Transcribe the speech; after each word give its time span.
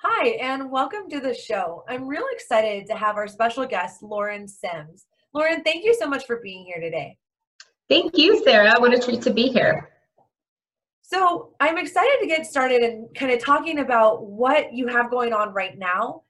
Hi, 0.00 0.28
and 0.40 0.70
welcome 0.70 1.10
to 1.10 1.18
the 1.18 1.34
show. 1.34 1.82
I'm 1.88 2.06
real 2.06 2.24
excited 2.30 2.86
to 2.86 2.94
have 2.94 3.16
our 3.16 3.26
special 3.26 3.66
guest, 3.66 4.00
Lauren 4.00 4.46
Sims. 4.46 5.06
Lauren, 5.34 5.64
thank 5.64 5.84
you 5.84 5.92
so 5.92 6.06
much 6.06 6.24
for 6.24 6.36
being 6.40 6.64
here 6.64 6.80
today. 6.80 7.16
Thank 7.88 8.16
you, 8.16 8.40
Sarah. 8.44 8.74
What 8.78 8.94
a 8.94 9.00
treat 9.00 9.22
to 9.22 9.32
be 9.32 9.48
here. 9.48 9.90
So, 11.02 11.52
I'm 11.58 11.78
excited 11.78 12.18
to 12.20 12.28
get 12.28 12.46
started 12.46 12.82
and 12.82 13.12
kind 13.16 13.32
of 13.32 13.42
talking 13.42 13.80
about 13.80 14.24
what 14.24 14.72
you 14.72 14.86
have 14.86 15.10
going 15.10 15.32
on 15.32 15.52
right 15.52 15.76
now. 15.76 16.22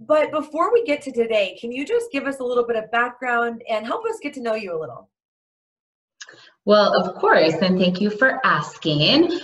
But 0.00 0.30
before 0.30 0.70
we 0.70 0.84
get 0.84 1.00
to 1.02 1.10
today, 1.10 1.56
can 1.58 1.72
you 1.72 1.86
just 1.86 2.12
give 2.12 2.26
us 2.26 2.40
a 2.40 2.44
little 2.44 2.66
bit 2.66 2.76
of 2.76 2.90
background 2.90 3.62
and 3.70 3.86
help 3.86 4.04
us 4.04 4.18
get 4.22 4.34
to 4.34 4.42
know 4.42 4.54
you 4.54 4.76
a 4.76 4.78
little? 4.78 5.08
Well, 6.66 6.94
of 6.94 7.14
course, 7.14 7.54
and 7.54 7.78
thank 7.78 8.02
you 8.02 8.10
for 8.10 8.44
asking. 8.44 9.40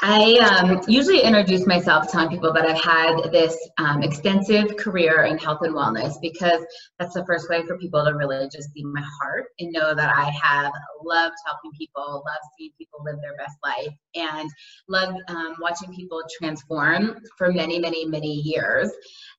I 0.00 0.34
um, 0.34 0.80
usually 0.86 1.22
introduce 1.22 1.66
myself 1.66 2.08
telling 2.08 2.28
people 2.28 2.52
that 2.52 2.64
I've 2.64 2.80
had 2.80 3.32
this 3.32 3.56
um, 3.78 4.04
extensive 4.04 4.76
career 4.76 5.24
in 5.24 5.38
health 5.38 5.58
and 5.62 5.74
wellness 5.74 6.20
because 6.22 6.64
that's 7.00 7.14
the 7.14 7.26
first 7.26 7.50
way 7.50 7.66
for 7.66 7.76
people 7.78 8.04
to 8.04 8.12
really 8.12 8.48
just 8.48 8.72
see 8.72 8.84
my 8.84 9.02
heart 9.20 9.46
and 9.58 9.72
know 9.72 9.96
that 9.96 10.14
I 10.14 10.30
have 10.40 10.70
loved 11.02 11.34
helping 11.44 11.72
people, 11.76 12.22
love 12.24 12.38
seeing 12.56 12.70
people 12.78 13.00
live 13.04 13.16
their 13.20 13.34
best 13.36 13.56
life, 13.64 13.92
and 14.14 14.48
love 14.88 15.14
um, 15.26 15.56
watching 15.60 15.92
people 15.92 16.22
transform 16.40 17.16
for 17.36 17.50
many, 17.50 17.80
many, 17.80 18.04
many 18.06 18.34
years. 18.34 18.92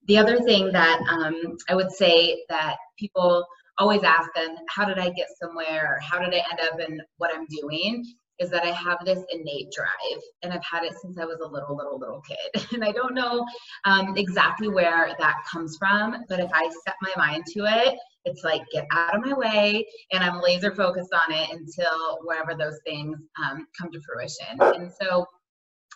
The 0.07 0.17
other 0.17 0.41
thing 0.41 0.73
that 0.73 0.99
um, 1.09 1.55
I 1.69 1.75
would 1.75 1.91
say 1.91 2.43
that 2.49 2.75
people 2.97 3.45
always 3.77 4.03
ask 4.03 4.29
them, 4.35 4.57
how 4.67 4.83
did 4.83 4.99
I 4.99 5.09
get 5.11 5.27
somewhere? 5.41 5.99
How 6.01 6.19
did 6.19 6.33
I 6.33 6.43
end 6.51 6.59
up 6.69 6.79
in 6.81 6.99
what 7.15 7.31
I'm 7.33 7.45
doing? 7.61 8.03
Is 8.39 8.49
that 8.49 8.63
I 8.63 8.71
have 8.71 8.99
this 9.05 9.23
innate 9.31 9.71
drive 9.71 10.21
and 10.43 10.53
I've 10.53 10.63
had 10.63 10.83
it 10.83 10.93
since 11.01 11.17
I 11.17 11.25
was 11.25 11.39
a 11.43 11.47
little, 11.47 11.75
little, 11.75 11.99
little 11.99 12.21
kid. 12.21 12.65
And 12.73 12.83
I 12.83 12.91
don't 12.91 13.13
know 13.13 13.45
um, 13.85 14.15
exactly 14.15 14.69
where 14.69 15.13
that 15.19 15.37
comes 15.51 15.75
from, 15.77 16.15
but 16.29 16.39
if 16.39 16.49
I 16.53 16.69
set 16.85 16.95
my 17.01 17.11
mind 17.17 17.43
to 17.53 17.65
it, 17.65 17.97
it's 18.25 18.43
like 18.43 18.61
get 18.71 18.85
out 18.91 19.15
of 19.15 19.25
my 19.25 19.33
way 19.33 19.85
and 20.11 20.23
I'm 20.23 20.41
laser 20.41 20.73
focused 20.73 21.13
on 21.13 21.33
it 21.33 21.49
until 21.51 22.19
wherever 22.23 22.55
those 22.55 22.79
things 22.85 23.17
um, 23.43 23.65
come 23.77 23.91
to 23.91 23.99
fruition. 24.01 24.81
And 24.81 24.91
so 25.01 25.25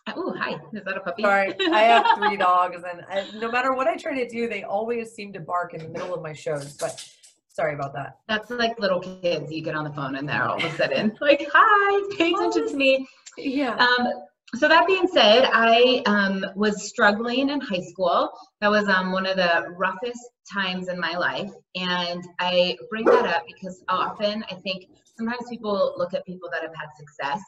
Oh, 0.08 0.34
hi. 0.38 0.56
Is 0.74 0.84
that 0.84 0.98
a 0.98 1.00
puppy? 1.00 1.24
Sorry, 1.24 1.54
I 1.72 1.82
have 1.84 2.06
three 2.18 2.36
dogs, 2.38 2.84
and 2.84 3.06
I, 3.10 3.26
no 3.40 3.50
matter 3.50 3.74
what 3.74 3.88
I 3.88 3.96
try 3.96 4.14
to 4.16 4.28
do, 4.28 4.50
they 4.50 4.64
always 4.64 5.14
seem 5.14 5.32
to 5.34 5.40
bark 5.40 5.74
in 5.74 5.82
the 5.82 5.88
middle 5.88 6.14
of 6.14 6.22
my 6.22 6.34
shows. 6.34 6.74
But 6.74 7.08
Sorry 7.54 7.76
about 7.76 7.94
that. 7.94 8.18
That's 8.28 8.50
like 8.50 8.80
little 8.80 9.00
kids. 9.00 9.52
You 9.52 9.62
get 9.62 9.76
on 9.76 9.84
the 9.84 9.94
phone 9.94 10.16
and 10.16 10.28
they're 10.28 10.44
all 10.44 10.58
of 10.58 10.64
a 10.64 10.76
sudden 10.76 11.16
like, 11.22 11.48
"Hi, 11.54 12.16
pay 12.18 12.34
attention 12.34 12.68
to 12.68 12.76
me." 12.76 13.08
Yeah. 13.38 13.76
Um, 13.76 14.08
so 14.56 14.68
that 14.68 14.86
being 14.86 15.08
said, 15.08 15.50
I 15.52 16.02
um, 16.06 16.46
was 16.56 16.88
struggling 16.88 17.50
in 17.50 17.62
high 17.62 17.82
school. 17.82 18.32
That 18.62 18.70
was 18.70 18.88
um, 18.88 19.12
one 19.12 19.26
of 19.26 19.38
the 19.38 19.74
roughest 19.78 20.20
times 20.52 20.90
in 20.90 21.00
my 21.00 21.16
life, 21.16 21.52
and 21.76 22.24
I 22.40 22.78
bring 22.90 23.06
that 23.06 23.26
up 23.26 23.44
because 23.48 23.84
often 23.88 24.44
I 24.52 24.56
think 24.56 24.86
sometimes 25.16 25.48
people 25.50 25.94
look 25.98 26.14
at 26.14 26.26
people 26.26 26.50
that 26.52 26.62
have 26.64 26.74
had 26.76 26.90
success 26.98 27.42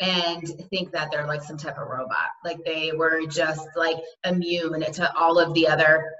and 0.00 0.46
think 0.70 0.90
that 0.90 1.10
they're 1.10 1.26
like 1.26 1.42
some 1.42 1.56
type 1.56 1.78
of 1.78 1.88
robot, 1.88 2.30
like 2.44 2.58
they 2.64 2.92
were 2.92 3.26
just 3.26 3.68
like 3.76 3.96
immune 4.24 4.80
to 4.92 5.16
all 5.16 5.38
of 5.38 5.54
the 5.54 5.68
other 5.68 6.12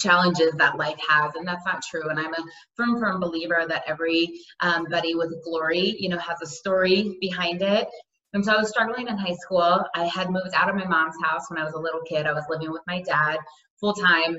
challenges 0.00 0.52
that 0.54 0.76
life 0.76 0.98
has 1.08 1.34
and 1.34 1.46
that's 1.46 1.64
not 1.64 1.82
true. 1.82 2.08
And 2.08 2.18
i'm 2.18 2.34
a 2.34 2.44
firm 2.74 2.98
firm 2.98 3.20
believer 3.20 3.64
that 3.68 3.84
everybody 3.86 4.40
um, 4.60 4.86
with 5.18 5.44
glory 5.44 5.96
you 5.98 6.08
know 6.08 6.18
has 6.18 6.38
a 6.42 6.46
story 6.46 7.16
behind 7.20 7.62
it. 7.62 7.88
And 8.32 8.44
so 8.44 8.52
i 8.52 8.56
was 8.56 8.68
struggling 8.68 9.08
in 9.08 9.18
high 9.18 9.36
school. 9.40 9.84
I 9.94 10.04
had 10.04 10.30
moved 10.30 10.54
out 10.54 10.68
of 10.68 10.76
my 10.76 10.86
mom's 10.86 11.16
house 11.22 11.50
when 11.50 11.58
i 11.58 11.64
was 11.64 11.74
a 11.74 11.78
little 11.78 12.02
kid. 12.08 12.26
I 12.26 12.32
was 12.32 12.44
living 12.48 12.72
with 12.72 12.82
my 12.86 13.02
dad 13.02 13.38
full 13.80 13.94
time 13.94 14.36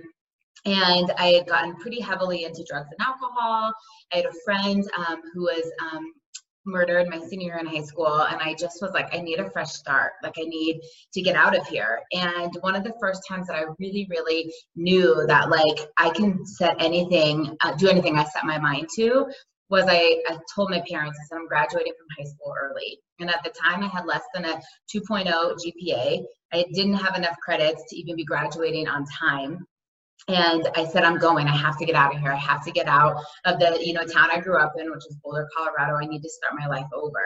and 0.65 1.11
i 1.17 1.27
had 1.27 1.47
gotten 1.47 1.75
pretty 1.77 1.99
heavily 1.99 2.43
into 2.43 2.65
drugs 2.69 2.89
and 2.91 3.07
alcohol. 3.07 3.73
I 4.13 4.17
had 4.17 4.25
a 4.25 4.33
friend 4.45 4.83
um, 4.97 5.21
who 5.33 5.41
was 5.41 5.71
um, 5.81 6.13
murdered 6.65 7.09
my 7.09 7.19
senior 7.19 7.47
year 7.47 7.57
in 7.57 7.65
high 7.65 7.81
school 7.81 8.21
and 8.23 8.39
i 8.41 8.53
just 8.53 8.81
was 8.81 8.91
like 8.91 9.13
i 9.13 9.19
need 9.19 9.39
a 9.39 9.49
fresh 9.49 9.71
start. 9.71 10.13
Like 10.23 10.35
i 10.37 10.43
need 10.43 10.81
to 11.13 11.21
get 11.21 11.35
out 11.35 11.57
of 11.57 11.65
here. 11.67 12.01
And 12.13 12.55
one 12.61 12.75
of 12.75 12.83
the 12.83 12.93
first 12.99 13.23
times 13.27 13.47
that 13.47 13.55
i 13.55 13.63
really 13.79 14.07
really 14.09 14.53
knew 14.75 15.25
that 15.27 15.49
like 15.49 15.89
i 15.97 16.09
can 16.09 16.45
set 16.45 16.75
anything 16.79 17.55
uh, 17.63 17.75
do 17.75 17.87
anything 17.87 18.17
i 18.17 18.23
set 18.25 18.45
my 18.45 18.57
mind 18.57 18.87
to 18.95 19.27
was 19.69 19.85
I, 19.87 20.21
I 20.27 20.37
told 20.53 20.69
my 20.69 20.83
parents 20.89 21.17
i 21.19 21.23
said 21.25 21.37
i'm 21.39 21.47
graduating 21.47 21.93
from 21.97 22.07
high 22.17 22.29
school 22.29 22.53
early. 22.61 22.99
And 23.19 23.29
at 23.29 23.43
the 23.43 23.51
time 23.51 23.83
i 23.83 23.87
had 23.87 24.05
less 24.05 24.23
than 24.33 24.45
a 24.45 24.61
2.0 24.93 25.25
gpa 25.25 26.23
i 26.53 26.65
didn't 26.73 26.95
have 26.95 27.15
enough 27.15 27.37
credits 27.43 27.83
to 27.89 27.95
even 27.95 28.15
be 28.15 28.25
graduating 28.25 28.87
on 28.87 29.05
time 29.05 29.65
and 30.27 30.67
I 30.75 30.85
said, 30.85 31.03
I'm 31.03 31.17
going. 31.17 31.47
I 31.47 31.55
have 31.55 31.77
to 31.79 31.85
get 31.85 31.95
out 31.95 32.13
of 32.13 32.21
here. 32.21 32.31
I 32.31 32.37
have 32.37 32.63
to 32.65 32.71
get 32.71 32.87
out 32.87 33.15
of 33.45 33.59
the, 33.59 33.79
you 33.83 33.93
know, 33.93 34.03
town 34.03 34.29
I 34.31 34.39
grew 34.39 34.57
up 34.57 34.73
in, 34.77 34.89
which 34.91 35.05
is 35.09 35.17
Boulder, 35.23 35.47
Colorado. 35.55 35.95
I 35.95 36.05
need 36.05 36.21
to 36.21 36.29
start 36.29 36.53
my 36.57 36.67
life 36.67 36.85
over. 36.93 37.21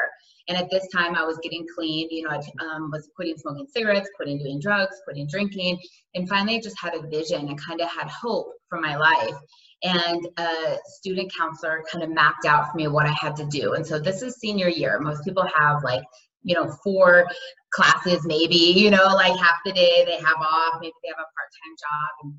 And 0.47 0.57
at 0.57 0.69
this 0.69 0.87
time, 0.93 1.15
I 1.15 1.23
was 1.23 1.37
getting 1.43 1.65
clean. 1.75 2.07
You 2.09 2.23
know, 2.23 2.29
I 2.29 2.75
um, 2.75 2.91
was 2.91 3.09
quitting 3.15 3.37
smoking 3.37 3.67
cigarettes, 3.67 4.09
quitting 4.15 4.37
doing 4.37 4.59
drugs, 4.59 4.95
quitting 5.03 5.27
drinking, 5.27 5.79
and 6.13 6.29
finally 6.29 6.61
just 6.61 6.79
had 6.79 6.93
a 6.93 7.07
vision 7.07 7.47
and 7.47 7.61
kind 7.61 7.81
of 7.81 7.89
had 7.89 8.07
hope 8.09 8.53
for 8.69 8.79
my 8.79 8.95
life. 8.95 9.35
And 9.83 10.27
a 10.37 10.77
student 10.85 11.33
counselor 11.37 11.83
kind 11.91 12.03
of 12.03 12.09
mapped 12.09 12.45
out 12.45 12.71
for 12.71 12.77
me 12.77 12.87
what 12.87 13.05
I 13.05 13.15
had 13.19 13.35
to 13.37 13.45
do. 13.45 13.73
And 13.73 13.85
so 13.85 13.99
this 13.99 14.21
is 14.21 14.35
senior 14.35 14.69
year. 14.69 14.99
Most 14.99 15.23
people 15.25 15.47
have 15.55 15.83
like 15.83 16.03
you 16.45 16.53
know, 16.53 16.71
four 16.83 17.27
classes 17.73 18.23
maybe, 18.23 18.55
you 18.55 18.89
know, 18.91 19.07
like 19.15 19.37
half 19.37 19.55
the 19.65 19.73
day 19.73 20.03
they 20.05 20.17
have 20.17 20.37
off, 20.37 20.75
maybe 20.79 20.93
they 21.03 21.09
have 21.09 21.17
a 21.17 21.29
part-time 21.33 21.75
job. 21.79 22.11
And 22.23 22.33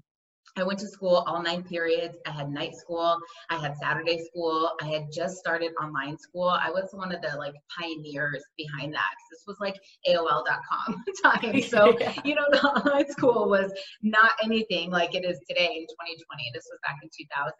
I 0.59 0.65
went 0.65 0.79
to 0.79 0.89
school 0.89 1.25
all 1.27 1.43
nine 1.43 1.63
periods. 1.63 2.17
I 2.27 2.31
had 2.31 2.51
night 2.51 2.75
school. 2.75 3.19
I 3.51 3.59
had 3.59 3.77
Saturday 3.77 4.25
school. 4.25 4.71
I 4.81 4.87
had 4.87 5.13
just 5.13 5.37
started 5.37 5.73
online 5.83 6.17
school. 6.19 6.49
I 6.49 6.71
was 6.71 6.89
one 6.93 7.15
of 7.15 7.21
the 7.21 7.37
like 7.37 7.55
pioneers 7.79 8.43
behind 8.57 8.95
that. 8.95 9.11
This 9.31 9.43
was 9.47 9.59
like 9.61 9.77
AOL.com 10.09 11.05
time. 11.23 11.61
So, 11.63 11.99
you 12.25 12.35
know, 12.35 12.47
the 12.51 12.63
online 12.63 13.09
school 13.11 13.51
was 13.51 13.71
not 14.03 14.33
anything 14.43 14.91
like 14.91 15.15
it 15.15 15.25
is 15.27 15.39
today 15.49 15.67
in 15.67 15.83
2020. 15.83 16.51
This 16.55 16.65
was 16.71 16.79
back 16.83 16.97
in 17.03 17.11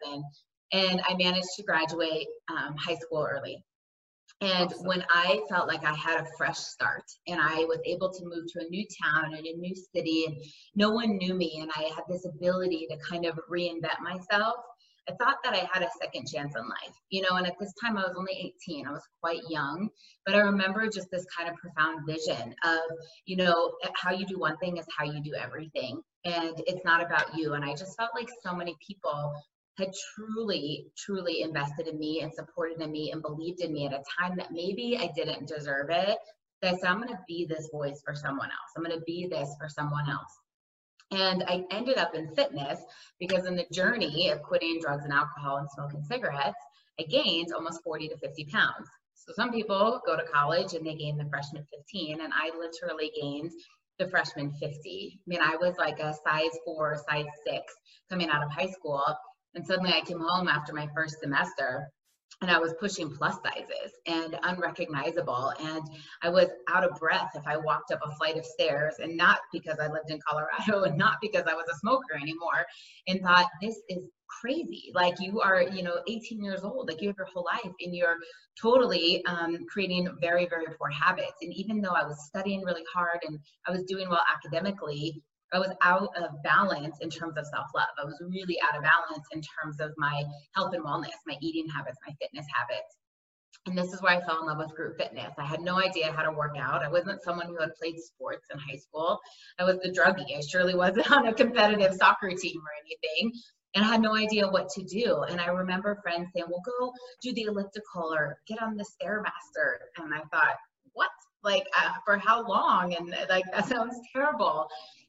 2000. 0.03 0.23
And 0.73 1.01
I 1.07 1.15
managed 1.15 1.47
to 1.57 1.63
graduate 1.63 2.27
um, 2.49 2.75
high 2.77 2.95
school 2.95 3.25
early. 3.29 3.63
And 4.41 4.71
awesome. 4.71 4.85
when 4.85 5.03
I 5.09 5.41
felt 5.49 5.67
like 5.67 5.83
I 5.83 5.93
had 5.93 6.21
a 6.21 6.27
fresh 6.37 6.59
start 6.59 7.03
and 7.27 7.39
I 7.41 7.65
was 7.65 7.79
able 7.85 8.11
to 8.11 8.25
move 8.25 8.45
to 8.53 8.59
a 8.59 8.69
new 8.69 8.85
town 9.03 9.33
and 9.33 9.45
a 9.45 9.57
new 9.57 9.73
city 9.95 10.25
and 10.27 10.37
no 10.75 10.91
one 10.91 11.17
knew 11.17 11.33
me 11.33 11.59
and 11.61 11.71
I 11.75 11.91
had 11.95 12.03
this 12.07 12.25
ability 12.25 12.87
to 12.91 12.97
kind 12.97 13.25
of 13.25 13.39
reinvent 13.49 13.99
myself, 14.01 14.57
I 15.09 15.13
thought 15.13 15.37
that 15.43 15.53
I 15.53 15.67
had 15.71 15.83
a 15.83 15.89
second 16.01 16.27
chance 16.27 16.53
in 16.55 16.63
life, 16.63 16.95
you 17.09 17.21
know, 17.21 17.37
and 17.37 17.47
at 17.47 17.57
this 17.59 17.73
time 17.81 17.97
I 17.97 18.01
was 18.01 18.15
only 18.17 18.53
18, 18.67 18.87
I 18.87 18.91
was 18.91 19.07
quite 19.21 19.41
young, 19.49 19.89
but 20.25 20.35
I 20.35 20.39
remember 20.39 20.85
just 20.87 21.09
this 21.11 21.25
kind 21.35 21.49
of 21.49 21.55
profound 21.55 22.05
vision 22.05 22.53
of, 22.63 22.81
you 23.25 23.37
know, 23.37 23.73
eh, 23.83 23.89
how 23.95 24.11
you 24.11 24.25
do 24.25 24.37
one 24.37 24.57
thing 24.57 24.77
is 24.77 24.85
how 24.97 25.05
you 25.05 25.23
do 25.23 25.33
everything. 25.33 26.01
And 26.25 26.61
it's 26.67 26.83
not 26.83 27.01
about 27.01 27.35
you. 27.37 27.53
And 27.53 27.63
I 27.63 27.73
just 27.73 27.95
felt 27.97 28.11
like 28.15 28.29
so 28.43 28.53
many 28.53 28.75
people 28.85 29.33
had 29.77 29.93
truly, 30.15 30.87
truly 30.97 31.41
invested 31.41 31.87
in 31.87 31.99
me 31.99 32.21
and 32.21 32.33
supported 32.33 32.81
in 32.81 32.91
me 32.91 33.11
and 33.11 33.21
believed 33.21 33.61
in 33.61 33.73
me 33.73 33.85
at 33.85 33.93
a 33.93 34.03
time 34.19 34.35
that 34.37 34.51
maybe 34.51 34.97
I 34.99 35.11
didn't 35.15 35.47
deserve 35.47 35.89
it. 35.89 36.17
That 36.61 36.73
I 36.73 36.77
said, 36.77 36.89
I'm 36.89 36.97
going 36.97 37.09
to 37.09 37.19
be 37.27 37.45
this 37.45 37.69
voice 37.71 38.01
for 38.03 38.15
someone 38.15 38.47
else. 38.47 38.71
I'm 38.75 38.83
going 38.83 38.97
to 38.97 39.05
be 39.05 39.27
this 39.27 39.55
for 39.59 39.69
someone 39.69 40.09
else. 40.09 40.35
And 41.11 41.43
I 41.47 41.63
ended 41.71 41.97
up 41.97 42.15
in 42.15 42.33
fitness 42.35 42.81
because 43.19 43.45
in 43.45 43.55
the 43.55 43.67
journey 43.71 44.29
of 44.29 44.41
quitting 44.41 44.79
drugs 44.81 45.03
and 45.03 45.13
alcohol 45.13 45.57
and 45.57 45.69
smoking 45.71 46.03
cigarettes, 46.03 46.57
I 46.99 47.03
gained 47.03 47.53
almost 47.53 47.83
40 47.83 48.09
to 48.09 48.17
50 48.17 48.45
pounds. 48.45 48.89
So 49.13 49.33
some 49.35 49.51
people 49.51 50.01
go 50.05 50.17
to 50.17 50.23
college 50.23 50.73
and 50.73 50.85
they 50.85 50.95
gain 50.95 51.17
the 51.17 51.29
freshman 51.29 51.65
15, 51.71 52.21
and 52.21 52.33
I 52.33 52.51
literally 52.57 53.11
gained 53.19 53.51
the 53.99 54.07
freshman 54.07 54.51
50. 54.53 55.19
I 55.19 55.21
mean, 55.27 55.39
I 55.41 55.57
was 55.57 55.75
like 55.77 55.99
a 55.99 56.13
size 56.25 56.57
four, 56.65 56.97
size 57.09 57.25
six 57.45 57.73
coming 58.09 58.29
out 58.29 58.43
of 58.43 58.51
high 58.51 58.69
school. 58.69 59.03
And 59.57 59.65
suddenly 59.65 59.91
I 59.91 60.01
came 60.01 60.19
home 60.19 60.47
after 60.47 60.71
my 60.71 60.87
first 60.93 61.19
semester 61.19 61.91
and 62.43 62.51
I 62.51 62.59
was 62.59 62.75
pushing 62.79 63.09
plus 63.09 63.37
sizes 63.43 63.91
and 64.05 64.37
unrecognizable. 64.43 65.51
And 65.59 65.81
I 66.21 66.29
was 66.29 66.49
out 66.69 66.83
of 66.83 66.99
breath 66.99 67.31
if 67.33 67.41
I 67.47 67.57
walked 67.57 67.91
up 67.91 67.99
a 68.05 68.15
flight 68.17 68.37
of 68.37 68.45
stairs, 68.45 68.97
and 68.99 69.17
not 69.17 69.39
because 69.51 69.79
I 69.79 69.87
lived 69.87 70.11
in 70.11 70.19
Colorado 70.29 70.83
and 70.87 70.95
not 70.95 71.15
because 71.23 71.45
I 71.47 71.55
was 71.55 71.65
a 71.73 71.77
smoker 71.79 72.13
anymore, 72.21 72.67
and 73.07 73.19
thought, 73.21 73.47
this 73.59 73.81
is 73.89 74.03
crazy. 74.39 74.91
Like 74.93 75.15
you 75.19 75.41
are, 75.41 75.63
you 75.63 75.81
know, 75.81 76.01
18 76.07 76.43
years 76.43 76.63
old, 76.63 76.87
like 76.87 77.01
you 77.01 77.07
have 77.07 77.17
your 77.17 77.25
whole 77.33 77.45
life, 77.45 77.73
and 77.81 77.95
you're 77.95 78.17
totally 78.61 79.25
um, 79.25 79.65
creating 79.67 80.07
very, 80.21 80.45
very 80.45 80.67
poor 80.77 80.91
habits. 80.91 81.37
And 81.41 81.51
even 81.55 81.81
though 81.81 81.95
I 81.95 82.05
was 82.05 82.27
studying 82.27 82.61
really 82.63 82.83
hard 82.93 83.21
and 83.27 83.39
I 83.65 83.71
was 83.71 83.81
doing 83.85 84.07
well 84.07 84.23
academically, 84.31 85.23
I 85.53 85.59
was 85.59 85.73
out 85.81 86.09
of 86.17 86.43
balance 86.43 86.97
in 87.01 87.09
terms 87.09 87.37
of 87.37 87.45
self 87.47 87.67
love. 87.75 87.87
I 88.01 88.05
was 88.05 88.21
really 88.21 88.59
out 88.61 88.77
of 88.77 88.83
balance 88.83 89.27
in 89.31 89.41
terms 89.41 89.79
of 89.79 89.93
my 89.97 90.23
health 90.55 90.73
and 90.73 90.83
wellness, 90.83 91.15
my 91.25 91.37
eating 91.41 91.67
habits, 91.69 91.97
my 92.05 92.13
fitness 92.19 92.45
habits. 92.53 92.97
And 93.65 93.77
this 93.77 93.91
is 93.91 94.01
where 94.01 94.17
I 94.17 94.25
fell 94.25 94.39
in 94.39 94.47
love 94.47 94.59
with 94.59 94.75
group 94.75 94.97
fitness. 94.97 95.33
I 95.37 95.45
had 95.45 95.59
no 95.59 95.77
idea 95.77 96.11
how 96.11 96.23
to 96.23 96.31
work 96.31 96.55
out. 96.57 96.85
I 96.85 96.89
wasn't 96.89 97.21
someone 97.21 97.47
who 97.47 97.59
had 97.59 97.75
played 97.75 97.99
sports 97.99 98.45
in 98.51 98.57
high 98.59 98.77
school. 98.77 99.19
I 99.59 99.65
was 99.65 99.77
the 99.79 99.89
druggie. 99.89 100.37
I 100.37 100.41
surely 100.41 100.73
wasn't 100.73 101.11
on 101.11 101.27
a 101.27 101.33
competitive 101.33 101.93
soccer 101.95 102.29
team 102.29 102.61
or 102.61 102.71
anything. 102.85 103.33
And 103.75 103.83
I 103.83 103.89
had 103.89 104.01
no 104.01 104.15
idea 104.15 104.47
what 104.47 104.69
to 104.69 104.83
do. 104.83 105.23
And 105.23 105.41
I 105.41 105.47
remember 105.47 105.99
friends 106.01 106.29
saying, 106.33 106.45
well, 106.49 106.63
go 106.65 106.93
do 107.21 107.33
the 107.33 107.43
elliptical 107.43 108.13
or 108.13 108.37
get 108.47 108.61
on 108.61 108.77
the 108.77 108.85
Stairmaster. 108.85 109.75
And 109.97 110.13
I 110.13 110.21
thought, 110.31 110.55
what? 110.93 111.09
Like, 111.43 111.65
uh, 111.77 111.91
for 112.05 112.17
how 112.17 112.47
long? 112.47 112.95
And 112.95 113.13
like, 113.29 113.43
that 113.53 113.67
sounds 113.67 113.99
terrible. 114.13 114.67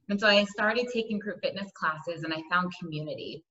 And 0.08 0.20
so 0.20 0.26
I 0.26 0.44
started 0.44 0.86
taking 0.92 1.18
group 1.18 1.40
fitness 1.42 1.70
classes 1.74 2.22
and 2.22 2.32
I 2.32 2.42
found 2.50 2.72
community. 2.80 3.44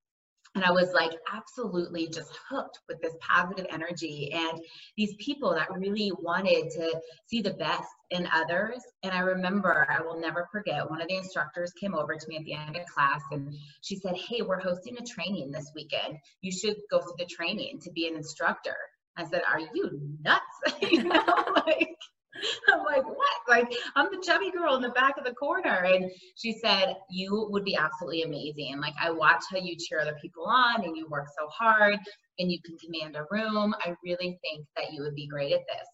And 0.56 0.66
I 0.66 0.72
was 0.72 0.92
like 0.92 1.12
absolutely 1.32 2.08
just 2.08 2.32
hooked 2.50 2.80
with 2.90 3.00
this 3.00 3.14
positive 3.20 3.68
energy 3.70 4.32
and 4.34 4.60
these 4.96 5.14
people 5.20 5.54
that 5.54 5.72
really 5.72 6.12
wanted 6.20 6.72
to 6.72 7.00
see 7.28 7.42
the 7.42 7.54
best 7.54 7.88
in 8.10 8.28
others. 8.34 8.82
And 9.04 9.14
I 9.14 9.20
remember, 9.20 9.86
I 9.88 10.02
will 10.02 10.20
never 10.20 10.48
forget, 10.52 10.90
one 10.90 11.00
of 11.00 11.10
the 11.10 11.18
instructors 11.18 11.74
came 11.80 11.94
over 11.94 12.16
to 12.16 12.28
me 12.28 12.38
at 12.38 12.46
the 12.46 12.56
end 12.56 12.76
of 12.76 12.88
class 12.88 13.22
and 13.32 13.54
she 13.82 13.98
said, 13.98 14.16
Hey, 14.18 14.42
we're 14.42 14.60
hosting 14.60 14.98
a 14.98 15.06
training 15.06 15.52
this 15.52 15.72
weekend. 15.76 16.18
You 16.42 16.52
should 16.52 16.78
go 16.90 17.02
through 17.02 17.18
the 17.20 17.26
training 17.26 17.80
to 17.82 17.92
be 17.92 18.08
an 18.08 18.16
instructor. 18.16 18.78
I 19.16 19.26
said, 19.26 19.44
Are 19.48 19.60
you 19.60 20.18
nuts? 20.24 20.42
you 20.92 21.04
know, 21.04 21.46
like 21.68 21.98
I'm 22.70 22.84
like, 22.84 23.06
what? 23.06 23.38
Like, 23.48 23.72
I'm 23.96 24.08
the 24.12 24.22
chubby 24.26 24.52
girl 24.52 24.76
in 24.76 24.82
the 24.82 24.90
back 24.90 25.18
of 25.18 25.26
the 25.26 25.34
corner. 25.34 25.86
And 25.86 26.12
she 26.36 26.54
said, 26.54 26.96
You 27.10 27.48
would 27.52 27.64
be 27.64 27.76
absolutely 27.76 28.24
amazing. 28.24 28.80
Like, 28.80 28.94
I 29.02 29.12
watch 29.12 29.44
how 29.52 29.58
you 29.58 29.76
cheer 29.78 30.00
other 30.00 30.18
people 30.22 30.46
on 30.46 30.84
and 30.84 30.96
you 30.96 31.08
work 31.10 31.28
so 31.40 31.48
hard 31.48 31.98
and 32.40 32.52
you 32.52 32.60
can 32.64 32.78
command 32.78 33.16
a 33.16 33.26
room. 33.32 33.74
I 33.84 33.96
really 34.04 34.40
think 34.42 34.66
that 34.76 34.94
you 34.94 35.02
would 35.04 35.16
be 35.16 35.28
great 35.28 35.54
at 35.54 35.62
this. 35.68 35.88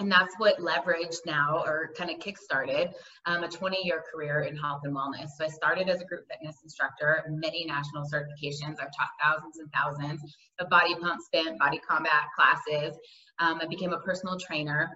And 0.00 0.10
that's 0.10 0.34
what 0.38 0.58
leveraged 0.58 1.24
now 1.24 1.62
or 1.64 1.90
kind 1.96 2.10
of 2.10 2.18
kickstarted 2.18 2.92
um, 3.26 3.44
a 3.44 3.48
20 3.48 3.78
year 3.84 4.02
career 4.12 4.40
in 4.40 4.56
health 4.56 4.80
and 4.82 4.94
wellness. 4.94 5.28
So 5.38 5.44
I 5.44 5.48
started 5.48 5.88
as 5.88 6.00
a 6.00 6.04
group 6.04 6.24
fitness 6.28 6.56
instructor, 6.64 7.22
many 7.28 7.64
national 7.64 8.02
certifications. 8.02 8.80
I've 8.80 8.90
taught 8.90 9.10
thousands 9.22 9.58
and 9.58 9.70
thousands 9.72 10.20
of 10.58 10.68
body 10.68 10.96
pump 10.96 11.20
spin, 11.22 11.56
body 11.58 11.80
combat 11.88 12.24
classes. 12.34 12.96
Um, 13.38 13.60
I 13.62 13.66
became 13.66 13.92
a 13.92 14.00
personal 14.00 14.36
trainer 14.36 14.90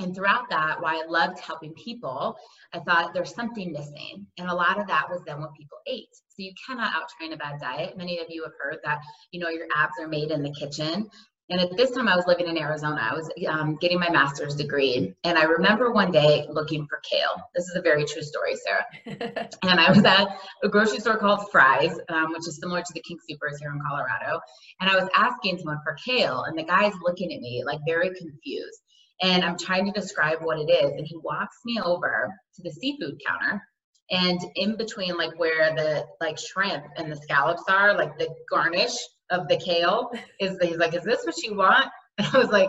and 0.00 0.14
throughout 0.14 0.50
that, 0.50 0.80
while 0.80 0.96
I 0.96 1.06
loved 1.06 1.38
helping 1.38 1.72
people, 1.74 2.36
I 2.72 2.80
thought 2.80 3.14
there's 3.14 3.34
something 3.34 3.72
missing. 3.72 4.26
And 4.38 4.50
a 4.50 4.54
lot 4.54 4.80
of 4.80 4.88
that 4.88 5.08
was 5.08 5.22
then 5.24 5.40
what 5.40 5.54
people 5.54 5.78
ate. 5.86 6.14
So 6.28 6.36
you 6.38 6.52
cannot 6.66 6.92
out 6.94 7.08
train 7.16 7.32
a 7.32 7.36
bad 7.36 7.60
diet. 7.60 7.96
Many 7.96 8.18
of 8.18 8.26
you 8.28 8.42
have 8.42 8.54
heard 8.60 8.78
that, 8.84 9.00
you 9.30 9.38
know, 9.38 9.48
your 9.48 9.66
abs 9.76 9.94
are 10.00 10.08
made 10.08 10.32
in 10.32 10.42
the 10.42 10.52
kitchen. 10.52 11.08
And 11.50 11.60
at 11.60 11.76
this 11.76 11.90
time, 11.90 12.08
I 12.08 12.16
was 12.16 12.26
living 12.26 12.48
in 12.48 12.58
Arizona. 12.58 13.06
I 13.08 13.14
was 13.14 13.30
um, 13.48 13.76
getting 13.76 14.00
my 14.00 14.10
master's 14.10 14.56
degree. 14.56 15.14
And 15.22 15.38
I 15.38 15.44
remember 15.44 15.92
one 15.92 16.10
day 16.10 16.46
looking 16.50 16.86
for 16.88 17.00
kale. 17.08 17.36
This 17.54 17.66
is 17.66 17.76
a 17.76 17.82
very 17.82 18.04
true 18.04 18.22
story, 18.22 18.54
Sarah. 18.56 18.86
and 19.62 19.78
I 19.78 19.90
was 19.90 20.02
at 20.04 20.26
a 20.64 20.68
grocery 20.68 21.00
store 21.00 21.18
called 21.18 21.50
Fry's, 21.52 21.96
um, 22.08 22.32
which 22.32 22.48
is 22.48 22.58
similar 22.60 22.80
to 22.80 22.92
the 22.94 23.02
King 23.02 23.18
Soopers 23.18 23.58
here 23.60 23.70
in 23.70 23.80
Colorado. 23.86 24.40
And 24.80 24.90
I 24.90 24.96
was 24.96 25.08
asking 25.14 25.58
someone 25.58 25.80
for 25.84 25.96
kale. 26.04 26.44
And 26.44 26.58
the 26.58 26.64
guy's 26.64 26.94
looking 27.02 27.32
at 27.32 27.40
me 27.40 27.62
like 27.64 27.78
very 27.86 28.08
confused 28.08 28.80
and 29.22 29.44
I'm 29.44 29.56
trying 29.58 29.86
to 29.86 29.92
describe 29.98 30.38
what 30.42 30.58
it 30.58 30.70
is. 30.70 30.92
And 30.92 31.06
he 31.06 31.16
walks 31.16 31.58
me 31.64 31.80
over 31.82 32.32
to 32.56 32.62
the 32.62 32.70
seafood 32.70 33.20
counter. 33.26 33.62
And 34.10 34.40
in 34.56 34.76
between, 34.76 35.16
like 35.16 35.38
where 35.38 35.74
the 35.74 36.04
like 36.20 36.38
shrimp 36.38 36.84
and 36.96 37.10
the 37.10 37.16
scallops 37.16 37.62
are, 37.68 37.96
like 37.96 38.18
the 38.18 38.28
garnish 38.50 38.96
of 39.30 39.48
the 39.48 39.56
kale, 39.56 40.10
is 40.40 40.58
he's 40.60 40.76
like, 40.76 40.94
"Is 40.94 41.04
this 41.04 41.24
what 41.24 41.42
you 41.42 41.56
want?" 41.56 41.86
And 42.18 42.28
I 42.32 42.38
was 42.38 42.50
like, 42.50 42.68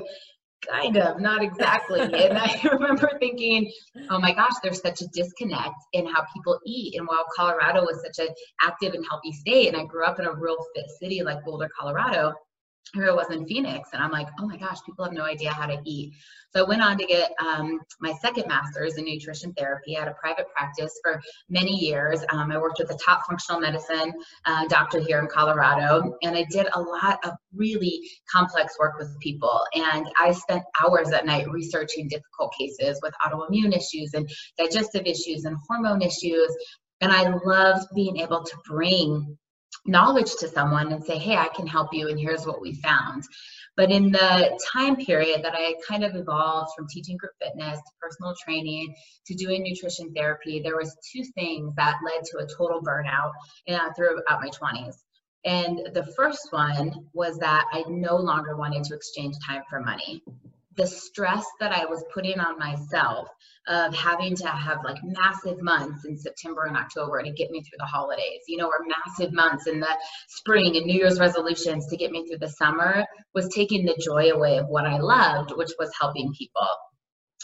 "Kind 0.68 0.98
of, 0.98 1.20
not 1.20 1.44
exactly." 1.44 2.00
and 2.00 2.38
I 2.38 2.60
remember 2.72 3.12
thinking, 3.20 3.70
"Oh 4.10 4.18
my 4.18 4.34
gosh, 4.34 4.54
there's 4.64 4.82
such 4.82 5.02
a 5.02 5.08
disconnect 5.08 5.76
in 5.92 6.08
how 6.08 6.26
people 6.34 6.58
eat." 6.66 6.98
And 6.98 7.06
while 7.06 7.26
Colorado 7.36 7.82
was 7.82 8.02
such 8.02 8.26
an 8.26 8.34
active 8.62 8.94
and 8.94 9.06
healthy 9.10 9.34
state, 9.34 9.68
and 9.68 9.76
I 9.76 9.84
grew 9.84 10.06
up 10.06 10.20
in 10.20 10.26
a 10.26 10.34
real 10.34 10.58
fit 10.74 10.86
city 11.02 11.22
like 11.22 11.44
Boulder, 11.44 11.70
Colorado, 11.78 12.34
here 12.94 13.10
I 13.10 13.14
was 13.14 13.30
in 13.32 13.46
Phoenix, 13.46 13.90
and 13.94 14.02
I'm 14.02 14.12
like, 14.12 14.28
oh 14.40 14.48
my 14.48 14.58
gosh, 14.58 14.78
people 14.86 15.06
have 15.06 15.14
no 15.14 15.24
idea 15.24 15.52
how 15.52 15.66
to 15.66 15.80
eat. 15.84 16.14
So 16.56 16.64
I 16.64 16.68
went 16.68 16.82
on 16.82 16.98
to 16.98 17.06
get 17.06 17.32
um, 17.46 17.82
my 18.00 18.14
second 18.22 18.48
master's 18.48 18.98
in 18.98 19.06
nutrition 19.06 19.54
therapy 19.54 19.98
at 19.98 20.08
a 20.08 20.14
private 20.14 20.48
practice 20.56 20.98
for 21.04 21.22
many 21.50 21.76
years. 21.76 22.24
Um, 22.30 22.52
I 22.52 22.58
worked 22.58 22.80
with 22.80 22.90
a 22.92 22.98
top 23.04 23.26
functional 23.28 23.60
medicine 23.60 24.14
uh, 24.46 24.66
doctor 24.68 25.00
here 25.00 25.20
in 25.20 25.28
Colorado, 25.28 26.16
and 26.24 26.38
I 26.38 26.46
did 26.50 26.68
a 26.74 26.80
lot 26.80 27.20
of 27.26 27.34
really 27.54 28.02
complex 28.32 28.80
work 28.80 28.98
with 28.98 29.20
people. 29.20 29.60
And 29.74 30.08
I 30.18 30.32
spent 30.32 30.64
hours 30.82 31.12
at 31.12 31.26
night 31.26 31.50
researching 31.50 32.08
difficult 32.08 32.54
cases 32.58 33.00
with 33.04 33.14
autoimmune 33.26 33.76
issues 33.76 34.14
and 34.14 34.30
digestive 34.58 35.06
issues 35.06 35.44
and 35.44 35.58
hormone 35.68 36.02
issues. 36.02 36.56
And 37.02 37.12
I 37.12 37.34
loved 37.46 37.88
being 37.94 38.18
able 38.18 38.44
to 38.44 38.58
bring 38.66 39.38
knowledge 39.86 40.36
to 40.40 40.48
someone 40.48 40.92
and 40.92 41.04
say, 41.04 41.18
hey, 41.18 41.38
I 41.38 41.50
can 41.56 41.68
help 41.68 41.94
you, 41.94 42.10
and 42.10 42.20
here's 42.20 42.46
what 42.46 42.62
we 42.62 42.74
found. 42.74 43.24
But 43.78 43.92
in 43.92 44.12
the 44.12 44.58
time 44.72 44.96
period 44.96 45.44
that 45.44 45.54
I 45.54 45.76
kind 45.88 46.04
of 46.04 46.16
evolved 46.16 46.72
from 46.76 46.88
teaching 46.88 47.18
group 47.18 47.34
fitness 47.42 47.78
to 47.78 47.92
personal 48.02 48.34
training 48.44 48.96
to 49.28 49.36
doing 49.36 49.64
nutrition 49.64 50.14
therapy, 50.14 50.62
there 50.62 50.78
was 50.78 50.96
two 51.12 51.24
things 51.36 51.74
that 51.76 52.00
led 52.06 52.24
to 52.26 52.38
a 52.38 52.48
total 52.58 52.82
burnout 52.82 53.32
throughout 53.96 54.42
my 54.42 54.50
20s. 54.50 54.96
And 55.44 55.90
the 55.94 56.06
first 56.16 56.48
one 56.52 57.08
was 57.14 57.38
that 57.40 57.66
I 57.72 57.84
no 57.88 58.16
longer 58.16 58.56
wanted 58.56 58.86
to 58.86 58.96
exchange 58.96 59.36
time 59.46 59.62
for 59.70 59.82
money 59.82 60.24
the 60.78 60.88
stress 60.88 61.46
that 61.60 61.72
I 61.72 61.86
was 61.86 62.04
putting 62.14 62.40
on 62.40 62.60
myself 62.60 63.28
of 63.68 63.96
having 63.96 64.36
to 64.36 64.48
have 64.48 64.80
like 64.84 64.98
massive 65.04 65.62
months 65.62 66.06
in 66.06 66.18
September 66.18 66.66
and 66.66 66.78
October 66.78 67.22
to 67.24 67.32
get 67.32 67.50
me 67.50 67.62
through 67.62 67.78
the 67.80 67.86
holidays, 67.86 68.42
you 68.48 68.58
know, 68.58 68.68
or 68.68 68.86
massive 68.86 69.34
months 69.34 69.68
in 69.68 69.80
the 69.80 69.98
spring 70.28 70.76
and 70.76 70.86
New 70.86 70.94
Year's 70.94 71.20
resolutions 71.20 71.88
to 71.88 71.98
get 71.98 72.12
me 72.12 72.28
through 72.28 72.40
the 72.40 72.50
summer 72.50 73.06
was 73.34 73.50
taking 73.54 73.86
the 73.86 74.00
joy 74.04 74.32
away 74.32 74.58
of 74.58 74.68
what 74.68 74.86
I 74.86 74.98
loved, 74.98 75.54
which 75.56 75.72
was 75.80 75.92
helping 76.00 76.34
people. 76.38 76.68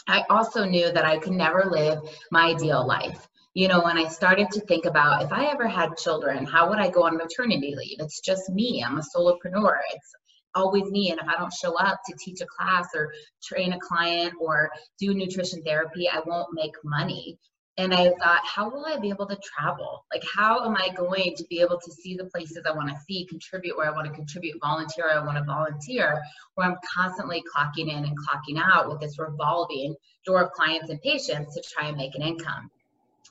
I 0.06 0.24
also 0.30 0.64
knew 0.64 0.92
that 0.92 1.04
I 1.04 1.18
could 1.18 1.32
never 1.32 1.64
live 1.64 1.98
my 2.30 2.50
ideal 2.50 2.86
life. 2.86 3.26
You 3.54 3.68
know, 3.68 3.82
when 3.82 3.98
I 3.98 4.08
started 4.08 4.50
to 4.52 4.60
think 4.60 4.86
about 4.86 5.22
if 5.22 5.32
I 5.32 5.46
ever 5.46 5.68
had 5.68 5.96
children, 5.96 6.46
how 6.46 6.70
would 6.70 6.78
I 6.78 6.88
go 6.88 7.04
on 7.04 7.16
maternity 7.16 7.74
leave? 7.76 7.98
It's 8.00 8.20
just 8.20 8.48
me. 8.48 8.82
I'm 8.86 8.98
a 8.98 9.02
solopreneur. 9.02 9.78
It's 9.92 10.14
always 10.54 10.90
me. 10.90 11.10
And 11.10 11.20
if 11.20 11.28
I 11.28 11.36
don't 11.36 11.52
show 11.52 11.76
up 11.76 12.00
to 12.06 12.16
teach 12.18 12.40
a 12.40 12.46
class 12.46 12.88
or 12.94 13.12
train 13.42 13.72
a 13.72 13.78
client 13.78 14.34
or 14.40 14.70
do 14.98 15.14
nutrition 15.14 15.62
therapy, 15.62 16.08
I 16.08 16.20
won't 16.24 16.48
make 16.52 16.74
money. 16.84 17.38
And 17.78 17.94
I 17.94 18.10
thought, 18.10 18.42
how 18.44 18.68
will 18.68 18.84
I 18.84 18.98
be 18.98 19.08
able 19.08 19.26
to 19.26 19.38
travel? 19.42 20.04
Like, 20.12 20.22
how 20.36 20.66
am 20.66 20.76
I 20.76 20.90
going 20.94 21.34
to 21.36 21.44
be 21.48 21.60
able 21.60 21.80
to 21.82 21.90
see 21.90 22.14
the 22.14 22.26
places 22.26 22.64
I 22.66 22.72
want 22.72 22.90
to 22.90 22.96
see, 23.08 23.24
contribute 23.24 23.78
where 23.78 23.90
I 23.90 23.94
want 23.94 24.06
to 24.08 24.12
contribute, 24.12 24.60
volunteer 24.60 25.06
where 25.06 25.18
I 25.18 25.24
want 25.24 25.38
to 25.38 25.44
volunteer, 25.44 26.20
where 26.54 26.68
I'm 26.68 26.76
constantly 26.94 27.42
clocking 27.56 27.90
in 27.90 28.04
and 28.04 28.16
clocking 28.18 28.60
out 28.62 28.90
with 28.90 29.00
this 29.00 29.18
revolving 29.18 29.94
door 30.26 30.42
of 30.42 30.52
clients 30.52 30.90
and 30.90 31.00
patients 31.00 31.54
to 31.54 31.62
try 31.62 31.88
and 31.88 31.96
make 31.96 32.14
an 32.14 32.20
income? 32.20 32.70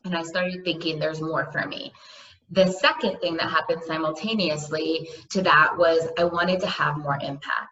And 0.05 0.17
I 0.17 0.23
started 0.23 0.63
thinking 0.63 0.97
there's 0.97 1.21
more 1.21 1.51
for 1.51 1.67
me 1.67 1.93
the 2.51 2.71
second 2.71 3.19
thing 3.19 3.37
that 3.37 3.49
happened 3.49 3.81
simultaneously 3.85 5.09
to 5.29 5.41
that 5.41 5.77
was 5.77 6.07
I 6.17 6.25
wanted 6.25 6.59
to 6.61 6.67
have 6.67 6.97
more 6.97 7.17
impact. 7.21 7.69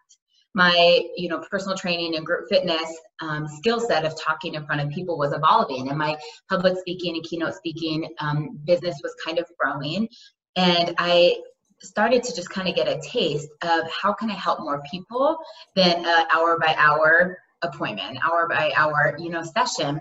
My, 0.52 1.02
you 1.16 1.28
know, 1.28 1.44
personal 1.48 1.76
training 1.76 2.16
and 2.16 2.26
group 2.26 2.48
fitness 2.48 2.98
um, 3.20 3.46
skill 3.46 3.78
set 3.78 4.04
of 4.04 4.20
talking 4.20 4.54
in 4.54 4.66
front 4.66 4.80
of 4.80 4.88
people 4.88 5.16
was 5.16 5.32
evolving, 5.32 5.90
and 5.90 5.98
my 5.98 6.16
public 6.48 6.76
speaking 6.78 7.14
and 7.14 7.24
keynote 7.24 7.54
speaking 7.54 8.08
um, 8.18 8.58
business 8.64 8.96
was 9.02 9.14
kind 9.24 9.38
of 9.38 9.46
growing. 9.58 10.08
And 10.56 10.94
I 10.98 11.36
started 11.82 12.24
to 12.24 12.34
just 12.34 12.50
kind 12.50 12.68
of 12.68 12.74
get 12.74 12.88
a 12.88 13.00
taste 13.00 13.48
of 13.62 13.90
how 13.90 14.12
can 14.12 14.30
I 14.30 14.34
help 14.34 14.60
more 14.60 14.82
people 14.90 15.38
than 15.76 16.04
an 16.04 16.26
hour 16.34 16.58
by 16.58 16.74
hour 16.76 17.38
appointment, 17.62 18.18
hour 18.24 18.48
by 18.48 18.72
hour, 18.76 19.16
you 19.18 19.30
know, 19.30 19.42
session 19.42 20.00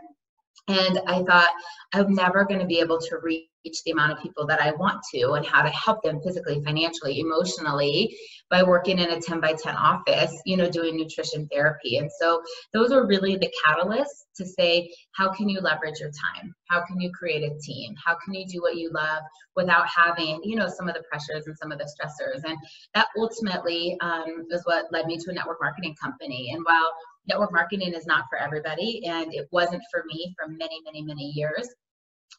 And 0.67 0.99
I 1.07 1.23
thought, 1.23 1.49
I'm 1.93 2.13
never 2.13 2.45
going 2.45 2.59
to 2.59 2.65
be 2.65 2.79
able 2.79 2.99
to 2.99 3.17
reach 3.23 3.47
the 3.85 3.91
amount 3.91 4.11
of 4.11 4.21
people 4.21 4.45
that 4.47 4.61
I 4.61 4.71
want 4.71 5.01
to 5.13 5.31
and 5.31 5.45
how 5.45 5.61
to 5.61 5.69
help 5.69 6.03
them 6.03 6.21
physically, 6.21 6.61
financially, 6.63 7.19
emotionally 7.19 8.15
by 8.49 8.63
working 8.63 8.99
in 8.99 9.11
a 9.11 9.19
10 9.19 9.39
by 9.39 9.53
10 9.53 9.75
office, 9.75 10.39
you 10.45 10.57
know, 10.57 10.69
doing 10.69 10.95
nutrition 10.95 11.47
therapy. 11.51 11.97
And 11.97 12.09
so 12.19 12.41
those 12.73 12.91
are 12.91 13.05
really 13.05 13.35
the 13.35 13.51
catalysts 13.65 14.25
to 14.37 14.45
say, 14.45 14.91
how 15.11 15.31
can 15.31 15.49
you 15.49 15.59
leverage 15.59 15.99
your 15.99 16.09
time? 16.09 16.53
How 16.69 16.83
can 16.85 16.99
you 16.99 17.11
create 17.11 17.43
a 17.43 17.59
team? 17.59 17.93
How 18.03 18.15
can 18.23 18.33
you 18.33 18.45
do 18.47 18.61
what 18.61 18.77
you 18.77 18.91
love 18.91 19.23
without 19.55 19.87
having, 19.87 20.39
you 20.43 20.55
know, 20.55 20.67
some 20.67 20.87
of 20.87 20.95
the 20.95 21.03
pressures 21.09 21.47
and 21.47 21.57
some 21.57 21.71
of 21.71 21.79
the 21.79 21.85
stressors? 21.85 22.43
And 22.47 22.57
that 22.95 23.07
ultimately 23.17 23.97
um, 24.01 24.45
is 24.51 24.61
what 24.65 24.91
led 24.91 25.05
me 25.05 25.17
to 25.17 25.31
a 25.31 25.33
network 25.33 25.57
marketing 25.61 25.95
company. 26.01 26.51
And 26.53 26.63
while 26.63 26.91
network 27.27 27.51
marketing 27.51 27.93
is 27.93 28.05
not 28.05 28.25
for 28.29 28.37
everybody, 28.37 29.05
and 29.05 29.33
it 29.33 29.47
wasn't 29.51 29.83
for 29.91 30.03
me 30.05 30.33
for 30.37 30.47
many, 30.49 30.81
many, 30.85 31.01
many 31.01 31.31
years. 31.35 31.67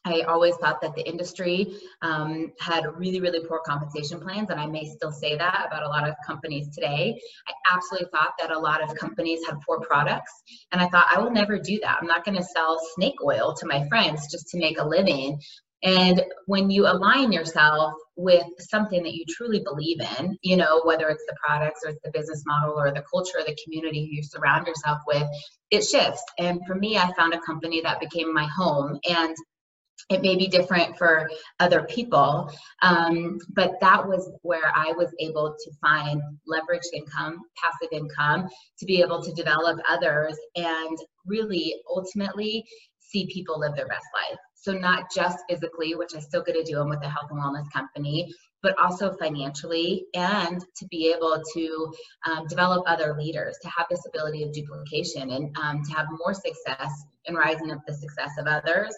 I 0.03 0.21
always 0.21 0.55
thought 0.55 0.81
that 0.81 0.95
the 0.95 1.07
industry 1.07 1.75
um, 2.01 2.51
had 2.59 2.85
really, 2.97 3.19
really 3.19 3.45
poor 3.45 3.61
compensation 3.65 4.19
plans, 4.19 4.49
and 4.49 4.59
I 4.59 4.65
may 4.65 4.85
still 4.85 5.11
say 5.11 5.37
that 5.37 5.65
about 5.67 5.83
a 5.83 5.87
lot 5.87 6.07
of 6.07 6.15
companies 6.25 6.73
today. 6.73 7.19
I 7.47 7.75
absolutely 7.75 8.09
thought 8.11 8.33
that 8.39 8.51
a 8.51 8.57
lot 8.57 8.81
of 8.81 8.95
companies 8.95 9.45
had 9.45 9.57
poor 9.65 9.79
products, 9.81 10.31
and 10.71 10.81
I 10.81 10.87
thought 10.87 11.05
I 11.11 11.19
will 11.19 11.29
never 11.29 11.59
do 11.59 11.79
that. 11.83 11.99
I'm 12.01 12.07
not 12.07 12.25
going 12.25 12.37
to 12.37 12.43
sell 12.43 12.79
snake 12.95 13.21
oil 13.23 13.53
to 13.59 13.67
my 13.67 13.87
friends 13.89 14.31
just 14.31 14.47
to 14.49 14.59
make 14.59 14.79
a 14.79 14.87
living. 14.87 15.39
And 15.83 16.23
when 16.45 16.69
you 16.69 16.85
align 16.85 17.31
yourself 17.31 17.93
with 18.15 18.45
something 18.59 19.01
that 19.03 19.15
you 19.15 19.25
truly 19.27 19.61
believe 19.61 19.99
in, 20.19 20.37
you 20.41 20.55
know, 20.55 20.81
whether 20.83 21.09
it's 21.09 21.25
the 21.27 21.35
products 21.43 21.81
or 21.83 21.89
it's 21.89 22.01
the 22.03 22.11
business 22.11 22.43
model 22.45 22.75
or 22.77 22.91
the 22.91 23.03
culture 23.11 23.39
or 23.39 23.43
the 23.43 23.57
community 23.63 24.09
you 24.11 24.21
surround 24.21 24.67
yourself 24.67 24.99
with, 25.07 25.27
it 25.71 25.83
shifts. 25.83 26.23
And 26.37 26.61
for 26.67 26.75
me, 26.75 26.97
I 26.97 27.11
found 27.13 27.33
a 27.33 27.39
company 27.39 27.81
that 27.81 27.99
became 27.99 28.33
my 28.33 28.45
home. 28.45 28.99
And 29.09 29.35
it 30.09 30.21
may 30.21 30.35
be 30.35 30.47
different 30.47 30.97
for 30.97 31.29
other 31.59 31.83
people, 31.83 32.51
um, 32.81 33.39
but 33.53 33.79
that 33.81 34.05
was 34.05 34.31
where 34.41 34.71
I 34.75 34.91
was 34.91 35.13
able 35.19 35.55
to 35.57 35.71
find 35.79 36.21
leveraged 36.49 36.91
income, 36.93 37.39
passive 37.55 37.89
income, 37.91 38.49
to 38.79 38.85
be 38.85 39.01
able 39.01 39.23
to 39.23 39.31
develop 39.33 39.79
others 39.89 40.37
and 40.55 40.97
really 41.25 41.75
ultimately 41.87 42.65
see 42.99 43.27
people 43.27 43.59
live 43.59 43.75
their 43.75 43.87
best 43.87 44.05
life. 44.13 44.39
So 44.61 44.73
not 44.73 45.11
just 45.13 45.39
physically, 45.49 45.95
which 45.95 46.15
I 46.15 46.19
still 46.19 46.43
get 46.43 46.53
to 46.53 46.63
do, 46.63 46.79
I'm 46.79 46.89
with 46.89 47.03
a 47.03 47.09
health 47.09 47.31
and 47.31 47.39
wellness 47.39 47.71
company, 47.71 48.31
but 48.61 48.77
also 48.77 49.15
financially 49.17 50.05
and 50.13 50.63
to 50.77 50.85
be 50.85 51.11
able 51.11 51.41
to 51.53 51.93
um, 52.27 52.45
develop 52.47 52.83
other 52.85 53.15
leaders, 53.17 53.57
to 53.63 53.69
have 53.69 53.87
this 53.89 54.05
ability 54.07 54.43
of 54.43 54.53
duplication 54.53 55.31
and 55.31 55.57
um, 55.57 55.83
to 55.83 55.93
have 55.93 56.05
more 56.23 56.35
success 56.35 56.91
in 57.25 57.35
rising 57.35 57.71
up 57.71 57.79
the 57.87 57.93
success 57.93 58.31
of 58.37 58.45
others 58.45 58.95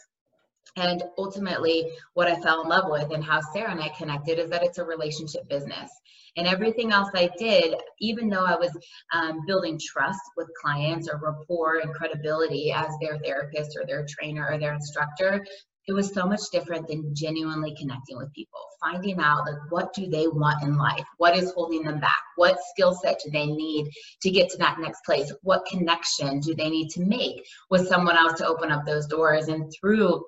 and 0.76 1.04
ultimately, 1.18 1.92
what 2.14 2.28
I 2.28 2.40
fell 2.42 2.64
in 2.64 2.70
love 2.70 2.90
with 2.90 3.12
and 3.12 3.24
how 3.24 3.42
Sarah 3.42 3.72
and 3.72 3.82
I 3.82 3.90
connected 3.90 4.40
is 4.40 4.50
that 4.50 4.64
it's 4.64 4.80
a 4.80 4.84
relationship 4.84 5.48
business. 5.48 5.92
And 6.36 6.48
everything 6.48 6.92
else 6.92 7.10
I 7.14 7.30
did, 7.38 7.76
even 8.00 8.30
though 8.30 8.46
I 8.46 8.56
was 8.56 8.76
um, 9.14 9.46
building 9.46 9.80
trust 9.80 10.22
with 10.36 10.48
clients 10.62 11.08
or 11.08 11.20
rapport 11.20 11.80
and 11.80 11.94
credibility 11.94 12.72
as 12.72 12.88
their 13.02 13.20
therapist 13.20 13.78
or 13.78 13.86
their 13.86 14.06
trainer 14.10 14.48
or 14.50 14.58
their 14.58 14.74
instructor, 14.74 15.46
it 15.88 15.94
was 15.94 16.14
so 16.14 16.26
much 16.26 16.42
different 16.52 16.88
than 16.88 17.14
genuinely 17.14 17.76
connecting 17.78 18.18
with 18.18 18.32
people. 18.34 18.60
Finding 18.82 19.20
out 19.20 19.46
like 19.46 19.70
what 19.70 19.94
do 19.94 20.10
they 20.10 20.28
want 20.28 20.64
in 20.64 20.78
life? 20.78 21.04
What 21.18 21.38
is 21.38 21.52
holding 21.52 21.84
them 21.84 22.00
back? 22.00 22.22
What 22.38 22.58
skill 22.70 22.94
set 22.94 23.20
do 23.24 23.30
they 23.32 23.46
need 23.46 23.90
to 24.22 24.32
get 24.32 24.50
to 24.52 24.58
that 24.58 24.80
next 24.80 25.04
place? 25.06 25.32
What 25.42 25.66
connection 25.66 26.40
do 26.40 26.56
they 26.56 26.70
need 26.70 26.90
to 26.92 27.02
make 27.02 27.46
with 27.70 27.88
someone 27.88 28.16
else 28.16 28.34
to 28.40 28.48
open 28.48 28.72
up 28.72 28.86
those 28.86 29.08
doors? 29.08 29.50
And 29.50 29.72
through 29.80 30.24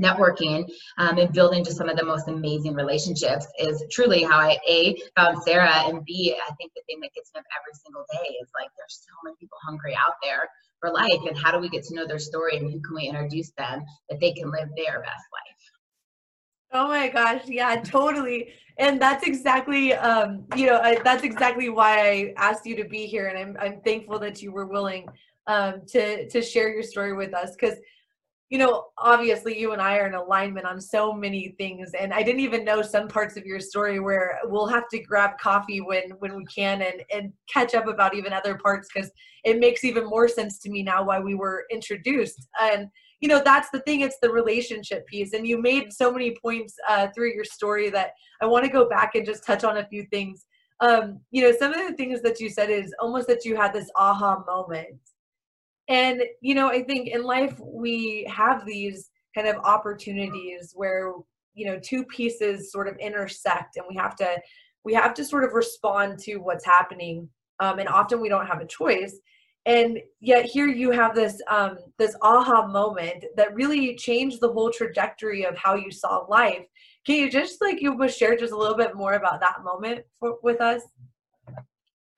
networking 0.00 0.68
um, 0.98 1.18
and 1.18 1.32
building 1.32 1.64
just 1.64 1.76
some 1.76 1.88
of 1.88 1.96
the 1.96 2.04
most 2.04 2.28
amazing 2.28 2.74
relationships 2.74 3.46
is 3.58 3.82
truly 3.90 4.22
how 4.22 4.38
I 4.38 4.58
a 4.68 4.96
found 5.16 5.42
Sarah 5.42 5.82
and 5.86 6.04
b 6.04 6.36
I 6.36 6.54
think 6.54 6.72
the 6.74 6.82
thing 6.86 7.00
that 7.00 7.12
gets 7.14 7.30
me 7.34 7.40
up 7.40 7.44
every 7.58 7.74
single 7.84 8.04
day 8.12 8.34
is 8.40 8.48
like 8.58 8.70
there's 8.76 9.04
so 9.06 9.14
many 9.24 9.36
people 9.40 9.58
hungry 9.62 9.94
out 9.94 10.14
there 10.22 10.48
for 10.80 10.90
life 10.90 11.20
and 11.26 11.36
how 11.36 11.50
do 11.50 11.58
we 11.58 11.68
get 11.68 11.84
to 11.84 11.94
know 11.94 12.06
their 12.06 12.18
story 12.18 12.56
and 12.56 12.70
who 12.70 12.80
can 12.80 12.94
we 12.94 13.08
introduce 13.08 13.50
them 13.58 13.84
that 14.08 14.20
they 14.20 14.32
can 14.32 14.50
live 14.50 14.68
their 14.76 15.00
best 15.00 15.24
life. 15.32 15.58
Oh 16.72 16.88
my 16.88 17.08
gosh, 17.08 17.42
yeah, 17.46 17.80
totally. 17.80 18.50
And 18.78 19.00
that's 19.00 19.26
exactly 19.26 19.94
um 19.94 20.44
you 20.56 20.66
know 20.66 20.80
I, 20.80 21.00
that's 21.02 21.24
exactly 21.24 21.68
why 21.68 22.08
I 22.08 22.34
asked 22.36 22.66
you 22.66 22.76
to 22.76 22.84
be 22.84 23.06
here 23.06 23.26
and 23.28 23.38
I'm 23.38 23.56
I'm 23.60 23.80
thankful 23.80 24.18
that 24.20 24.42
you 24.42 24.52
were 24.52 24.66
willing 24.66 25.08
um 25.46 25.82
to 25.88 26.28
to 26.28 26.42
share 26.42 26.68
your 26.68 26.82
story 26.82 27.14
with 27.14 27.34
us 27.34 27.56
cuz 27.56 27.74
you 28.50 28.56
know, 28.56 28.86
obviously 28.96 29.58
you 29.58 29.72
and 29.72 29.82
I 29.82 29.98
are 29.98 30.06
in 30.06 30.14
alignment 30.14 30.66
on 30.66 30.80
so 30.80 31.12
many 31.12 31.54
things. 31.58 31.90
And 31.98 32.14
I 32.14 32.22
didn't 32.22 32.40
even 32.40 32.64
know 32.64 32.80
some 32.80 33.06
parts 33.06 33.36
of 33.36 33.44
your 33.44 33.60
story 33.60 34.00
where 34.00 34.38
we'll 34.44 34.66
have 34.68 34.88
to 34.88 35.02
grab 35.02 35.38
coffee 35.38 35.80
when 35.80 36.10
when 36.18 36.34
we 36.34 36.44
can 36.46 36.80
and 36.80 37.02
and 37.12 37.32
catch 37.52 37.74
up 37.74 37.86
about 37.86 38.14
even 38.14 38.32
other 38.32 38.56
parts 38.56 38.88
because 38.92 39.10
it 39.44 39.58
makes 39.58 39.84
even 39.84 40.04
more 40.06 40.28
sense 40.28 40.58
to 40.60 40.70
me 40.70 40.82
now 40.82 41.02
why 41.02 41.20
we 41.20 41.34
were 41.34 41.66
introduced. 41.70 42.48
And 42.60 42.88
you 43.20 43.28
know, 43.28 43.42
that's 43.44 43.68
the 43.70 43.80
thing, 43.80 44.00
it's 44.00 44.18
the 44.22 44.30
relationship 44.30 45.06
piece. 45.08 45.32
And 45.32 45.46
you 45.46 45.60
made 45.60 45.92
so 45.92 46.10
many 46.12 46.36
points 46.40 46.74
uh, 46.88 47.08
through 47.14 47.34
your 47.34 47.44
story 47.44 47.90
that 47.90 48.12
I 48.40 48.46
want 48.46 48.64
to 48.64 48.70
go 48.70 48.88
back 48.88 49.14
and 49.14 49.26
just 49.26 49.44
touch 49.44 49.64
on 49.64 49.78
a 49.78 49.86
few 49.88 50.06
things. 50.10 50.46
Um, 50.80 51.20
you 51.32 51.42
know, 51.42 51.52
some 51.58 51.74
of 51.74 51.86
the 51.86 51.96
things 51.96 52.22
that 52.22 52.38
you 52.38 52.48
said 52.48 52.70
is 52.70 52.94
almost 53.00 53.26
that 53.26 53.44
you 53.44 53.56
had 53.56 53.72
this 53.72 53.90
aha 53.96 54.44
moment 54.46 55.00
and, 55.88 56.22
you 56.40 56.54
know, 56.54 56.68
I 56.68 56.82
think 56.82 57.08
in 57.08 57.22
life 57.22 57.58
we 57.60 58.26
have 58.30 58.66
these 58.66 59.10
kind 59.34 59.48
of 59.48 59.56
opportunities 59.64 60.72
where, 60.74 61.12
you 61.54 61.66
know, 61.66 61.78
two 61.82 62.04
pieces 62.04 62.70
sort 62.70 62.88
of 62.88 62.96
intersect 62.98 63.76
and 63.76 63.86
we 63.88 63.96
have 63.96 64.14
to 64.16 64.40
we 64.84 64.94
have 64.94 65.12
to 65.14 65.24
sort 65.24 65.44
of 65.44 65.52
respond 65.52 66.18
to 66.20 66.36
what's 66.36 66.64
happening. 66.64 67.28
Um, 67.60 67.78
and 67.78 67.88
often 67.88 68.20
we 68.20 68.28
don't 68.28 68.46
have 68.46 68.60
a 68.60 68.66
choice. 68.66 69.18
And 69.66 69.98
yet 70.20 70.46
here 70.46 70.68
you 70.68 70.90
have 70.92 71.14
this 71.14 71.42
um, 71.50 71.78
this 71.98 72.16
aha 72.22 72.66
moment 72.66 73.24
that 73.36 73.54
really 73.54 73.96
changed 73.96 74.40
the 74.40 74.52
whole 74.52 74.70
trajectory 74.70 75.44
of 75.44 75.56
how 75.58 75.74
you 75.74 75.90
saw 75.90 76.24
life. 76.28 76.64
Can 77.04 77.16
you 77.16 77.30
just 77.30 77.60
like 77.60 77.80
you 77.80 77.92
would 77.94 78.12
share 78.12 78.36
just 78.36 78.52
a 78.52 78.56
little 78.56 78.76
bit 78.76 78.94
more 78.94 79.14
about 79.14 79.40
that 79.40 79.62
moment 79.64 80.04
for, 80.20 80.38
with 80.42 80.60
us? 80.60 80.82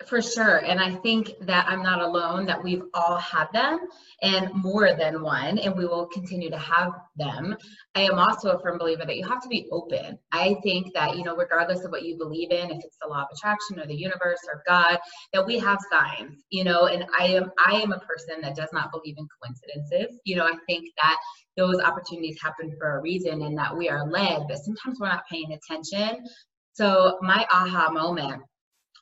For 0.06 0.22
sure. 0.22 0.64
And 0.64 0.80
I 0.80 0.94
think 0.94 1.32
that 1.42 1.66
I'm 1.68 1.82
not 1.82 2.00
alone, 2.00 2.46
that 2.46 2.62
we've 2.62 2.82
all 2.94 3.18
had 3.18 3.48
them 3.52 3.80
and 4.22 4.52
more 4.54 4.94
than 4.94 5.22
one, 5.22 5.58
and 5.58 5.76
we 5.76 5.84
will 5.84 6.06
continue 6.06 6.48
to 6.48 6.58
have 6.58 6.92
them. 7.16 7.54
I 7.94 8.02
am 8.02 8.18
also 8.18 8.50
a 8.50 8.60
firm 8.60 8.78
believer 8.78 9.04
that 9.04 9.16
you 9.16 9.26
have 9.28 9.42
to 9.42 9.48
be 9.48 9.68
open. 9.70 10.18
I 10.32 10.56
think 10.62 10.94
that, 10.94 11.18
you 11.18 11.24
know, 11.24 11.36
regardless 11.36 11.84
of 11.84 11.90
what 11.90 12.04
you 12.04 12.16
believe 12.16 12.50
in, 12.50 12.70
if 12.70 12.82
it's 12.82 12.96
the 13.00 13.08
law 13.08 13.22
of 13.22 13.28
attraction 13.32 13.78
or 13.78 13.86
the 13.86 13.94
universe 13.94 14.40
or 14.50 14.62
God, 14.66 14.98
that 15.34 15.46
we 15.46 15.58
have 15.58 15.78
signs, 15.92 16.44
you 16.48 16.64
know, 16.64 16.86
and 16.86 17.04
I 17.18 17.26
am 17.26 17.52
I 17.64 17.72
am 17.72 17.92
a 17.92 18.00
person 18.00 18.40
that 18.40 18.56
does 18.56 18.70
not 18.72 18.92
believe 18.92 19.16
in 19.18 19.28
coincidences. 19.42 20.18
You 20.24 20.36
know, 20.36 20.46
I 20.46 20.54
think 20.66 20.86
that 20.96 21.18
those 21.58 21.78
opportunities 21.78 22.40
happen 22.40 22.74
for 22.78 22.96
a 22.96 23.02
reason 23.02 23.42
and 23.42 23.56
that 23.58 23.76
we 23.76 23.90
are 23.90 24.08
led, 24.08 24.48
but 24.48 24.58
sometimes 24.58 24.98
we're 24.98 25.08
not 25.08 25.24
paying 25.30 25.52
attention. 25.52 26.24
So 26.72 27.18
my 27.20 27.46
aha 27.50 27.90
moment 27.90 28.42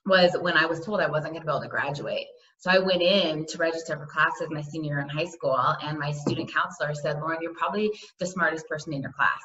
was 0.06 0.36
when 0.40 0.56
I 0.56 0.66
was 0.66 0.84
told 0.84 1.00
I 1.00 1.10
wasn't 1.10 1.34
going 1.34 1.42
to 1.42 1.46
be 1.46 1.52
able 1.52 1.62
to 1.62 1.68
graduate. 1.68 2.26
So 2.58 2.70
I 2.70 2.78
went 2.78 3.02
in 3.02 3.46
to 3.46 3.58
register 3.58 3.96
for 3.96 4.06
classes 4.06 4.48
my 4.50 4.62
senior 4.62 4.94
year 4.94 5.00
in 5.00 5.08
high 5.08 5.26
school, 5.26 5.56
and 5.56 5.98
my 5.98 6.10
student 6.10 6.52
counselor 6.52 6.94
said, 6.94 7.20
Lauren, 7.20 7.38
you're 7.40 7.54
probably 7.54 7.92
the 8.18 8.26
smartest 8.26 8.68
person 8.68 8.92
in 8.92 9.02
your 9.02 9.12
class. 9.12 9.40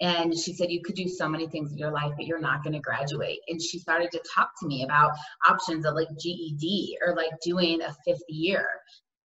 And 0.00 0.36
she 0.36 0.52
said, 0.52 0.70
You 0.70 0.82
could 0.82 0.94
do 0.94 1.08
so 1.08 1.28
many 1.28 1.46
things 1.46 1.72
in 1.72 1.78
your 1.78 1.90
life, 1.90 2.12
but 2.16 2.26
you're 2.26 2.40
not 2.40 2.62
going 2.62 2.74
to 2.74 2.80
graduate. 2.80 3.38
And 3.48 3.62
she 3.62 3.78
started 3.78 4.10
to 4.12 4.22
talk 4.34 4.50
to 4.60 4.66
me 4.66 4.84
about 4.84 5.12
options 5.48 5.86
of 5.86 5.94
like 5.94 6.08
GED 6.20 6.98
or 7.06 7.14
like 7.14 7.30
doing 7.42 7.80
a 7.82 7.94
fifth 8.04 8.24
year. 8.28 8.68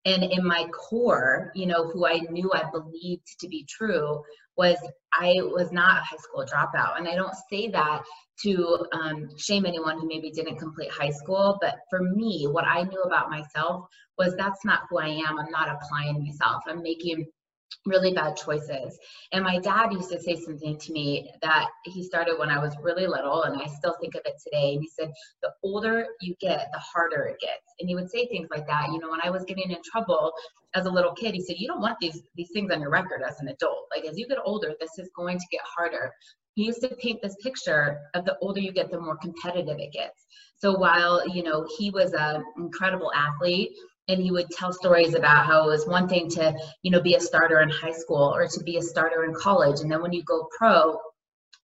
And 0.06 0.24
in 0.24 0.46
my 0.46 0.68
core, 0.68 1.52
you 1.54 1.68
know, 1.68 1.88
who 1.88 2.08
I 2.08 2.20
knew 2.30 2.52
I 2.54 2.70
believed 2.72 3.40
to 3.40 3.48
be 3.48 3.66
true 3.70 4.24
was 4.58 4.78
I 5.14 5.36
was 5.42 5.72
not 5.72 5.98
a 5.98 6.02
high 6.02 6.18
school 6.18 6.46
dropout. 6.46 6.98
And 6.98 7.08
I 7.08 7.16
don't 7.16 7.36
say 7.50 7.68
that 7.70 8.04
to 8.44 8.86
um, 8.94 9.30
shame 9.38 9.66
anyone 9.66 10.00
who 10.00 10.08
maybe 10.08 10.32
didn't 10.32 10.58
complete 10.58 10.90
high 10.92 11.12
school. 11.12 11.58
But 11.62 11.76
for 11.90 12.02
me, 12.02 12.48
what 12.50 12.66
I 12.66 12.84
knew 12.84 13.02
about 13.04 13.30
myself 13.30 13.86
was 14.18 14.36
that's 14.36 14.66
not 14.66 14.82
who 14.90 15.00
I 15.00 15.08
am. 15.08 15.40
I'm 15.40 15.52
not 15.52 15.70
applying 15.70 16.24
myself. 16.24 16.64
I'm 16.68 16.82
making 16.82 17.28
really 17.86 18.14
bad 18.14 18.36
choices. 18.36 18.98
And 19.32 19.44
my 19.44 19.60
dad 19.60 19.92
used 19.92 20.12
to 20.12 20.20
say 20.20 20.36
something 20.36 20.78
to 20.78 20.94
me 20.94 21.32
that 21.42 21.68
he 21.86 22.04
started 22.04 22.38
when 22.38 22.50
I 22.50 22.60
was 22.60 22.76
really 22.82 23.08
little, 23.08 23.44
and 23.44 23.62
I 23.62 23.68
still 23.68 23.96
think 24.00 24.16
of 24.16 24.22
it 24.26 24.36
today. 24.44 24.74
And 24.74 24.82
he 24.82 24.90
said, 24.90 25.12
The 25.42 25.52
older 25.64 26.06
you 26.22 26.36
get, 26.40 26.70
the 26.72 26.80
harder 26.80 27.24
it 27.24 27.40
gets. 27.40 27.74
And 27.80 27.90
he 27.90 27.96
would 27.96 28.10
say 28.10 28.28
things 28.28 28.50
like 28.52 28.68
that. 28.68 28.90
You 28.92 29.00
know, 29.00 29.10
when 29.10 29.22
I 29.24 29.30
was 29.30 29.44
getting 29.46 29.72
in 29.72 29.80
trouble 29.84 30.32
as 30.76 30.86
a 30.86 30.92
little 30.92 31.14
kid, 31.14 31.34
he 31.34 31.42
said, 31.42 31.56
You 31.58 31.68
don't 31.68 31.82
want 31.82 31.98
these, 32.00 32.22
these 32.36 32.50
things 32.54 32.72
on 32.72 32.82
your 32.82 32.92
record 32.92 33.22
as 33.28 33.40
an 33.40 33.48
adult. 33.48 33.88
Like, 33.96 34.06
as 34.06 34.18
you 34.18 34.28
get 34.28 34.38
older, 34.46 34.74
this 34.80 34.98
is 34.98 35.10
going 35.16 35.40
to 35.40 35.46
get 35.52 35.62
harder. 35.64 36.12
He 36.56 36.66
used 36.66 36.82
to 36.82 36.90
paint 36.96 37.22
this 37.22 37.36
picture 37.42 38.02
of 38.14 38.26
the 38.26 38.38
older 38.42 38.60
you 38.60 38.74
get, 38.74 38.92
the 38.92 39.00
more 39.00 39.18
competitive 39.18 39.80
it 39.80 39.94
gets. 39.94 40.26
So 40.58 40.78
while, 40.78 41.28
you 41.28 41.44
know, 41.44 41.66
he 41.78 41.90
was 41.90 42.14
an 42.14 42.44
incredible 42.58 43.12
athlete, 43.16 43.72
and 44.08 44.22
he 44.22 44.32
would 44.32 44.50
tell 44.50 44.74
stories 44.74 45.14
about 45.14 45.46
how 45.46 45.64
it 45.64 45.72
was 45.72 45.88
one 45.88 46.08
thing 46.08 46.30
to 46.30 46.54
you 46.84 46.92
know 46.92 47.02
be 47.02 47.16
a 47.16 47.20
starter 47.20 47.62
in 47.62 47.70
high 47.70 47.92
school 47.92 48.34
or 48.36 48.48
to 48.48 48.64
be 48.64 48.78
a 48.78 48.82
starter 48.82 49.24
in 49.24 49.34
college. 49.34 49.82
And 49.82 49.92
then 49.92 50.02
when 50.02 50.14
you 50.14 50.24
go 50.24 50.48
pro 50.58 50.98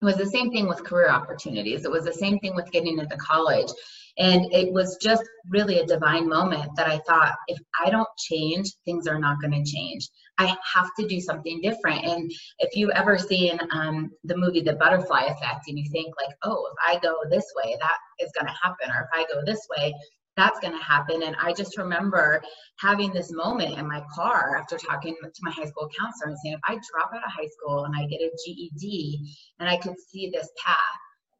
it 0.02 0.06
was 0.06 0.18
the 0.18 0.28
same 0.28 0.52
thing 0.52 0.68
with 0.68 0.84
career 0.84 1.10
opportunities. 1.10 1.84
It 1.84 1.92
was 1.92 2.06
the 2.06 2.14
same 2.14 2.38
thing 2.40 2.56
with 2.56 2.72
getting 2.72 3.00
into 3.00 3.18
college. 3.18 3.72
And 4.20 4.46
it 4.54 4.72
was 4.72 4.98
just 5.02 5.24
really 5.50 5.80
a 5.80 5.86
divine 5.86 6.28
moment 6.28 6.72
that 6.76 6.88
i 6.88 6.98
thought 7.08 7.36
if 7.48 7.60
i 7.84 7.90
don't 7.90 8.10
change 8.18 8.72
things 8.84 9.08
are 9.08 9.20
not 9.20 9.40
going 9.42 9.52
to 9.52 9.72
change. 9.72 10.10
I 10.40 10.56
have 10.76 10.90
to 11.00 11.08
do 11.08 11.20
something 11.20 11.62
different. 11.62 12.06
And 12.06 12.32
if 12.60 12.76
you 12.76 12.92
ever 12.92 13.18
seen 13.18 13.60
um, 13.72 14.12
the 14.24 14.38
movie 14.38 14.62
the 14.62 14.74
butterfly 14.74 15.24
effect 15.24 15.68
and 15.68 15.78
you 15.80 15.90
think 15.92 16.14
like 16.22 16.36
oh 16.44 16.68
if 16.72 16.96
i 16.96 17.00
go 17.00 17.16
this 17.30 17.46
way 17.56 17.78
that 17.80 17.98
is 18.20 18.32
going 18.34 18.48
to 18.48 18.60
happen 18.62 18.90
or 18.92 19.08
if 19.08 19.20
i 19.20 19.26
go 19.34 19.44
this 19.46 19.68
way 19.78 19.94
that's 20.38 20.60
going 20.60 20.78
to 20.78 20.84
happen. 20.84 21.24
And 21.24 21.36
I 21.42 21.52
just 21.52 21.78
remember 21.78 22.42
having 22.80 23.12
this 23.12 23.32
moment 23.32 23.78
in 23.78 23.88
my 23.88 24.04
car 24.14 24.56
after 24.58 24.78
talking 24.78 25.16
to 25.22 25.42
my 25.42 25.52
high 25.52 25.66
school 25.66 25.90
counselor 26.00 26.30
and 26.30 26.38
saying, 26.40 26.56
if 26.56 26.62
I 26.64 26.80
drop 26.92 27.12
out 27.14 27.26
of 27.26 27.32
high 27.32 27.48
school 27.48 27.86
and 27.86 27.96
I 27.96 28.06
get 28.06 28.22
a 28.22 28.32
GED 28.46 29.36
and 29.60 29.68
I 29.68 29.76
could 29.78 29.96
see 30.00 30.30
this 30.34 30.50
path, 30.64 30.78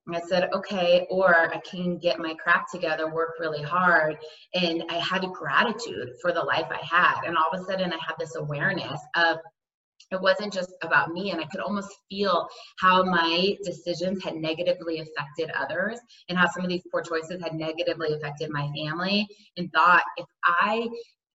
and 0.08 0.16
I 0.16 0.22
said, 0.22 0.50
okay, 0.54 1.06
or 1.10 1.36
I 1.36 1.60
can 1.70 1.98
get 1.98 2.18
my 2.18 2.34
crap 2.42 2.72
together, 2.72 3.14
work 3.14 3.34
really 3.40 3.62
hard. 3.62 4.18
And 4.54 4.84
I 4.90 4.96
had 4.96 5.22
gratitude 5.34 6.12
for 6.22 6.32
the 6.32 6.42
life 6.42 6.68
I 6.72 6.80
had. 6.82 7.26
And 7.26 7.38
all 7.38 7.50
of 7.52 7.60
a 7.60 7.66
sudden, 7.66 7.92
I 7.92 7.98
had 7.98 8.16
this 8.18 8.36
awareness 8.38 9.02
of 9.18 9.38
it 10.12 10.22
wasn't 10.22 10.54
just 10.54 10.74
about 10.84 11.12
me 11.12 11.32
and 11.32 11.42
i 11.42 11.46
could 11.46 11.60
almost 11.60 11.90
feel 12.10 12.48
how 12.80 13.04
my 13.04 13.56
decisions 13.64 14.24
had 14.24 14.36
negatively 14.36 15.00
affected 15.00 15.52
others 15.58 16.00
and 16.30 16.38
how 16.38 16.48
some 16.48 16.64
of 16.64 16.70
these 16.70 16.84
poor 16.92 17.02
choices 17.02 17.42
had 17.42 17.54
negatively 17.54 18.14
affected 18.14 18.50
my 18.50 18.70
family 18.76 19.28
and 19.58 19.72
thought 19.74 20.04
if 20.18 20.26
i 20.46 20.88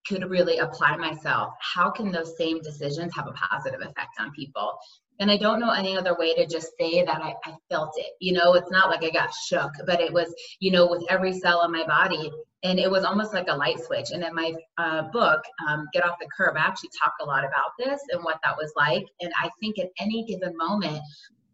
could 0.09 0.28
really 0.28 0.59
apply 0.59 0.97
myself 0.97 1.52
how 1.61 1.90
can 1.90 2.11
those 2.11 2.37
same 2.37 2.61
decisions 2.61 3.12
have 3.14 3.26
a 3.26 3.33
positive 3.33 3.81
effect 3.81 4.11
on 4.19 4.33
people 4.33 4.73
and 5.22 5.30
i 5.30 5.36
don't 5.36 5.60
know 5.60 5.70
any 5.70 5.96
other 5.96 6.16
way 6.18 6.34
to 6.34 6.46
just 6.46 6.72
say 6.78 7.04
that 7.04 7.22
I, 7.22 7.34
I 7.44 7.54
felt 7.70 7.94
it 7.96 8.12
you 8.20 8.32
know 8.32 8.54
it's 8.54 8.70
not 8.70 8.90
like 8.90 9.04
i 9.04 9.10
got 9.10 9.32
shook 9.48 9.72
but 9.86 10.00
it 10.00 10.12
was 10.12 10.34
you 10.60 10.70
know 10.70 10.86
with 10.86 11.04
every 11.08 11.32
cell 11.32 11.64
in 11.64 11.72
my 11.72 11.86
body 11.86 12.30
and 12.64 12.78
it 12.78 12.90
was 12.90 13.04
almost 13.04 13.32
like 13.32 13.48
a 13.48 13.56
light 13.56 13.80
switch. 13.80 14.10
And 14.12 14.22
in 14.22 14.34
my 14.34 14.54
uh, 14.78 15.02
book, 15.10 15.42
um, 15.68 15.88
Get 15.92 16.04
Off 16.04 16.18
the 16.20 16.28
Curb, 16.36 16.56
I 16.56 16.60
actually 16.60 16.90
talk 16.98 17.12
a 17.20 17.24
lot 17.24 17.44
about 17.44 17.72
this 17.78 18.00
and 18.10 18.22
what 18.22 18.38
that 18.44 18.56
was 18.56 18.72
like. 18.76 19.04
And 19.20 19.32
I 19.42 19.50
think 19.60 19.78
at 19.78 19.88
any 19.98 20.24
given 20.24 20.56
moment, 20.56 21.00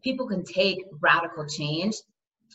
people 0.02 0.28
can 0.28 0.44
take 0.44 0.78
radical 1.00 1.46
change 1.46 1.94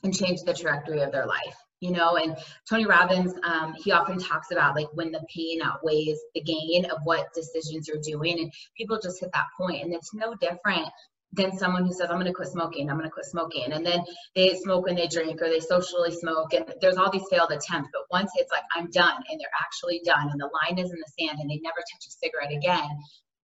and 0.04 0.16
change 0.16 0.42
the 0.42 0.54
trajectory 0.54 1.02
of 1.02 1.12
their 1.12 1.26
life. 1.26 1.56
You 1.84 1.92
know, 1.92 2.16
and 2.16 2.38
Tony 2.70 2.86
Robbins, 2.86 3.34
um, 3.44 3.74
he 3.74 3.92
often 3.92 4.18
talks 4.18 4.52
about 4.52 4.74
like 4.74 4.88
when 4.94 5.12
the 5.12 5.22
pain 5.36 5.62
outweighs 5.62 6.18
the 6.34 6.42
gain 6.42 6.86
of 6.86 7.00
what 7.04 7.34
decisions 7.34 7.90
you're 7.90 8.02
doing, 8.02 8.40
and 8.40 8.54
people 8.78 9.00
just 9.04 9.20
hit 9.20 9.32
that 9.34 9.48
point, 9.58 9.84
and 9.84 9.94
it's 9.94 10.14
no 10.14 10.34
different 10.34 10.88
than 11.34 11.58
someone 11.58 11.86
who 11.86 11.92
says, 11.92 12.10
I'm 12.10 12.16
going 12.16 12.28
to 12.28 12.34
quit 12.34 12.48
smoking, 12.48 12.90
I'm 12.90 12.98
going 12.98 13.10
to 13.10 13.14
quit 13.14 13.26
smoking. 13.26 13.74
And 13.74 13.86
then 13.86 14.04
they 14.36 14.56
smoke 14.56 14.88
and 14.88 14.98
they 14.98 15.08
drink 15.08 15.42
or 15.42 15.50
they 15.50 15.60
socially 15.60 16.12
smoke. 16.12 16.54
And 16.54 16.74
there's 16.80 16.98
all 16.98 17.12
these 17.12 17.28
failed 17.30 17.52
attempts. 17.52 17.90
But 17.92 18.04
once 18.12 18.32
it's 18.36 18.52
like, 18.52 18.64
I'm 18.76 18.90
done 18.92 19.16
and 19.30 19.40
they're 19.40 19.60
actually 19.60 20.02
done 20.06 20.30
and 20.30 20.40
the 20.40 20.50
line 20.54 20.78
is 20.78 20.92
in 20.92 21.00
the 21.00 21.12
sand 21.20 21.40
and 21.42 21.50
they 21.50 21.60
never 21.62 21.80
touch 21.80 22.08
a 22.08 22.12
cigarette 22.12 22.56
again, 22.56 22.88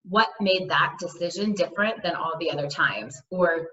what 0.04 0.28
made 0.40 0.70
that 0.70 0.98
decision 1.00 1.54
different 1.54 2.04
than 2.04 2.16
all 2.16 2.36
the 2.40 2.52
other 2.52 2.68
times? 2.68 3.22
Or 3.32 3.70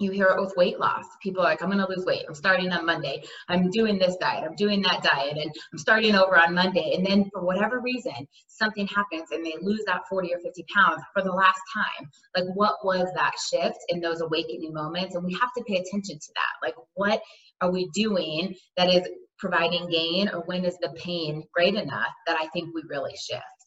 you 0.00 0.10
hear 0.10 0.28
it 0.28 0.40
with 0.40 0.56
weight 0.56 0.80
loss. 0.80 1.04
People 1.22 1.42
are 1.42 1.44
like, 1.44 1.62
I'm 1.62 1.70
going 1.70 1.84
to 1.84 1.88
lose 1.88 2.06
weight. 2.06 2.24
I'm 2.26 2.34
starting 2.34 2.72
on 2.72 2.86
Monday. 2.86 3.22
I'm 3.48 3.70
doing 3.70 3.98
this 3.98 4.16
diet. 4.16 4.44
I'm 4.44 4.56
doing 4.56 4.80
that 4.82 5.02
diet. 5.02 5.36
And 5.36 5.52
I'm 5.72 5.78
starting 5.78 6.14
over 6.14 6.38
on 6.38 6.54
Monday. 6.54 6.94
And 6.96 7.04
then 7.04 7.28
for 7.32 7.44
whatever 7.44 7.80
reason, 7.80 8.26
something 8.48 8.86
happens 8.86 9.30
and 9.30 9.44
they 9.44 9.54
lose 9.60 9.82
that 9.86 10.02
40 10.08 10.32
or 10.34 10.38
50 10.40 10.64
pounds 10.74 11.02
for 11.12 11.22
the 11.22 11.32
last 11.32 11.60
time. 11.74 12.08
Like, 12.34 12.46
what 12.54 12.76
was 12.82 13.08
that 13.14 13.32
shift 13.52 13.78
in 13.90 14.00
those 14.00 14.22
awakening 14.22 14.72
moments? 14.72 15.14
And 15.14 15.24
we 15.24 15.34
have 15.34 15.52
to 15.56 15.64
pay 15.64 15.76
attention 15.76 16.18
to 16.18 16.32
that. 16.34 16.66
Like, 16.66 16.74
what 16.94 17.20
are 17.60 17.70
we 17.70 17.88
doing 17.92 18.54
that 18.78 18.88
is 18.88 19.06
providing 19.38 19.88
gain 19.88 20.28
or 20.30 20.40
when 20.46 20.64
is 20.64 20.78
the 20.80 20.92
pain 20.96 21.44
great 21.54 21.74
enough 21.74 22.12
that 22.26 22.38
I 22.40 22.46
think 22.48 22.74
we 22.74 22.82
really 22.88 23.14
shift? 23.16 23.59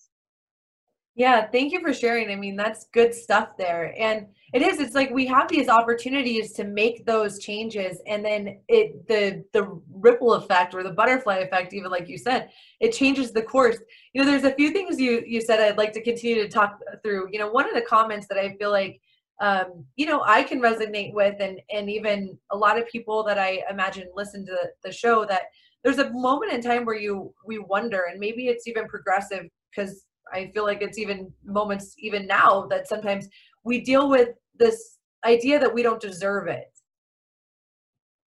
Yeah, 1.16 1.46
thank 1.52 1.72
you 1.72 1.80
for 1.80 1.94
sharing. 1.94 2.32
I 2.32 2.36
mean, 2.36 2.56
that's 2.56 2.88
good 2.92 3.14
stuff 3.14 3.50
there. 3.56 3.94
And 4.00 4.28
it 4.52 4.64
is 4.64 4.80
it's 4.80 4.96
like 4.96 5.12
we 5.12 5.28
have 5.28 5.48
these 5.48 5.70
opportunities 5.70 6.54
to 6.54 6.64
make 6.64 7.06
those 7.06 7.38
changes 7.40 8.02
and 8.08 8.26
then 8.26 8.60
it 8.68 9.08
the 9.08 9.44
the 9.54 9.80
ripple 9.92 10.34
effect 10.34 10.74
or 10.74 10.82
the 10.82 10.92
butterfly 10.92 11.38
effect 11.38 11.74
even 11.74 11.92
like 11.92 12.08
you 12.10 12.18
said, 12.18 12.50
it 12.80 12.94
changes 12.94 13.32
the 13.32 13.44
course. 13.44 13.78
You 14.14 14.24
know, 14.24 14.30
there's 14.30 14.44
a 14.44 14.56
few 14.56 14.72
things 14.72 15.00
you 15.00 15.24
you 15.26 15.40
said 15.42 15.60
I'd 15.60 15.78
like 15.78 15.94
to 15.94 16.04
continue 16.04 16.42
to 16.42 16.50
talk 16.50 16.80
through. 17.04 17.30
You 17.32 17.38
know, 17.40 17.50
one 17.52 17.68
of 17.68 17.76
the 17.76 17.82
comments 17.82 18.28
that 18.28 18.40
I 18.40 18.56
feel 18.58 18.72
like 18.72 19.00
um, 19.42 19.86
you 19.96 20.06
know, 20.06 20.24
I 20.26 20.44
can 20.44 20.62
resonate 20.62 21.14
with 21.14 21.36
and 21.40 21.60
and 21.72 21.90
even 21.92 22.38
a 22.52 22.58
lot 22.58 22.80
of 22.80 22.88
people 22.88 23.24
that 23.26 23.38
I 23.38 23.62
imagine 23.70 24.08
listen 24.16 24.46
to 24.48 24.58
the 24.84 24.92
show 24.92 25.26
that 25.26 25.44
there's 25.84 26.00
a 26.00 26.10
moment 26.12 26.54
in 26.54 26.62
time 26.62 26.86
where 26.86 26.96
you 26.98 27.34
we 27.46 27.60
wonder 27.60 28.06
and 28.10 28.20
maybe 28.20 28.48
it's 28.48 28.68
even 28.68 28.88
progressive 28.88 29.46
because 29.70 30.06
I 30.34 30.52
feel 30.54 30.64
like 30.64 30.82
it's 30.82 30.98
even 30.98 31.32
moments 31.46 31.96
even 31.98 32.26
now 32.28 32.68
that 32.70 32.88
sometimes 32.88 33.28
we 33.64 33.82
deal 33.82 34.10
with 34.10 34.30
this 34.58 34.98
idea 35.26 35.60
that 35.60 35.74
we 35.74 35.84
don't 35.84 36.02
deserve 36.02 36.48
it. 36.48 36.70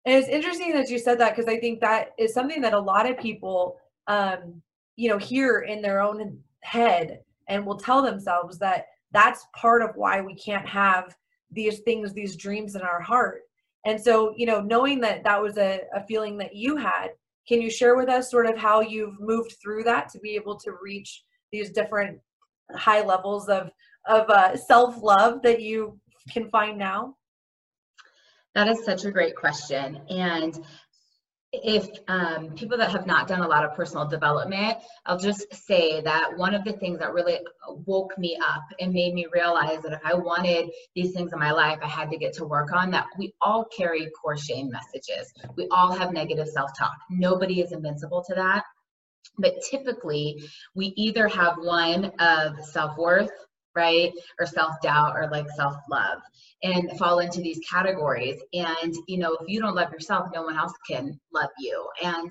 And 0.05 0.15
it's 0.15 0.27
interesting 0.27 0.73
that 0.73 0.89
you 0.89 0.97
said 0.97 1.19
that 1.19 1.35
because 1.35 1.47
I 1.47 1.59
think 1.59 1.79
that 1.81 2.09
is 2.17 2.33
something 2.33 2.61
that 2.61 2.73
a 2.73 2.79
lot 2.79 3.09
of 3.09 3.19
people, 3.19 3.77
um, 4.07 4.61
you 4.95 5.09
know, 5.09 5.17
hear 5.17 5.59
in 5.59 5.81
their 5.81 6.01
own 6.01 6.39
head 6.61 7.19
and 7.47 7.65
will 7.65 7.77
tell 7.77 8.01
themselves 8.01 8.57
that 8.59 8.85
that's 9.11 9.45
part 9.55 9.81
of 9.81 9.91
why 9.95 10.21
we 10.21 10.35
can't 10.35 10.67
have 10.67 11.15
these 11.51 11.79
things, 11.79 12.13
these 12.13 12.35
dreams 12.35 12.75
in 12.75 12.81
our 12.81 13.01
heart. 13.01 13.41
And 13.85 13.99
so, 13.99 14.33
you 14.35 14.45
know, 14.45 14.61
knowing 14.61 14.99
that 15.01 15.23
that 15.23 15.41
was 15.41 15.57
a, 15.57 15.81
a 15.95 16.03
feeling 16.05 16.37
that 16.37 16.55
you 16.55 16.77
had, 16.77 17.09
can 17.47 17.61
you 17.61 17.69
share 17.69 17.95
with 17.95 18.09
us 18.09 18.29
sort 18.29 18.45
of 18.45 18.57
how 18.57 18.81
you've 18.81 19.19
moved 19.19 19.55
through 19.61 19.83
that 19.83 20.09
to 20.09 20.19
be 20.19 20.35
able 20.35 20.57
to 20.59 20.71
reach 20.81 21.23
these 21.51 21.71
different 21.71 22.19
high 22.75 23.03
levels 23.03 23.49
of 23.49 23.71
of 24.07 24.29
uh, 24.29 24.57
self 24.57 25.01
love 25.01 25.41
that 25.43 25.61
you 25.61 25.99
can 26.31 26.49
find 26.49 26.77
now? 26.77 27.15
That 28.55 28.67
is 28.67 28.83
such 28.83 29.05
a 29.05 29.11
great 29.11 29.35
question, 29.35 30.01
and 30.09 30.59
if 31.53 31.89
um, 32.07 32.51
people 32.51 32.77
that 32.77 32.91
have 32.91 33.05
not 33.05 33.27
done 33.27 33.41
a 33.41 33.47
lot 33.47 33.65
of 33.65 33.75
personal 33.75 34.07
development, 34.07 34.77
I'll 35.05 35.19
just 35.19 35.53
say 35.53 35.99
that 36.01 36.37
one 36.37 36.53
of 36.53 36.63
the 36.63 36.73
things 36.73 36.99
that 36.99 37.13
really 37.13 37.39
woke 37.85 38.17
me 38.17 38.37
up 38.41 38.63
and 38.79 38.93
made 38.93 39.13
me 39.13 39.27
realize 39.33 39.81
that 39.81 39.91
if 39.91 39.99
I 40.05 40.13
wanted 40.13 40.69
these 40.95 41.11
things 41.11 41.33
in 41.33 41.39
my 41.39 41.51
life, 41.51 41.79
I 41.83 41.87
had 41.87 42.09
to 42.11 42.17
get 42.17 42.33
to 42.33 42.45
work 42.45 42.71
on 42.71 42.91
that. 42.91 43.07
We 43.17 43.33
all 43.41 43.65
carry 43.65 44.09
core 44.11 44.37
shame 44.37 44.71
messages. 44.71 45.33
We 45.57 45.67
all 45.71 45.91
have 45.91 46.13
negative 46.13 46.47
self 46.47 46.71
talk. 46.77 46.95
Nobody 47.09 47.59
is 47.59 47.73
invincible 47.73 48.23
to 48.29 48.35
that. 48.35 48.63
But 49.37 49.55
typically, 49.69 50.43
we 50.75 50.93
either 50.97 51.27
have 51.27 51.55
one 51.57 52.11
of 52.19 52.63
self 52.63 52.97
worth, 52.97 53.31
right, 53.75 54.11
or 54.39 54.45
self 54.45 54.73
doubt, 54.81 55.15
or 55.15 55.29
like 55.31 55.49
self 55.55 55.75
love, 55.89 56.19
and 56.63 56.97
fall 56.97 57.19
into 57.19 57.41
these 57.41 57.59
categories. 57.69 58.41
And, 58.53 58.93
you 59.07 59.17
know, 59.17 59.37
if 59.39 59.47
you 59.47 59.61
don't 59.61 59.75
love 59.75 59.91
yourself, 59.91 60.29
no 60.33 60.43
one 60.43 60.57
else 60.57 60.73
can 60.89 61.19
love 61.33 61.49
you. 61.59 61.87
And 62.03 62.29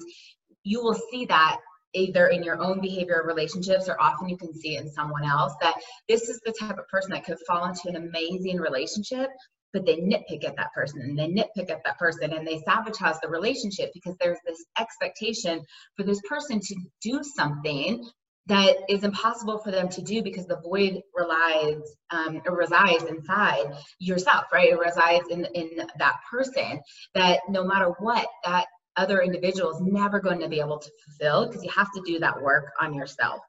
you 0.63 0.83
will 0.83 0.99
see 1.11 1.25
that 1.27 1.59
either 1.93 2.29
in 2.29 2.43
your 2.43 2.61
own 2.63 2.81
behavior 2.81 3.23
relationships 3.27 3.89
or 3.89 4.01
often 4.01 4.29
you 4.29 4.37
can 4.37 4.55
see 4.55 4.77
it 4.77 4.83
in 4.83 4.91
someone 4.91 5.25
else 5.25 5.53
that 5.61 5.75
this 6.09 6.29
is 6.29 6.41
the 6.45 6.53
type 6.53 6.79
of 6.79 6.87
person 6.89 7.11
that 7.11 7.25
could 7.25 7.39
fall 7.47 7.65
into 7.65 7.89
an 7.89 7.97
amazing 7.97 8.59
relationship 8.59 9.31
but 9.73 9.87
they 9.87 9.97
nitpick 9.97 10.45
at 10.45 10.57
that 10.57 10.73
person 10.75 11.01
and 11.01 11.19
they 11.19 11.29
nitpick 11.29 11.71
at 11.71 11.83
that 11.85 11.99
person 11.99 12.33
and 12.33 12.47
they 12.47 12.61
sabotage 12.61 13.17
the 13.23 13.29
relationship 13.29 13.91
because 13.95 14.17
there's 14.21 14.39
this 14.47 14.65
expectation 14.79 15.63
for 15.97 16.03
this 16.03 16.21
person 16.29 16.61
to 16.61 16.75
do 17.03 17.23
something 17.23 18.05
that 18.47 18.77
is 18.89 19.05
impossible 19.05 19.59
for 19.59 19.71
them 19.71 19.89
to 19.89 20.03
do 20.03 20.23
because 20.23 20.47
the 20.47 20.61
void 20.61 21.01
relies 21.15 21.81
um, 22.11 22.41
resides 22.51 23.05
inside 23.05 23.73
yourself 23.99 24.47
right? 24.53 24.71
It 24.71 24.79
resides 24.79 25.29
in 25.31 25.45
in 25.55 25.87
that 25.99 26.17
person 26.31 26.81
that 27.15 27.41
no 27.49 27.65
matter 27.65 27.93
what 27.99 28.27
that 28.45 28.67
other 28.97 29.21
individual 29.21 29.71
is 29.71 29.81
never 29.81 30.21
going 30.21 30.41
to 30.41 30.49
be 30.49 30.61
able 30.61 30.79
to 30.79 30.91
fulfill 31.05 31.47
because 31.47 31.63
you 31.63 31.71
have 31.71 31.89
to 31.95 32.03
do 32.05 32.19
that 32.19 32.41
work 32.43 32.73
on 32.81 32.93
yourself 32.93 33.41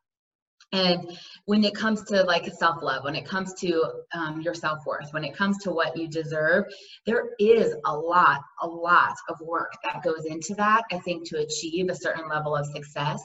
and 0.73 1.17
when 1.45 1.63
it 1.63 1.75
comes 1.75 2.03
to 2.05 2.23
like 2.23 2.45
self 2.53 2.81
love, 2.81 3.03
when 3.03 3.15
it 3.15 3.25
comes 3.25 3.53
to 3.55 3.83
um, 4.13 4.41
your 4.41 4.53
self 4.53 4.85
worth, 4.85 5.11
when 5.11 5.23
it 5.23 5.35
comes 5.35 5.57
to 5.59 5.71
what 5.71 5.97
you 5.97 6.07
deserve, 6.07 6.65
there 7.05 7.29
is 7.39 7.75
a 7.85 7.95
lot, 7.95 8.41
a 8.61 8.67
lot 8.67 9.15
of 9.27 9.39
work 9.41 9.73
that 9.83 10.03
goes 10.03 10.25
into 10.25 10.55
that, 10.55 10.83
I 10.91 10.99
think, 10.99 11.27
to 11.29 11.39
achieve 11.39 11.89
a 11.89 11.95
certain 11.95 12.29
level 12.29 12.55
of 12.55 12.65
success. 12.67 13.21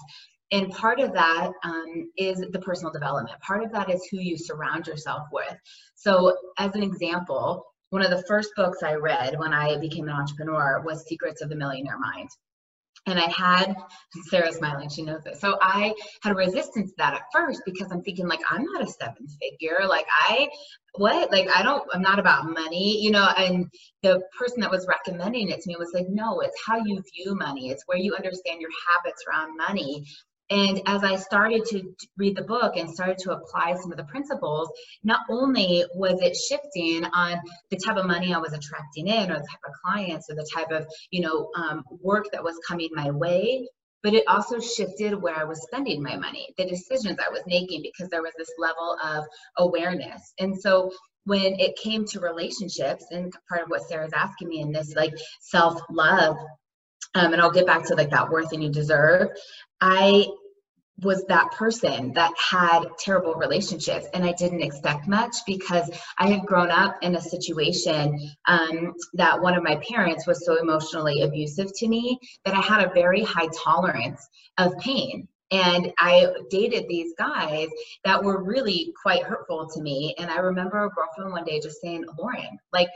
And 0.53 0.71
part 0.71 1.01
of 1.01 1.13
that 1.13 1.53
um, 1.65 2.11
is 2.17 2.39
the 2.39 2.61
personal 2.61 2.93
development. 2.93 3.41
Part 3.41 3.65
of 3.65 3.73
that 3.73 3.91
is 3.91 4.07
who 4.11 4.19
you 4.19 4.37
surround 4.37 4.87
yourself 4.87 5.25
with. 5.33 5.57
So, 5.95 6.37
as 6.59 6.75
an 6.75 6.83
example, 6.83 7.65
one 7.91 8.03
of 8.03 8.11
the 8.11 8.25
first 8.25 8.51
books 8.57 8.83
I 8.83 8.95
read 8.95 9.39
when 9.39 9.53
I 9.53 9.79
became 9.79 10.09
an 10.09 10.15
entrepreneur 10.15 10.83
was 10.85 11.07
Secrets 11.07 11.43
of 11.43 11.49
the 11.49 11.57
Millionaire 11.57 11.99
Mind 11.99 12.31
and 13.07 13.19
I 13.19 13.31
had 13.31 13.75
Sarah's 14.29 14.57
smiling, 14.57 14.89
she 14.89 15.03
knows 15.03 15.25
it. 15.27 15.37
So 15.37 15.59
I 15.63 15.95
had 16.23 16.33
a 16.33 16.35
resistance 16.35 16.91
to 16.91 16.97
that 16.99 17.15
at 17.15 17.23
first 17.33 17.63
because 17.65 17.91
I'm 17.93 18.03
thinking 18.03 18.27
like 18.27 18.41
I'm 18.51 18.65
not 18.65 18.83
a 18.83 18.87
seven 18.87 19.27
figure. 19.41 19.87
Like 19.87 20.07
I 20.29 20.49
what? 20.95 21.31
Like 21.31 21.49
I 21.49 21.63
don't 21.63 21.85
I'm 21.93 22.03
not 22.03 22.19
about 22.19 22.51
money, 22.51 23.01
you 23.01 23.13
know, 23.13 23.29
and 23.37 23.67
the 24.03 24.21
person 24.39 24.61
that 24.61 24.71
was 24.71 24.87
recommending 24.89 25.51
it 25.51 25.61
to 25.61 25.69
me 25.69 25.77
was 25.79 25.93
like, 25.95 26.07
no, 26.09 26.41
it's 26.41 26.61
how 26.67 26.77
you 26.79 27.03
view 27.15 27.37
money. 27.37 27.71
It's 27.71 27.85
where 27.87 27.99
you 27.99 28.15
understand 28.15 28.61
your 28.61 28.71
habits 28.89 29.25
around 29.29 29.57
money. 29.57 30.05
And 30.51 30.81
as 30.87 31.03
I 31.03 31.17
started 31.17 31.65
to 31.67 31.83
read 32.17 32.37
the 32.37 32.45
book 32.45 32.77
and 32.77 32.89
started 32.89 33.19
to 33.19 33.33
apply 33.33 33.75
some 33.75 33.91
of 33.91 33.99
the 33.99 34.05
principles, 34.05 34.71
not 35.03 35.21
only 35.29 35.85
was 35.95 36.21
it 36.23 36.37
shifting 36.37 37.05
on 37.05 37.41
the 37.71 37.77
type 37.77 37.97
of 37.97 38.07
money 38.07 38.33
I 38.33 38.39
was 38.39 38.53
attracting 38.53 39.09
in, 39.09 39.31
or 39.31 39.35
the 39.35 39.47
type 39.51 39.61
of 39.67 39.75
clients, 39.85 40.31
or 40.31 40.37
the 40.37 40.49
type 40.55 40.71
of 40.71 40.87
you 41.11 41.21
know 41.21 41.51
um, 41.57 41.83
work 42.01 42.27
that 42.33 42.45
was 42.45 42.59
coming 42.69 42.91
my 42.93 43.11
way, 43.11 43.69
but 44.03 44.15
it 44.15 44.25
also 44.29 44.61
shifted 44.61 45.21
where 45.21 45.37
I 45.37 45.45
was 45.45 45.63
spending 45.63 46.01
my 46.01 46.17
money, 46.17 46.55
the 46.57 46.65
decisions 46.65 47.19
I 47.19 47.31
was 47.31 47.43
making, 47.47 47.83
because 47.83 48.09
there 48.09 48.23
was 48.23 48.35
this 48.39 48.53
level 48.57 48.97
of 49.03 49.25
awareness. 49.59 50.33
And 50.39 50.57
so 50.57 50.93
when 51.25 51.59
it 51.59 51.77
came 51.77 52.05
to 52.07 52.21
relationships, 52.21 53.05
and 53.11 53.33
part 53.49 53.63
of 53.63 53.69
what 53.69 53.83
Sarah's 53.83 54.13
asking 54.15 54.49
me 54.49 54.61
in 54.61 54.71
this 54.71 54.95
like 54.95 55.13
self 55.41 55.81
love 55.91 56.37
um, 57.17 57.33
and 57.33 57.41
I'll 57.41 57.51
get 57.51 57.67
back 57.67 57.87
to 57.87 57.95
like 57.95 58.11
that 58.11 58.31
worth 58.31 58.53
and 58.53 58.63
you 58.63 58.71
deserve. 58.71 59.29
I 59.81 60.27
was 61.03 61.25
that 61.27 61.51
person 61.53 62.13
that 62.15 62.33
had 62.39 62.85
terrible 62.99 63.35
relationships 63.35 64.07
and 64.15 64.25
i 64.25 64.33
didn't 64.33 64.63
expect 64.63 65.07
much 65.07 65.37
because 65.47 65.91
i 66.19 66.27
had 66.27 66.41
grown 66.47 66.71
up 66.71 66.97
in 67.03 67.17
a 67.17 67.21
situation 67.21 68.19
um, 68.47 68.95
that 69.13 69.39
one 69.41 69.55
of 69.55 69.63
my 69.63 69.77
parents 69.77 70.27
was 70.27 70.47
so 70.47 70.59
emotionally 70.59 71.21
abusive 71.21 71.71
to 71.77 71.87
me 71.87 72.19
that 72.47 72.55
i 72.55 72.61
had 72.63 72.83
a 72.83 72.95
very 72.95 73.23
high 73.23 73.49
tolerance 73.63 74.27
of 74.57 74.75
pain 74.79 75.29
and 75.51 75.93
i 75.99 76.27
dated 76.49 76.87
these 76.89 77.13
guys 77.19 77.69
that 78.05 78.23
were 78.23 78.43
really 78.43 78.95
quite 79.03 79.23
hurtful 79.23 79.69
to 79.69 79.83
me 79.83 80.15
and 80.19 80.31
i 80.31 80.39
remember 80.39 80.83
a 80.83 80.91
girlfriend 80.91 81.31
one 81.31 81.45
day 81.45 81.61
just 81.61 81.81
saying 81.83 82.07
lauren 82.19 82.59
like 82.73 82.89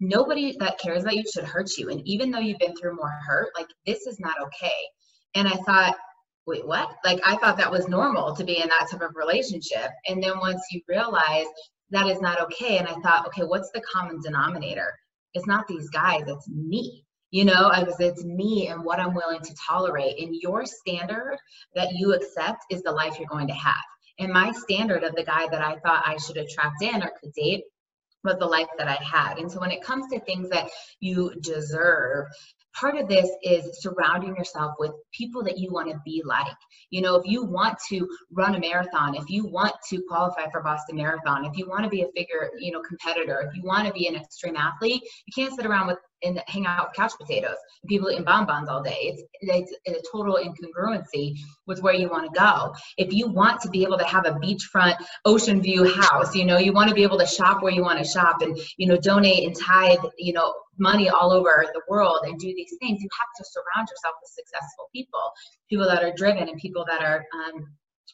nobody 0.00 0.56
that 0.58 0.78
cares 0.78 1.02
about 1.02 1.16
you 1.16 1.24
should 1.32 1.44
hurt 1.44 1.70
you 1.76 1.90
and 1.90 2.00
even 2.06 2.30
though 2.30 2.38
you've 2.38 2.58
been 2.58 2.76
through 2.76 2.94
more 2.94 3.12
hurt 3.26 3.48
like 3.56 3.68
this 3.86 4.06
is 4.06 4.20
not 4.20 4.40
okay 4.40 4.80
and 5.34 5.48
i 5.48 5.56
thought 5.66 5.96
wait, 6.48 6.66
what? 6.66 6.96
Like 7.04 7.20
I 7.24 7.36
thought 7.36 7.58
that 7.58 7.70
was 7.70 7.88
normal 7.88 8.34
to 8.34 8.42
be 8.42 8.60
in 8.60 8.68
that 8.68 8.88
type 8.90 9.02
of 9.02 9.14
relationship. 9.14 9.90
And 10.08 10.22
then 10.22 10.38
once 10.38 10.62
you 10.72 10.80
realize 10.88 11.46
that 11.90 12.08
is 12.08 12.20
not 12.20 12.40
okay, 12.40 12.78
and 12.78 12.88
I 12.88 12.94
thought, 12.94 13.26
okay, 13.26 13.42
what's 13.42 13.70
the 13.72 13.82
common 13.82 14.20
denominator? 14.22 14.98
It's 15.34 15.46
not 15.46 15.68
these 15.68 15.88
guys, 15.90 16.24
it's 16.26 16.48
me. 16.48 17.04
You 17.30 17.44
know, 17.44 17.70
I 17.70 17.82
was 17.82 18.00
it's 18.00 18.24
me 18.24 18.68
and 18.68 18.82
what 18.82 18.98
I'm 18.98 19.14
willing 19.14 19.42
to 19.42 19.54
tolerate. 19.54 20.18
And 20.18 20.34
your 20.34 20.64
standard 20.64 21.36
that 21.74 21.92
you 21.92 22.14
accept 22.14 22.64
is 22.70 22.82
the 22.82 22.92
life 22.92 23.18
you're 23.18 23.28
going 23.28 23.48
to 23.48 23.54
have. 23.54 23.84
And 24.18 24.32
my 24.32 24.50
standard 24.52 25.04
of 25.04 25.14
the 25.14 25.24
guy 25.24 25.46
that 25.48 25.62
I 25.62 25.76
thought 25.80 26.02
I 26.06 26.16
should 26.16 26.38
attract 26.38 26.82
in 26.82 27.02
or 27.02 27.12
could 27.20 27.32
date 27.34 27.64
was 28.24 28.36
the 28.38 28.46
life 28.46 28.68
that 28.78 28.88
I 28.88 28.98
had. 29.02 29.38
And 29.38 29.50
so 29.50 29.60
when 29.60 29.70
it 29.70 29.82
comes 29.82 30.08
to 30.12 30.20
things 30.20 30.48
that 30.50 30.68
you 31.00 31.32
deserve, 31.40 32.26
part 32.78 32.96
of 32.96 33.08
this 33.08 33.28
is 33.42 33.80
surrounding 33.82 34.36
yourself 34.36 34.74
with 34.78 34.92
people 35.12 35.42
that 35.44 35.58
you 35.58 35.72
want 35.72 35.90
to 35.90 36.00
be 36.04 36.22
like. 36.24 36.46
You 36.90 37.02
know, 37.02 37.16
if 37.16 37.26
you 37.26 37.44
want 37.44 37.78
to 37.88 38.08
run 38.30 38.54
a 38.54 38.60
marathon, 38.60 39.14
if 39.14 39.28
you 39.28 39.46
want 39.46 39.74
to 39.90 40.02
qualify 40.08 40.50
for 40.50 40.62
Boston 40.62 40.96
Marathon, 40.96 41.44
if 41.44 41.56
you 41.56 41.68
want 41.68 41.84
to 41.84 41.90
be 41.90 42.02
a 42.02 42.08
figure, 42.16 42.50
you 42.58 42.72
know, 42.72 42.80
competitor, 42.80 43.48
if 43.48 43.56
you 43.56 43.62
want 43.62 43.86
to 43.86 43.92
be 43.92 44.06
an 44.06 44.16
extreme 44.16 44.56
athlete, 44.56 45.02
you 45.02 45.32
can't 45.34 45.54
sit 45.54 45.66
around 45.66 45.86
with 45.86 45.98
and 46.22 46.42
hang 46.46 46.66
out 46.66 46.88
with 46.88 46.96
couch 46.96 47.12
potatoes 47.20 47.56
people 47.86 48.10
eating 48.10 48.24
bonbons 48.24 48.68
all 48.68 48.82
day. 48.82 48.96
It's, 49.14 49.22
it's, 49.40 49.72
it's 49.84 50.08
a 50.08 50.12
total 50.12 50.36
incongruency 50.36 51.36
with 51.66 51.82
where 51.82 51.94
you 51.94 52.08
want 52.08 52.32
to 52.32 52.38
go. 52.38 52.74
If 52.96 53.12
you 53.12 53.28
want 53.28 53.60
to 53.62 53.70
be 53.70 53.82
able 53.82 53.98
to 53.98 54.04
have 54.04 54.26
a 54.26 54.32
beachfront 54.32 54.96
ocean 55.24 55.62
view 55.62 55.84
house, 55.84 56.34
you 56.34 56.44
know, 56.44 56.58
you 56.58 56.72
want 56.72 56.88
to 56.88 56.94
be 56.94 57.02
able 57.02 57.18
to 57.18 57.26
shop 57.26 57.62
where 57.62 57.72
you 57.72 57.82
want 57.82 57.98
to 57.98 58.04
shop 58.04 58.42
and, 58.42 58.58
you 58.76 58.86
know, 58.86 58.96
donate 58.96 59.46
and 59.46 59.56
tithe, 59.56 59.98
you 60.16 60.32
know, 60.32 60.52
money 60.78 61.08
all 61.08 61.32
over 61.32 61.66
the 61.72 61.82
world 61.88 62.20
and 62.24 62.38
do 62.38 62.46
these 62.54 62.74
things, 62.80 63.00
you 63.02 63.08
have 63.18 63.28
to 63.36 63.44
surround 63.44 63.88
yourself 63.88 64.14
with 64.22 64.30
successful 64.30 64.88
people, 64.94 65.32
people 65.68 65.86
that 65.86 66.04
are 66.04 66.12
driven 66.16 66.48
and 66.48 66.58
people 66.58 66.84
that 66.88 67.02
are 67.02 67.24
um, 67.34 67.66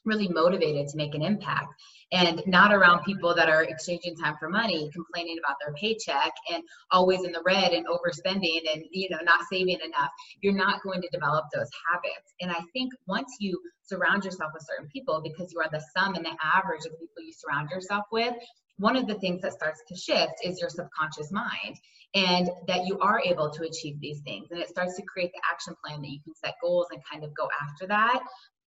really 0.04 0.28
motivated 0.28 0.88
to 0.88 0.96
make 0.96 1.14
an 1.14 1.22
impact 1.22 1.66
and 2.12 2.42
not 2.46 2.72
around 2.72 3.04
people 3.04 3.34
that 3.34 3.48
are 3.48 3.62
exchanging 3.64 4.16
time 4.16 4.34
for 4.38 4.48
money 4.48 4.90
complaining 4.92 5.36
about 5.42 5.56
their 5.64 5.74
paycheck 5.74 6.32
and 6.52 6.62
always 6.90 7.24
in 7.24 7.32
the 7.32 7.42
red 7.44 7.72
and 7.72 7.86
overspending 7.86 8.60
and 8.72 8.84
you 8.90 9.08
know 9.10 9.18
not 9.22 9.40
saving 9.50 9.78
enough. 9.84 10.10
You're 10.40 10.54
not 10.54 10.82
going 10.82 11.02
to 11.02 11.08
develop 11.12 11.46
those 11.54 11.68
habits. 11.90 12.34
And 12.40 12.50
i 12.50 12.60
think 12.72 12.92
once 13.06 13.36
you 13.40 13.60
surround 13.82 14.24
yourself 14.24 14.52
with 14.54 14.66
certain 14.68 14.88
people 14.92 15.20
because 15.22 15.52
you 15.52 15.60
are 15.60 15.68
the 15.70 15.82
sum 15.96 16.14
and 16.14 16.24
the 16.24 16.36
average 16.42 16.84
of 16.86 16.92
the 16.92 16.98
people 16.98 17.22
you 17.22 17.32
surround 17.32 17.70
yourself 17.70 18.04
with 18.10 18.34
one 18.78 18.96
of 18.96 19.06
the 19.06 19.14
things 19.14 19.40
that 19.42 19.52
starts 19.52 19.82
to 19.88 19.94
shift 19.94 20.34
is 20.42 20.60
your 20.60 20.68
subconscious 20.68 21.30
mind 21.30 21.78
and 22.14 22.48
that 22.66 22.86
you 22.86 22.98
are 23.00 23.20
able 23.20 23.50
to 23.50 23.64
achieve 23.64 24.00
these 24.00 24.20
things. 24.20 24.48
And 24.50 24.60
it 24.60 24.68
starts 24.68 24.96
to 24.96 25.02
create 25.02 25.32
the 25.32 25.40
action 25.50 25.74
plan 25.84 26.02
that 26.02 26.08
you 26.08 26.20
can 26.24 26.34
set 26.34 26.54
goals 26.62 26.86
and 26.92 27.00
kind 27.10 27.24
of 27.24 27.34
go 27.34 27.48
after 27.62 27.86
that 27.88 28.20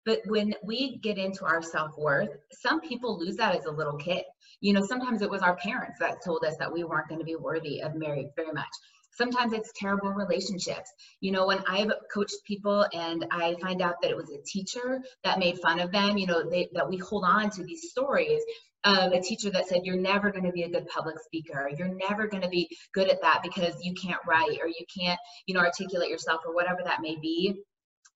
but 0.06 0.20
when 0.26 0.56
we 0.64 0.98
get 0.98 1.18
into 1.18 1.46
our 1.46 1.62
self 1.62 1.98
worth, 1.98 2.30
some 2.52 2.82
people 2.82 3.20
lose 3.20 3.36
that 3.38 3.56
as 3.56 3.66
a 3.66 3.72
little 3.72 3.98
kid. 3.98 4.24
You 4.60 4.74
know, 4.74 4.86
sometimes 4.86 5.22
it 5.22 5.30
was 5.30 5.42
our 5.42 5.56
parents 5.58 6.00
that 6.00 6.24
told 6.24 6.44
us 6.44 6.56
that 6.58 6.72
we 6.72 6.84
weren't 6.84 7.08
going 7.08 7.20
to 7.20 7.26
be 7.26 7.36
worthy 7.36 7.82
of 7.82 7.96
married 7.96 8.30
very 8.36 8.52
much. 8.52 8.70
Sometimes 9.14 9.54
it's 9.54 9.72
terrible 9.76 10.10
relationships. 10.10 10.90
You 11.20 11.32
know, 11.32 11.46
when 11.46 11.64
I've 11.68 11.92
coached 12.14 12.38
people 12.46 12.86
and 12.94 13.26
I 13.32 13.56
find 13.62 13.82
out 13.82 13.96
that 14.02 14.10
it 14.10 14.18
was 14.18 14.32
a 14.32 14.42
teacher 14.46 15.02
that 15.24 15.38
made 15.38 15.60
fun 15.60 15.80
of 15.80 15.92
them, 15.92 16.18
you 16.18 16.28
know, 16.28 16.50
they, 16.50 16.70
that 16.74 16.90
we 16.90 16.98
hold 16.98 17.26
on 17.26 17.50
to 17.52 17.64
these 17.64 17.90
stories 17.90 18.42
of 18.84 19.12
a 19.12 19.22
teacher 19.22 19.52
that 19.52 19.68
said, 19.68 19.82
You're 19.84 19.98
never 19.98 20.32
going 20.32 20.46
to 20.46 20.52
be 20.52 20.64
a 20.64 20.70
good 20.70 20.88
public 20.88 21.20
speaker. 21.20 21.70
You're 21.78 21.94
never 22.10 22.28
going 22.28 22.44
to 22.44 22.50
be 22.50 22.70
good 22.94 23.10
at 23.10 23.22
that 23.22 23.42
because 23.44 23.76
you 23.84 23.94
can't 23.94 24.22
write 24.26 24.58
or 24.62 24.68
you 24.68 24.86
can't, 24.98 25.20
you 25.46 25.54
know, 25.54 25.62
articulate 25.62 26.10
yourself 26.10 26.42
or 26.46 26.56
whatever 26.56 26.80
that 26.84 27.02
may 27.02 27.18
be 27.22 27.62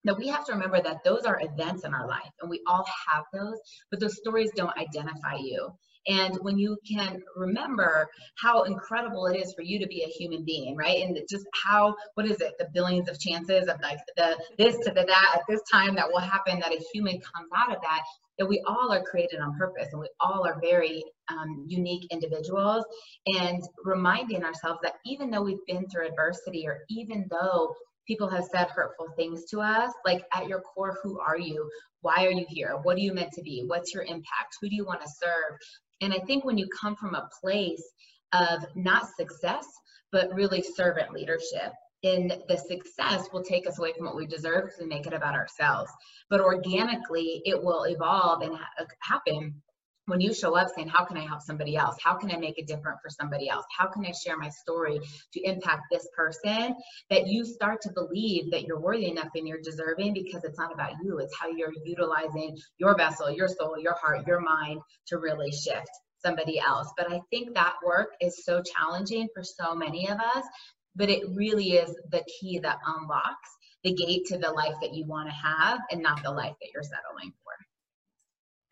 now 0.06 0.13
we 0.13 0.28
have 0.28 0.46
to 0.46 0.54
remember 0.54 0.82
that 0.82 1.04
those 1.04 1.24
are 1.26 1.41
events 1.41 1.84
in 1.84 1.94
our 1.94 2.08
life 2.08 2.32
and 2.41 2.50
we 2.50 2.62
all 2.68 2.86
have 3.12 3.26
those, 3.34 3.60
but 3.89 4.00
those 4.00 4.18
stories 4.18 4.52
don't 4.56 4.78
identify 4.78 5.36
you. 5.36 5.70
And 6.08 6.38
when 6.41 6.60
you 6.60 6.78
can 6.88 7.24
remember 7.36 8.08
how 8.39 8.63
incredible 8.63 9.26
it 9.26 9.38
is 9.38 9.56
for 9.56 9.63
you 9.63 9.80
to 9.80 9.88
be 9.88 10.04
a 10.04 10.08
human 10.08 10.46
being, 10.46 10.76
right? 10.76 11.04
And 11.04 11.18
just 11.28 11.48
how, 11.54 11.96
what 12.13 12.28
is 12.28 12.41
it, 12.41 12.54
the 12.60 12.68
billions 12.74 13.10
of 13.10 13.20
chances 13.20 13.68
of 13.68 13.78
like 13.82 13.98
the 14.15 14.38
this 14.60 14.78
to 14.86 14.91
the 14.91 15.04
that 15.04 15.32
at 15.36 15.41
this 15.50 15.62
time 15.72 15.96
that 15.96 16.08
will 16.08 16.20
happen, 16.20 16.60
that 16.60 16.72
a 16.72 16.84
human 16.94 17.20
comes 17.20 17.50
out 17.56 17.76
of 17.76 17.82
that, 17.82 18.04
that 18.38 18.46
we 18.46 18.62
all 18.68 18.91
are 18.91 19.02
created 19.02 19.39
on 19.39 19.58
purpose 19.58 19.88
and 19.91 20.00
we 20.00 20.10
all 20.20 20.46
are 20.46 20.60
very 20.62 21.04
um, 21.30 21.65
unique 21.68 22.06
individuals. 22.12 22.86
And 23.26 23.63
reminding 23.84 24.44
ourselves 24.44 24.82
that 24.84 24.98
even 25.06 25.32
though 25.32 25.41
we've 25.41 25.65
been 25.65 25.88
through 25.89 26.08
adversity 26.08 26.68
or 26.68 26.82
even 26.89 27.26
though 27.32 27.74
people 28.08 28.30
have 28.30 28.46
said 28.46 28.68
hurtful 28.70 29.08
things 29.15 29.46
to 29.46 29.62
us 29.62 29.91
like 30.06 30.26
at 30.34 30.48
your 30.48 30.62
core 30.62 30.98
who 31.02 31.20
are 31.20 31.38
you? 31.38 31.70
Why 32.02 32.26
are 32.26 32.32
you 32.32 32.46
here? 32.48 32.78
What 32.84 32.98
are 32.98 33.02
you 33.02 33.13
meant 33.13 33.32
to 33.34 33.41
be? 33.41 33.63
What's 33.65 33.94
your 33.94 34.04
impact? 34.04 34.58
Who 34.62 34.70
do 34.70 34.76
you 34.76 34.86
want 34.86 35.02
to 35.02 35.08
serve? 35.08 35.58
And 36.02 36.13
i 36.13 36.20
think 36.20 36.44
when 36.44 36.58
you 36.58 36.68
come 36.68 36.96
from 36.96 37.15
a 37.15 37.30
place 37.41 37.84
of 38.34 38.65
not 38.76 39.08
success 39.15 39.65
but 40.12 40.34
really 40.34 40.62
servant 40.62 41.12
leadership 41.12 41.72
in 42.04 42.32
the 42.48 42.58
success 42.58 43.28
will 43.34 43.44
take 43.44 43.68
us 43.68 43.80
away 43.80 43.91
from 43.98 44.06
what 44.06 44.15
we 44.15 44.28
deserve 44.28 44.70
to 44.78 44.86
make 44.86 45.08
it 45.08 45.13
about 45.13 45.34
ourselves. 45.34 45.91
But 46.30 46.39
organically 46.39 47.41
it 47.46 47.62
will 47.62 47.84
evolve 47.86 48.44
and 48.44 48.56
ha- 48.56 48.70
uh, 48.80 48.86
happen 49.02 49.62
when 50.08 50.22
you 50.22 50.34
show 50.34 50.56
up 50.56 50.68
saying, 50.76 50.88
How 50.88 51.06
can 51.06 51.18
I 51.18 51.26
help 51.26 51.41
somebody 51.41 51.76
else? 51.76 51.96
How 52.04 52.15
can 52.15 52.32
I 52.32 52.38
make 52.38 52.58
it 52.58 52.68
different 52.68 53.00
for 53.02 53.10
somebody 53.10 53.50
else? 53.50 53.65
How 53.78 53.88
can 53.88 54.06
I 54.06 54.12
share 54.12 54.38
my 54.38 54.50
story 54.50 55.00
to 55.34 55.41
impact 55.41 55.84
this 55.91 56.08
person? 56.15 56.76
That 57.10 57.28
you 57.28 57.46
start 57.46 57.82
to 57.82 57.91
believe 57.94 58.52
that 58.52 58.63
you're 58.63 58.80
worthy 58.80 59.08
enough 59.08 59.30
and 59.36 59.48
you're 59.48 59.62
deserving 59.62 60.13
because 60.13 60.44
it's 60.44 60.58
not 60.58 60.74
about 60.74 60.94
you, 61.04 61.20
it's 61.20 61.36
how 61.39 61.50
you're 61.50 61.74
utilizing 61.84 62.58
your 62.78 62.96
vessel, 62.96 63.32
your 63.32 63.48
soul, 63.48 63.78
your 63.80 63.96
heart, 63.96 64.28
your 64.28 64.39
mind 64.39 64.82
to 65.08 65.18
really 65.18 65.52
shift 65.52 65.89
somebody 66.24 66.60
else. 66.60 66.91
But 66.98 67.12
I 67.12 67.22
think 67.30 67.54
that 67.54 67.74
work 67.86 68.10
is 68.22 68.44
so 68.44 68.62
challenging 68.62 69.28
for 69.34 69.44
so 69.44 69.76
many 69.76 70.10
of 70.10 70.20
us, 70.20 70.44
but 70.96 71.10
it 71.10 71.24
really 71.34 71.74
is 71.74 71.96
the 72.12 72.24
key 72.39 72.60
that 72.60 72.78
unlocks 72.86 73.50
the 73.84 73.94
gate 73.94 74.26
to 74.26 74.38
the 74.38 74.52
life 74.52 74.74
that 74.82 74.96
you 74.96 75.06
want 75.06 75.30
to 75.30 75.36
have 75.36 75.80
and 75.91 76.02
not 76.02 76.24
the 76.24 76.32
life 76.32 76.56
that 76.60 76.70
you're 76.74 76.84
settling 76.84 77.32
for. 77.44 77.44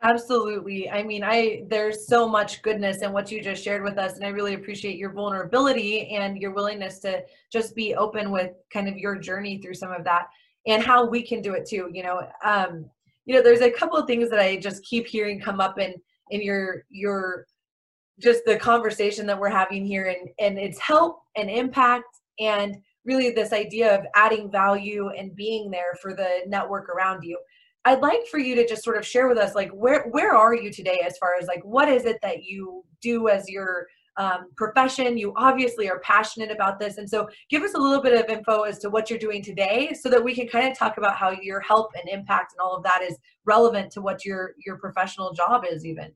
Absolutely. 0.03 0.89
I 0.89 1.01
mean, 1.01 1.23
I 1.23 1.63
there's 1.69 2.05
so 2.07 2.27
much 2.27 2.61
goodness 2.61 3.01
in 3.01 3.13
what 3.13 3.31
you 3.31 3.41
just 3.41 3.63
shared 3.63 3.83
with 3.83 3.97
us 3.97 4.15
and 4.15 4.25
I 4.25 4.29
really 4.29 4.53
appreciate 4.53 4.97
your 4.97 5.11
vulnerability 5.13 6.09
and 6.09 6.37
your 6.37 6.51
willingness 6.51 6.99
to 6.99 7.23
just 7.51 7.73
be 7.73 7.95
open 7.95 8.29
with 8.29 8.51
kind 8.71 8.89
of 8.89 8.97
your 8.97 9.15
journey 9.15 9.59
through 9.59 9.75
some 9.75 9.91
of 9.93 10.03
that 10.03 10.27
and 10.67 10.83
how 10.83 11.05
we 11.07 11.21
can 11.25 11.41
do 11.41 11.53
it 11.53 11.65
too, 11.65 11.89
you 11.93 12.03
know. 12.03 12.21
Um 12.43 12.85
you 13.25 13.33
know, 13.33 13.41
there's 13.41 13.61
a 13.61 13.71
couple 13.71 13.97
of 13.97 14.05
things 14.05 14.29
that 14.29 14.39
I 14.39 14.57
just 14.57 14.83
keep 14.83 15.07
hearing 15.07 15.39
come 15.39 15.61
up 15.61 15.79
in 15.79 15.95
in 16.31 16.41
your 16.41 16.83
your 16.89 17.47
just 18.19 18.43
the 18.45 18.57
conversation 18.57 19.25
that 19.27 19.39
we're 19.39 19.49
having 19.49 19.85
here 19.85 20.07
and 20.07 20.29
and 20.39 20.57
it's 20.59 20.79
help 20.79 21.21
and 21.37 21.49
impact 21.49 22.19
and 22.39 22.77
really 23.05 23.31
this 23.31 23.53
idea 23.53 23.95
of 23.97 24.05
adding 24.15 24.51
value 24.51 25.09
and 25.09 25.35
being 25.35 25.71
there 25.71 25.95
for 26.01 26.13
the 26.13 26.41
network 26.47 26.89
around 26.89 27.23
you. 27.23 27.37
I'd 27.85 28.01
like 28.01 28.25
for 28.27 28.39
you 28.39 28.55
to 28.55 28.67
just 28.67 28.83
sort 28.83 28.97
of 28.97 29.05
share 29.05 29.27
with 29.27 29.37
us 29.37 29.55
like 29.55 29.69
where 29.71 30.07
where 30.11 30.35
are 30.35 30.55
you 30.55 30.71
today 30.71 31.01
as 31.05 31.17
far 31.17 31.31
as 31.39 31.47
like 31.47 31.61
what 31.63 31.89
is 31.89 32.05
it 32.05 32.17
that 32.21 32.43
you 32.43 32.83
do 33.01 33.27
as 33.27 33.49
your 33.49 33.87
um, 34.17 34.49
profession. 34.55 35.17
You 35.17 35.33
obviously 35.35 35.89
are 35.89 35.99
passionate 35.99 36.51
about 36.51 36.79
this. 36.79 36.97
And 36.97 37.09
so 37.09 37.27
give 37.49 37.63
us 37.63 37.73
a 37.73 37.79
little 37.79 38.01
bit 38.01 38.13
of 38.13 38.29
info 38.29 38.61
as 38.61 38.79
to 38.79 38.89
what 38.89 39.09
you're 39.09 39.19
doing 39.19 39.41
today 39.41 39.93
so 39.99 40.09
that 40.09 40.23
we 40.23 40.35
can 40.35 40.47
kind 40.47 40.69
of 40.69 40.77
talk 40.77 40.97
about 40.97 41.15
how 41.15 41.31
your 41.31 41.59
help 41.61 41.91
and 41.99 42.09
impact 42.09 42.53
and 42.53 42.61
all 42.61 42.75
of 42.75 42.83
that 42.83 43.01
is 43.01 43.17
relevant 43.45 43.91
to 43.93 44.01
what 44.01 44.23
your 44.25 44.53
your 44.65 44.77
professional 44.77 45.33
job 45.33 45.63
is 45.69 45.85
even. 45.85 46.11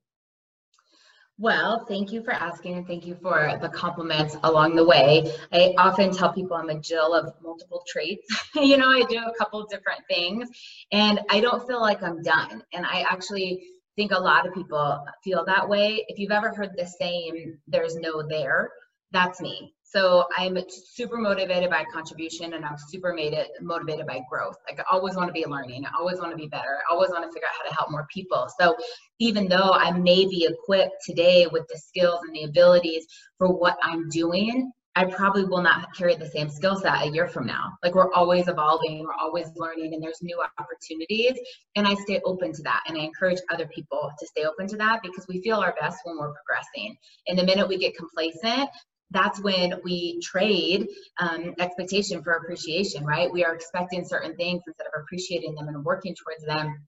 Well, 1.40 1.86
thank 1.86 2.12
you 2.12 2.24
for 2.24 2.34
asking 2.34 2.78
and 2.78 2.88
thank 2.88 3.06
you 3.06 3.16
for 3.22 3.60
the 3.62 3.70
compliments 3.70 4.36
along 4.44 4.76
the 4.76 4.84
way. 4.84 5.32
I 5.54 5.76
often 5.78 6.12
tell 6.12 6.34
people 6.34 6.58
I'm 6.58 6.70
a 6.70 6.80
Jill 6.80 7.14
of 7.14 7.32
multiple 7.44 7.84
traits. 7.88 8.26
you 8.56 8.76
know, 8.76 8.90
I 8.90 9.04
do 9.04 9.18
a 9.20 9.34
couple 9.38 9.64
different 9.70 10.02
things 10.10 10.50
and 10.92 11.20
I 11.30 11.40
don't 11.40 11.66
feel 11.68 11.80
like 11.80 12.02
I'm 12.02 12.24
done. 12.24 12.64
And 12.74 12.88
I 12.88 13.06
actually 13.08 13.68
think 13.96 14.12
a 14.12 14.20
lot 14.20 14.48
of 14.48 14.54
people 14.56 15.06
feel 15.24 15.46
that 15.46 15.70
way. 15.70 16.04
If 16.08 16.18
you've 16.18 16.32
ever 16.32 16.54
heard 16.56 16.72
the 16.76 16.88
saying, 16.88 17.60
there's 17.68 17.96
no 17.96 18.28
there, 18.28 18.72
that's 19.12 19.40
me. 19.40 19.76
So 19.90 20.26
I'm 20.38 20.58
super 20.70 21.18
motivated 21.18 21.70
by 21.70 21.86
contribution 21.94 22.54
and 22.56 22.66
I'm 22.66 22.78
super 22.90 23.16
it, 23.18 23.52
motivated 23.62 24.06
by 24.06 24.20
growth. 24.30 24.58
Like 24.68 24.80
I 24.80 24.84
always 24.92 25.16
want 25.16 25.30
to 25.30 25.34
be 25.34 25.46
learning. 25.46 25.86
I 25.86 25.92
always 25.98 26.20
want 26.20 26.32
to 26.32 26.38
be 26.38 26.48
better. 26.48 26.80
I 26.90 26.94
always 26.94 27.10
want 27.10 27.24
to 27.24 27.32
figure 27.32 27.48
out 27.48 27.56
how 27.58 27.70
to 27.70 27.74
help 27.74 27.90
more 27.90 28.06
people. 28.14 28.50
So 28.60 28.76
even 29.20 29.48
though 29.48 29.72
I 29.72 29.92
may 29.92 30.26
be 30.26 30.46
equipped 30.50 30.98
today 31.06 31.48
with 31.48 31.68
the 31.70 31.78
skills 31.78 32.20
and 32.28 32.36
the 32.36 32.44
abilities 32.44 33.06
for 33.38 33.48
what 33.48 33.78
I'm 33.82 34.10
doing, 34.10 34.72
I 34.98 35.06
probably 35.06 35.46
will 35.46 35.62
not 35.62 35.96
carry 35.96 36.16
the 36.16 36.28
same 36.28 36.50
skill 36.50 36.76
set 36.76 37.04
a 37.04 37.10
year 37.10 37.28
from 37.28 37.46
now. 37.46 37.72
Like 37.84 37.94
we're 37.94 38.12
always 38.14 38.48
evolving, 38.48 39.04
we're 39.04 39.14
always 39.14 39.46
learning, 39.56 39.94
and 39.94 40.02
there's 40.02 40.24
new 40.24 40.44
opportunities. 40.58 41.40
And 41.76 41.88
I 41.88 41.94
stay 41.94 42.20
open 42.26 42.52
to 42.54 42.64
that. 42.64 42.82
And 42.88 42.98
I 42.98 43.02
encourage 43.02 43.38
other 43.54 43.68
people 43.68 44.12
to 44.18 44.26
stay 44.26 44.46
open 44.46 44.68
to 44.70 44.78
that 44.78 45.02
because 45.04 45.28
we 45.28 45.40
feel 45.44 45.58
our 45.58 45.76
best 45.80 46.00
when 46.04 46.18
we're 46.18 46.34
progressing. 46.34 46.98
And 47.28 47.38
the 47.38 47.44
minute 47.44 47.68
we 47.68 47.78
get 47.78 47.96
complacent, 47.96 48.70
that's 49.12 49.42
when 49.42 49.74
we 49.84 50.20
trade 50.22 50.88
um, 51.20 51.54
expectation 51.60 52.22
for 52.22 52.34
appreciation, 52.34 53.06
right? 53.06 53.32
We 53.32 53.46
are 53.46 53.56
expecting 53.56 54.06
certain 54.06 54.36
things 54.36 54.62
instead 54.68 54.88
of 54.88 55.02
appreciating 55.02 55.56
them 55.56 55.70
and 55.70 55.84
working 55.84 56.16
towards 56.16 56.44
them 56.44 56.82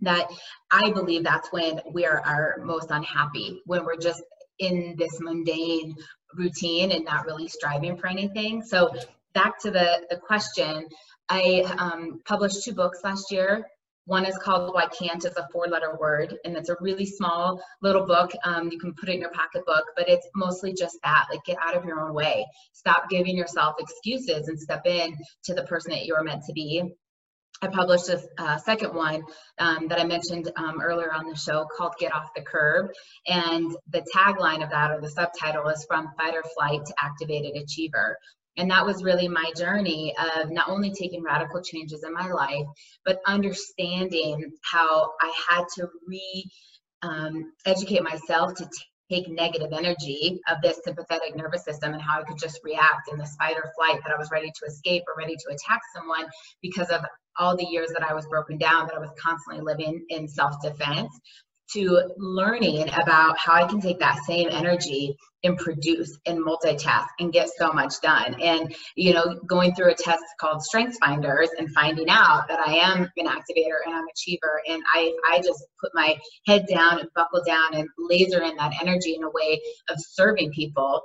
that 0.00 0.28
I 0.70 0.90
believe 0.90 1.24
that's 1.24 1.52
when 1.52 1.80
we 1.92 2.04
are 2.06 2.20
our 2.24 2.56
most 2.64 2.90
unhappy, 2.90 3.60
when 3.64 3.84
we're 3.84 3.96
just 3.96 4.22
in 4.58 4.94
this 4.98 5.20
mundane 5.20 5.94
routine 6.34 6.92
and 6.92 7.04
not 7.04 7.26
really 7.26 7.48
striving 7.48 7.96
for 7.96 8.06
anything. 8.06 8.62
So 8.62 8.90
back 9.34 9.58
to 9.60 9.70
the, 9.70 10.06
the 10.10 10.16
question, 10.16 10.86
I 11.28 11.64
um, 11.78 12.20
published 12.24 12.64
two 12.64 12.72
books 12.72 13.00
last 13.02 13.32
year. 13.32 13.66
One 14.06 14.26
is 14.26 14.36
called 14.36 14.74
Why 14.74 14.86
Can't 14.86 15.24
is 15.24 15.36
a 15.36 15.48
four 15.50 15.66
letter 15.66 15.96
word, 15.98 16.36
and 16.44 16.56
it's 16.56 16.68
a 16.68 16.76
really 16.80 17.06
small 17.06 17.62
little 17.80 18.04
book. 18.04 18.32
Um, 18.44 18.70
you 18.70 18.78
can 18.78 18.92
put 18.92 19.08
it 19.08 19.14
in 19.14 19.20
your 19.20 19.30
pocketbook, 19.30 19.84
but 19.96 20.08
it's 20.08 20.28
mostly 20.34 20.74
just 20.74 20.98
that 21.02 21.26
like, 21.30 21.44
get 21.44 21.56
out 21.62 21.76
of 21.76 21.84
your 21.84 22.00
own 22.00 22.12
way. 22.12 22.46
Stop 22.72 23.08
giving 23.08 23.36
yourself 23.36 23.76
excuses 23.78 24.48
and 24.48 24.60
step 24.60 24.86
in 24.86 25.16
to 25.44 25.54
the 25.54 25.62
person 25.64 25.92
that 25.92 26.04
you're 26.04 26.22
meant 26.22 26.44
to 26.44 26.52
be. 26.52 26.94
I 27.62 27.68
published 27.68 28.10
a 28.10 28.20
uh, 28.36 28.58
second 28.58 28.94
one 28.94 29.22
um, 29.58 29.88
that 29.88 29.98
I 29.98 30.04
mentioned 30.04 30.50
um, 30.56 30.82
earlier 30.82 31.12
on 31.12 31.26
the 31.26 31.36
show 31.36 31.66
called 31.74 31.94
Get 31.98 32.14
Off 32.14 32.34
the 32.34 32.42
Curb. 32.42 32.90
And 33.26 33.74
the 33.88 34.04
tagline 34.14 34.62
of 34.62 34.70
that, 34.70 34.90
or 34.90 35.00
the 35.00 35.08
subtitle, 35.08 35.68
is 35.68 35.86
From 35.88 36.10
Fight 36.18 36.34
or 36.34 36.42
Flight 36.42 36.84
to 36.84 36.94
Activated 37.00 37.56
Achiever. 37.56 38.18
And 38.56 38.70
that 38.70 38.86
was 38.86 39.02
really 39.02 39.28
my 39.28 39.50
journey 39.56 40.14
of 40.36 40.50
not 40.50 40.68
only 40.68 40.92
taking 40.92 41.22
radical 41.22 41.60
changes 41.62 42.04
in 42.04 42.12
my 42.12 42.28
life, 42.28 42.66
but 43.04 43.20
understanding 43.26 44.52
how 44.62 45.10
I 45.20 45.32
had 45.48 45.64
to 45.76 45.88
re 46.06 46.48
um, 47.02 47.52
educate 47.66 48.02
myself 48.02 48.54
to 48.54 48.68
take 49.10 49.28
negative 49.28 49.72
energy 49.72 50.40
of 50.50 50.62
this 50.62 50.80
sympathetic 50.84 51.36
nervous 51.36 51.64
system 51.64 51.92
and 51.92 52.00
how 52.00 52.20
I 52.20 52.24
could 52.24 52.38
just 52.38 52.60
react 52.64 53.10
in 53.12 53.18
this 53.18 53.36
fight 53.36 53.56
or 53.56 53.70
flight 53.76 54.00
that 54.02 54.14
I 54.14 54.18
was 54.18 54.30
ready 54.30 54.50
to 54.50 54.66
escape 54.66 55.02
or 55.06 55.18
ready 55.18 55.36
to 55.36 55.52
attack 55.52 55.80
someone 55.94 56.26
because 56.62 56.88
of 56.88 57.02
all 57.38 57.56
the 57.56 57.64
years 57.64 57.90
that 57.90 58.08
I 58.08 58.14
was 58.14 58.26
broken 58.26 58.58
down, 58.58 58.86
that 58.86 58.96
I 58.96 59.00
was 59.00 59.10
constantly 59.20 59.62
living 59.62 60.04
in 60.08 60.28
self 60.28 60.54
defense, 60.62 61.10
to 61.72 62.10
learning 62.16 62.88
about 62.88 63.38
how 63.38 63.54
I 63.54 63.66
can 63.66 63.80
take 63.80 63.98
that 64.00 64.18
same 64.24 64.48
energy 64.50 65.16
and 65.42 65.58
produce 65.58 66.18
and 66.26 66.38
multitask 66.38 67.06
and 67.20 67.32
get 67.32 67.50
so 67.58 67.72
much 67.72 68.00
done. 68.00 68.40
And, 68.40 68.74
you 68.96 69.12
know, 69.12 69.38
going 69.46 69.74
through 69.74 69.90
a 69.90 69.94
test 69.94 70.22
called 70.40 70.62
Strengths 70.62 70.98
Finders 70.98 71.50
and 71.58 71.70
finding 71.72 72.08
out 72.08 72.48
that 72.48 72.60
I 72.60 72.76
am 72.76 73.10
an 73.16 73.26
activator 73.26 73.78
and 73.84 73.94
I'm 73.94 74.02
an 74.02 74.08
achiever. 74.14 74.60
And 74.68 74.82
I, 74.94 75.14
I 75.30 75.38
just 75.38 75.64
put 75.80 75.92
my 75.94 76.18
head 76.46 76.66
down 76.68 77.00
and 77.00 77.08
buckle 77.14 77.42
down 77.46 77.74
and 77.74 77.88
laser 77.98 78.42
in 78.42 78.56
that 78.56 78.72
energy 78.80 79.14
in 79.14 79.22
a 79.22 79.30
way 79.30 79.60
of 79.88 79.96
serving 79.98 80.52
people 80.52 81.02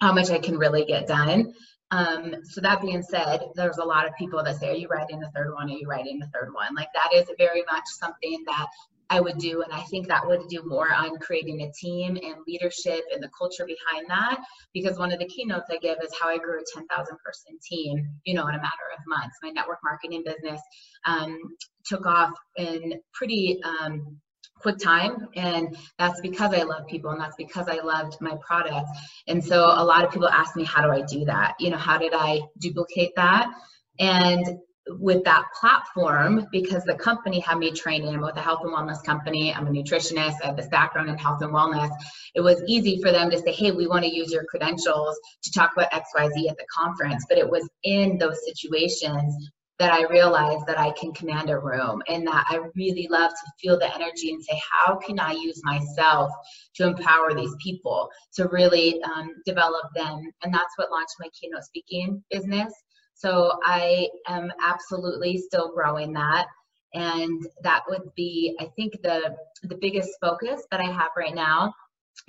how 0.00 0.12
much 0.12 0.30
I 0.30 0.38
can 0.38 0.56
really 0.56 0.84
get 0.84 1.06
done. 1.06 1.52
Um, 1.92 2.34
so 2.44 2.60
that 2.60 2.80
being 2.80 3.02
said, 3.02 3.40
there's 3.54 3.78
a 3.78 3.84
lot 3.84 4.06
of 4.06 4.12
people 4.16 4.42
that 4.44 4.56
say, 4.56 4.70
Are 4.70 4.74
you 4.74 4.88
writing 4.88 5.20
the 5.20 5.30
third 5.34 5.52
one? 5.52 5.68
Are 5.68 5.74
you 5.74 5.88
writing 5.88 6.18
the 6.18 6.28
third 6.28 6.52
one? 6.54 6.74
Like 6.74 6.88
that 6.94 7.12
is 7.14 7.28
very 7.36 7.64
much 7.70 7.84
something 7.86 8.44
that 8.46 8.68
I 9.10 9.20
would 9.20 9.38
do. 9.38 9.62
And 9.62 9.72
I 9.72 9.82
think 9.82 10.06
that 10.08 10.26
would 10.26 10.48
do 10.48 10.62
more 10.64 10.94
on 10.94 11.18
creating 11.18 11.62
a 11.62 11.72
team 11.72 12.16
and 12.16 12.36
leadership 12.46 13.02
and 13.12 13.22
the 13.22 13.30
culture 13.36 13.66
behind 13.66 14.08
that. 14.08 14.40
Because 14.72 14.98
one 14.98 15.12
of 15.12 15.18
the 15.18 15.26
keynotes 15.26 15.66
I 15.70 15.78
give 15.78 15.98
is 16.02 16.12
how 16.18 16.28
I 16.28 16.38
grew 16.38 16.60
a 16.60 16.64
10,000 16.74 17.16
person 17.24 17.58
team, 17.68 18.08
you 18.24 18.34
know, 18.34 18.46
in 18.46 18.54
a 18.54 18.58
matter 18.58 18.88
of 18.96 19.04
months. 19.06 19.36
My 19.42 19.50
network 19.50 19.78
marketing 19.82 20.22
business 20.24 20.60
um, 21.06 21.38
took 21.84 22.06
off 22.06 22.32
in 22.56 22.94
pretty 23.12 23.60
um, 23.64 24.16
quick 24.60 24.78
time 24.78 25.26
and 25.36 25.74
that's 25.98 26.20
because 26.20 26.52
i 26.52 26.62
love 26.62 26.86
people 26.86 27.10
and 27.10 27.20
that's 27.20 27.36
because 27.36 27.66
i 27.66 27.76
loved 27.76 28.16
my 28.20 28.36
product 28.46 28.86
and 29.26 29.42
so 29.42 29.64
a 29.64 29.82
lot 29.82 30.04
of 30.04 30.10
people 30.12 30.28
ask 30.28 30.54
me 30.54 30.64
how 30.64 30.82
do 30.82 30.92
i 30.92 31.00
do 31.00 31.24
that 31.24 31.54
you 31.58 31.70
know 31.70 31.78
how 31.78 31.96
did 31.96 32.12
i 32.14 32.38
duplicate 32.58 33.10
that 33.16 33.50
and 33.98 34.58
with 34.98 35.24
that 35.24 35.44
platform 35.58 36.46
because 36.50 36.84
the 36.84 36.94
company 36.94 37.40
had 37.40 37.58
me 37.58 37.70
training. 37.72 38.14
I'm 38.14 38.20
with 38.20 38.36
a 38.36 38.40
health 38.40 38.60
and 38.62 38.72
wellness 38.72 39.02
company. 39.04 39.54
I'm 39.54 39.66
a 39.66 39.70
nutritionist. 39.70 40.36
I 40.42 40.46
have 40.46 40.56
this 40.56 40.68
background 40.68 41.08
in 41.08 41.18
health 41.18 41.42
and 41.42 41.52
wellness. 41.52 41.90
It 42.34 42.40
was 42.40 42.62
easy 42.66 43.00
for 43.00 43.12
them 43.12 43.30
to 43.30 43.38
say, 43.38 43.52
hey, 43.52 43.70
we 43.70 43.86
want 43.86 44.04
to 44.04 44.14
use 44.14 44.32
your 44.32 44.44
credentials 44.44 45.18
to 45.42 45.52
talk 45.52 45.72
about 45.76 45.90
XYZ 45.92 46.50
at 46.50 46.56
the 46.56 46.66
conference. 46.74 47.24
But 47.28 47.38
it 47.38 47.48
was 47.48 47.68
in 47.84 48.18
those 48.18 48.38
situations 48.44 49.50
that 49.78 49.92
I 49.92 50.04
realized 50.08 50.66
that 50.66 50.78
I 50.78 50.90
can 50.92 51.10
command 51.14 51.48
a 51.48 51.58
room 51.58 52.02
and 52.06 52.26
that 52.26 52.44
I 52.50 52.60
really 52.76 53.08
love 53.10 53.30
to 53.30 53.52
feel 53.58 53.78
the 53.78 53.92
energy 53.94 54.30
and 54.30 54.44
say, 54.44 54.60
how 54.70 54.96
can 54.96 55.18
I 55.18 55.32
use 55.32 55.58
myself 55.64 56.30
to 56.74 56.86
empower 56.86 57.34
these 57.34 57.54
people 57.62 58.10
to 58.34 58.46
really 58.48 59.02
um, 59.04 59.36
develop 59.46 59.86
them? 59.94 60.20
And 60.42 60.52
that's 60.52 60.76
what 60.76 60.90
launched 60.90 61.14
my 61.18 61.28
keynote 61.32 61.64
speaking 61.64 62.22
business. 62.30 62.74
So 63.20 63.58
I 63.64 64.08
am 64.28 64.50
absolutely 64.62 65.36
still 65.36 65.72
growing 65.74 66.12
that. 66.14 66.46
And 66.94 67.46
that 67.62 67.82
would 67.88 68.14
be, 68.16 68.56
I 68.58 68.66
think, 68.76 69.00
the 69.02 69.36
the 69.62 69.76
biggest 69.76 70.10
focus 70.20 70.62
that 70.70 70.80
I 70.80 70.90
have 70.90 71.10
right 71.16 71.34
now 71.34 71.72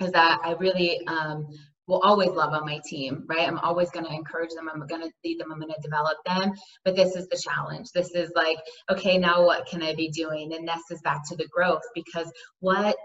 is 0.00 0.12
that 0.12 0.38
I 0.44 0.52
really 0.52 1.04
um, 1.06 1.48
will 1.88 2.00
always 2.00 2.30
love 2.30 2.52
on 2.52 2.66
my 2.66 2.80
team, 2.84 3.24
right? 3.26 3.48
I'm 3.48 3.58
always 3.58 3.90
going 3.90 4.04
to 4.04 4.12
encourage 4.12 4.50
them. 4.50 4.68
I'm 4.68 4.86
going 4.86 5.02
to 5.02 5.10
lead 5.24 5.40
them. 5.40 5.50
I'm 5.50 5.58
going 5.58 5.72
to 5.72 5.80
develop 5.82 6.18
them. 6.26 6.52
But 6.84 6.94
this 6.94 7.16
is 7.16 7.26
the 7.28 7.42
challenge. 7.42 7.88
This 7.92 8.14
is 8.14 8.30
like, 8.36 8.58
okay, 8.90 9.18
now 9.18 9.44
what 9.44 9.66
can 9.66 9.82
I 9.82 9.94
be 9.94 10.10
doing? 10.10 10.52
And 10.52 10.68
this 10.68 10.82
is 10.90 11.00
back 11.02 11.22
to 11.28 11.36
the 11.36 11.48
growth 11.48 11.82
because 11.94 12.30
what 12.60 12.96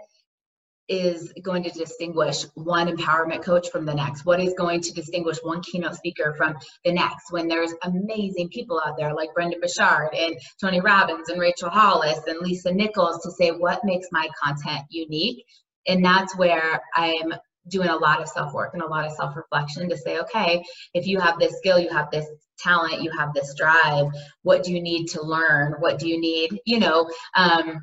is 0.88 1.32
going 1.42 1.62
to 1.62 1.70
distinguish 1.70 2.44
one 2.54 2.88
empowerment 2.88 3.42
coach 3.42 3.70
from 3.70 3.84
the 3.84 3.94
next? 3.94 4.24
What 4.24 4.40
is 4.40 4.54
going 4.54 4.80
to 4.82 4.92
distinguish 4.92 5.38
one 5.42 5.62
keynote 5.62 5.96
speaker 5.96 6.34
from 6.36 6.56
the 6.84 6.92
next 6.92 7.30
when 7.30 7.48
there's 7.48 7.74
amazing 7.82 8.48
people 8.48 8.80
out 8.84 8.96
there 8.96 9.14
like 9.14 9.34
Brendon 9.34 9.60
Burchard 9.60 10.14
and 10.14 10.36
Tony 10.60 10.80
Robbins 10.80 11.28
and 11.28 11.40
Rachel 11.40 11.70
Hollis 11.70 12.20
and 12.26 12.38
Lisa 12.40 12.72
Nichols 12.72 13.22
to 13.22 13.30
say 13.30 13.50
what 13.50 13.84
makes 13.84 14.08
my 14.12 14.28
content 14.42 14.82
unique? 14.90 15.44
And 15.86 16.04
that's 16.04 16.36
where 16.36 16.80
I'm 16.94 17.34
doing 17.68 17.88
a 17.88 17.96
lot 17.96 18.20
of 18.20 18.28
self 18.28 18.52
work 18.54 18.74
and 18.74 18.82
a 18.82 18.86
lot 18.86 19.04
of 19.04 19.12
self 19.12 19.36
reflection 19.36 19.88
to 19.88 19.96
say, 19.96 20.18
okay, 20.18 20.64
if 20.94 21.06
you 21.06 21.20
have 21.20 21.38
this 21.38 21.56
skill, 21.58 21.78
you 21.78 21.90
have 21.90 22.10
this 22.10 22.26
talent, 22.58 23.02
you 23.02 23.10
have 23.16 23.32
this 23.34 23.54
drive, 23.54 24.06
what 24.42 24.62
do 24.62 24.72
you 24.72 24.80
need 24.80 25.06
to 25.06 25.22
learn? 25.22 25.74
What 25.78 25.98
do 25.98 26.08
you 26.08 26.20
need, 26.20 26.60
you 26.64 26.80
know? 26.80 27.08
Um, 27.36 27.80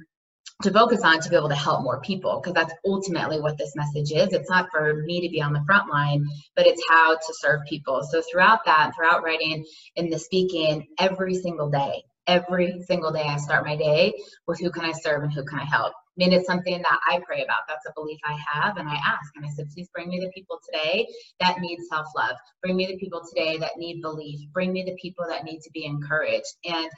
to 0.64 0.72
focus 0.72 1.02
on 1.04 1.20
to 1.20 1.30
be 1.30 1.36
able 1.36 1.50
to 1.50 1.56
help 1.56 1.84
more 1.84 2.00
people 2.02 2.40
because 2.40 2.54
that's 2.54 2.74
ultimately 2.86 3.42
what 3.42 3.58
this 3.58 3.76
message 3.76 4.12
is 4.12 4.34
it's 4.34 4.50
not 4.50 4.70
for 4.72 5.04
me 5.06 5.22
to 5.22 5.30
be 5.30 5.42
on 5.42 5.54
the 5.54 5.64
front 5.66 5.90
line 5.90 6.26
but 6.56 6.66
it's 6.66 6.82
how 6.90 7.14
to 7.14 7.34
serve 7.40 7.60
people 7.68 8.02
so 8.04 8.22
throughout 8.32 8.64
that 8.66 8.92
throughout 8.96 9.24
writing 9.24 9.66
and 9.98 10.12
the 10.12 10.18
speaking 10.18 10.88
every 10.98 11.36
single 11.36 11.70
day 11.70 12.02
every 12.28 12.82
single 12.88 13.12
day 13.12 13.24
i 13.24 13.36
start 13.38 13.66
my 13.66 13.76
day 13.76 14.14
with 14.48 14.60
who 14.60 14.72
can 14.72 14.86
i 14.86 14.94
serve 14.94 15.24
and 15.24 15.34
who 15.34 15.44
can 15.44 15.60
i 15.60 15.66
help 15.66 15.94
I 16.18 16.24
mean, 16.24 16.32
it's 16.32 16.48
something 16.48 16.78
that 16.78 17.00
I 17.10 17.20
pray 17.26 17.44
about. 17.44 17.68
That's 17.68 17.86
a 17.88 17.94
belief 17.94 18.20
I 18.24 18.38
have. 18.54 18.78
And 18.78 18.88
I 18.88 18.94
ask, 18.94 19.34
and 19.36 19.46
I 19.46 19.50
said, 19.50 19.70
please 19.74 19.90
bring 19.94 20.08
me 20.08 20.20
the 20.22 20.32
people 20.34 20.60
today 20.66 21.06
that 21.42 21.60
need 21.60 21.78
self 21.90 22.08
love. 22.16 22.38
Bring 22.62 22.78
me 22.78 22.86
the 22.86 22.98
people 22.98 23.22
today 23.28 23.58
that 23.58 23.78
need 23.78 24.02
belief. 24.02 24.40
Bring 24.54 24.72
me 24.72 24.84
the 24.84 24.96
people 24.96 25.26
that 25.28 25.44
need 25.44 25.60
to 25.60 25.70
be 25.72 25.84
encouraged. 25.84 26.56
And 26.64 26.90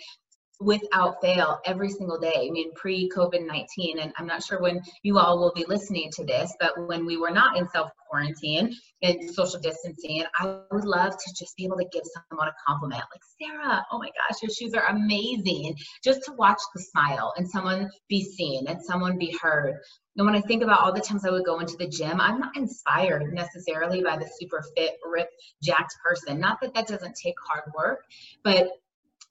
without 0.60 1.22
fail 1.22 1.60
every 1.66 1.90
single 1.90 2.20
day. 2.20 2.48
I 2.48 2.50
mean, 2.50 2.74
pre 2.74 3.10
COVID 3.10 3.46
19, 3.46 4.00
and 4.00 4.14
I'm 4.18 4.26
not 4.26 4.44
sure 4.44 4.62
when 4.62 4.82
you 5.04 5.20
all 5.20 5.40
will 5.40 5.54
be 5.54 5.66
listening 5.68 6.10
to 6.14 6.26
this, 6.26 6.56
but 6.60 6.88
when 6.88 7.06
we 7.06 7.18
were 7.18 7.30
not 7.30 7.58
in 7.58 7.68
self 7.70 7.92
quarantine 8.10 8.74
and 9.02 9.30
social 9.30 9.60
distancing, 9.60 10.24
I 10.40 10.60
would 10.72 10.86
love 10.86 11.12
to 11.12 11.34
just 11.38 11.56
be 11.58 11.66
able 11.66 11.78
to 11.78 11.88
give 11.92 12.04
someone 12.30 12.48
a 12.48 12.56
compliment 12.66 13.04
like, 13.14 13.22
Sarah, 13.40 13.86
oh 13.92 14.00
my 14.00 14.08
gosh, 14.08 14.42
your 14.42 14.50
shoes 14.50 14.74
are 14.74 14.88
amazing. 14.88 15.76
Just 16.04 16.24
to 16.26 16.34
watch 16.34 16.60
the 16.74 16.82
smile 16.82 17.34
and 17.38 17.48
someone 17.48 17.90
be 18.10 18.24
seen 18.24 18.68
and 18.68 18.82
someone 18.82 19.18
be 19.18 19.38
heard. 19.42 19.76
And 20.16 20.26
when 20.26 20.36
I 20.36 20.42
think 20.42 20.64
about 20.64 20.82
all 20.82 20.94
the 20.94 21.02
times 21.02 21.26
I 21.26 21.30
would 21.30 21.46
go 21.46 21.60
into 21.60 21.78
the 21.78 21.88
gym, 21.88 22.20
I'm 22.20 22.40
not 22.40 22.58
inspired 22.58 23.34
necessarily 23.34 24.02
by 24.02 24.18
the 24.18 24.30
super 24.40 24.64
fit, 24.76 24.96
ripped, 25.06 25.34
jacked 25.62 25.96
person. 26.04 26.40
Not 26.40 26.60
that 26.62 26.74
that 26.74 26.88
doesn't 26.88 27.16
take 27.16 27.36
hard 27.48 27.66
work, 27.76 28.00
but 28.44 28.70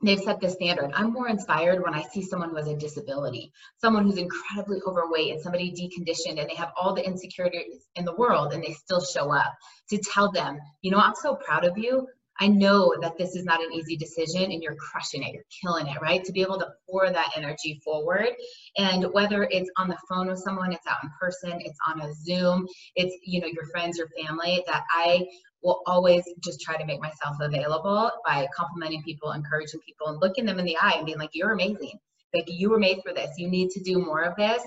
they've 0.03 0.21
set 0.21 0.41
the 0.41 0.49
standard. 0.49 0.91
I'm 0.95 1.13
more 1.13 1.29
inspired 1.29 1.83
when 1.83 1.95
I 1.95 2.03
see 2.03 2.23
someone 2.23 2.51
who 2.51 2.57
has 2.57 2.69
a 2.69 2.77
disability, 2.77 3.53
someone 3.79 4.05
who's 4.05 4.19
incredibly 4.19 4.81
overweight 4.87 5.33
and 5.33 5.41
somebody 5.41 5.73
deconditioned 5.73 6.39
and 6.39 6.49
they 6.49 6.55
have 6.55 6.73
all 6.81 6.95
the 6.95 7.05
insecurities 7.05 7.89
in 7.97 8.05
the 8.05 8.15
world 8.15 8.53
and 8.53 8.63
they 8.63 8.73
still 8.73 9.01
show 9.01 9.33
up 9.33 9.53
to 9.91 9.99
tell 9.99 10.31
them, 10.31 10.59
you 10.83 10.91
know, 10.91 10.99
I'm 10.99 11.15
so 11.15 11.37
proud 11.37 11.65
of 11.65 11.79
you. 11.79 12.07
I 12.40 12.49
know 12.49 12.94
that 13.01 13.16
this 13.18 13.35
is 13.35 13.44
not 13.44 13.62
an 13.62 13.72
easy 13.72 13.96
decision 13.96 14.51
and 14.51 14.62
you're 14.62 14.77
crushing 14.77 15.22
it, 15.22 15.33
you're 15.33 15.44
killing 15.62 15.87
it, 15.87 16.01
right? 16.01 16.25
To 16.25 16.33
be 16.33 16.42
able 16.42 16.59
to 16.59 16.68
pour 16.88 17.11
that 17.11 17.31
energy 17.37 17.81
forward. 17.85 18.31
And 18.77 19.07
whether 19.12 19.44
it's 19.44 19.70
on 19.77 19.88
the 19.88 19.99
phone 20.09 20.29
with 20.29 20.38
someone, 20.38 20.72
it's 20.72 20.87
out 20.87 20.99
in 21.03 21.11
person, 21.20 21.61
it's 21.61 21.79
on 21.88 22.01
a 22.01 22.12
Zoom, 22.14 22.66
it's, 22.94 23.14
you 23.25 23.40
know, 23.40 23.46
your 23.46 23.66
friends, 23.66 23.99
your 23.99 24.09
family, 24.25 24.62
that 24.66 24.85
I 24.90 25.27
will 25.62 25.83
always 25.87 26.25
just 26.44 26.61
try 26.61 26.77
to 26.77 26.85
make 26.85 27.01
myself 27.01 27.37
available 27.40 28.11
by 28.25 28.46
complimenting 28.55 29.03
people, 29.03 29.33
encouraging 29.33 29.81
people, 29.87 30.09
and 30.09 30.20
looking 30.20 30.44
them 30.46 30.59
in 30.59 30.64
the 30.64 30.77
eye 30.77 30.94
and 30.96 31.07
being 31.07 31.18
like, 31.18 31.31
you're 31.33 31.53
amazing. 31.53 31.99
Like 32.35 32.44
you 32.49 32.70
were 32.70 32.79
made 32.79 32.99
for 33.05 33.14
this. 33.14 33.31
You 33.38 33.49
need 33.49 33.70
to 33.70 33.83
do 33.83 33.99
more 33.99 34.22
of 34.22 34.37
this. 34.37 34.62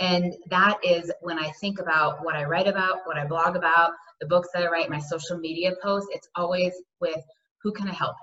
And 0.00 0.34
that 0.48 0.78
is 0.82 1.12
when 1.20 1.38
I 1.38 1.50
think 1.60 1.78
about 1.78 2.24
what 2.24 2.34
I 2.34 2.44
write 2.44 2.66
about, 2.66 3.00
what 3.04 3.18
I 3.18 3.26
blog 3.26 3.56
about, 3.56 3.92
the 4.20 4.26
books 4.26 4.48
that 4.54 4.62
I 4.62 4.68
write, 4.68 4.90
my 4.90 4.98
social 4.98 5.38
media 5.38 5.72
posts, 5.82 6.08
it's 6.12 6.28
always 6.34 6.72
with 7.00 7.22
who 7.62 7.72
can 7.72 7.88
I 7.88 7.92
help? 7.92 8.16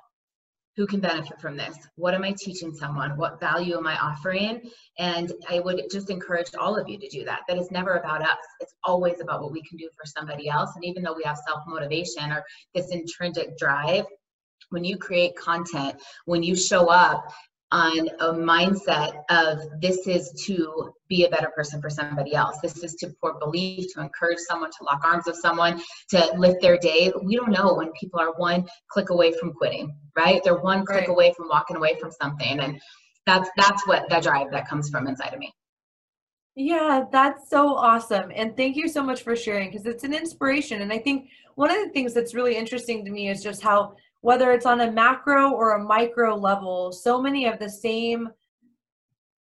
Who 0.78 0.88
can 0.88 1.02
benefit 1.02 1.42
from 1.42 1.58
this? 1.58 1.78
What 1.96 2.14
am 2.14 2.24
I 2.24 2.34
teaching 2.38 2.74
someone? 2.74 3.18
What 3.18 3.40
value 3.40 3.78
am 3.78 3.86
I 3.86 3.98
offering? 3.98 4.62
And 4.98 5.32
I 5.50 5.60
would 5.60 5.82
just 5.92 6.10
encourage 6.10 6.48
all 6.58 6.78
of 6.78 6.88
you 6.88 6.98
to 6.98 7.10
do 7.10 7.26
that. 7.26 7.42
That 7.48 7.58
is 7.58 7.70
never 7.70 7.96
about 7.96 8.22
us. 8.22 8.38
It's 8.62 8.74
always 8.86 9.20
about 9.20 9.42
what 9.42 9.52
we 9.52 9.62
can 9.64 9.78
do 9.78 9.90
for 9.98 10.06
somebody 10.06 10.48
else. 10.48 10.72
And 10.76 10.86
even 10.86 11.04
though 11.04 11.16
we 11.16 11.24
have 11.26 11.38
self 11.46 11.64
motivation 11.68 12.32
or 12.32 12.44
this 12.74 12.92
intrinsic 12.92 13.58
drive, 13.58 14.06
when 14.70 14.84
you 14.84 14.98
create 14.98 15.36
content, 15.36 16.02
when 16.26 16.44
you 16.44 16.56
show 16.56 16.88
up 16.88 17.30
on 17.72 18.10
a 18.20 18.34
mindset 18.34 19.24
of 19.30 19.60
this 19.80 20.08
is 20.08 20.32
to 20.46 20.94
be 21.08 21.26
a 21.26 21.30
better 21.30 21.50
person 21.56 21.82
for 21.82 21.90
somebody 21.90 22.34
else. 22.34 22.58
This 22.62 22.84
is 22.84 22.96
to 22.96 23.10
pour 23.22 23.38
belief, 23.38 23.94
to 23.94 24.02
encourage 24.02 24.40
someone, 24.40 24.72
to 24.72 24.84
lock 24.84 25.02
arms 25.04 25.26
with 25.28 25.36
someone, 25.36 25.82
to 26.10 26.34
lift 26.38 26.62
their 26.62 26.78
day. 26.78 27.12
We 27.24 27.36
don't 27.36 27.52
know 27.52 27.76
when 27.76 27.92
people 27.92 28.20
are 28.20 28.34
one 28.34 28.68
click 28.90 29.12
away 29.12 29.34
from 29.34 29.54
quitting, 29.54 29.96
right? 30.18 30.42
They're 30.44 30.58
one 30.58 30.86
click 30.86 31.02
right. 31.02 31.10
away 31.10 31.34
from 31.38 31.48
walking 31.48 31.78
away 31.78 32.00
from 32.00 32.12
something. 32.12 32.60
And 32.60 32.82
that's 33.26 33.50
that's 33.58 33.86
what 33.88 34.10
that 34.10 34.24
drive 34.24 34.52
that 34.52 34.68
comes 34.68 34.90
from 34.90 35.08
inside 35.08 35.34
of 35.34 35.40
me. 35.40 35.54
Yeah, 36.56 37.06
that's 37.12 37.50
so 37.50 37.76
awesome. 37.76 38.32
And 38.36 38.58
thank 38.58 38.76
you 38.76 38.90
so 38.90 39.04
much 39.04 39.22
for 39.22 39.36
sharing 39.36 39.70
because 39.70 39.86
it's 39.86 40.04
an 40.04 40.14
inspiration. 40.14 40.82
And 40.82 40.92
I 40.92 40.98
think 40.98 41.30
one 41.56 41.70
of 41.70 41.78
the 41.78 41.90
things 41.90 42.14
that's 42.14 42.34
really 42.34 42.56
interesting 42.58 43.06
to 43.06 43.12
me 43.12 43.30
is 43.30 43.44
just 43.44 43.62
how 43.62 43.96
whether 44.22 44.52
it's 44.52 44.66
on 44.66 44.82
a 44.82 44.92
macro 44.92 45.52
or 45.52 45.76
a 45.76 45.84
micro 45.84 46.36
level, 46.36 46.92
so 46.92 47.22
many 47.22 47.46
of 47.46 47.60
the 47.60 47.70
same 47.70 48.30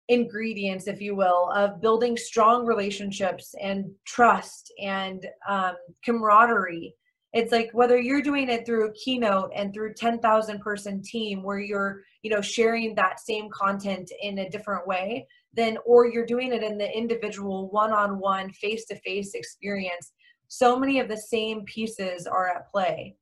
ingredients, 0.08 0.86
if 0.86 1.00
you 1.00 1.16
will, 1.16 1.50
of 1.52 1.80
building 1.80 2.16
strong 2.16 2.66
relationships 2.66 3.54
and 3.60 3.86
trust 4.04 4.72
and 4.80 5.26
um, 5.48 5.74
camaraderie. 6.04 6.94
It's 7.32 7.52
like 7.52 7.70
whether 7.72 8.00
you're 8.00 8.22
doing 8.22 8.48
it 8.48 8.64
through 8.64 8.86
a 8.86 8.92
keynote 8.92 9.50
and 9.54 9.74
through 9.74 9.94
10,000 9.94 10.60
person 10.60 11.02
team 11.02 11.42
where 11.42 11.58
you're, 11.58 12.02
you 12.22 12.30
know, 12.30 12.40
sharing 12.40 12.94
that 12.94 13.20
same 13.20 13.48
content 13.50 14.10
in 14.22 14.38
a 14.38 14.48
different 14.48 14.86
way, 14.86 15.26
then, 15.52 15.76
or 15.84 16.06
you're 16.06 16.24
doing 16.24 16.52
it 16.52 16.62
in 16.62 16.78
the 16.78 16.90
individual 16.96 17.68
one 17.70 17.92
on 17.92 18.18
one, 18.18 18.50
face 18.52 18.84
to 18.86 19.00
face 19.00 19.34
experience. 19.34 20.12
So 20.48 20.78
many 20.78 21.00
of 21.00 21.08
the 21.08 21.16
same 21.16 21.64
pieces 21.64 22.26
are 22.26 22.48
at 22.48 22.70
play 22.70 23.16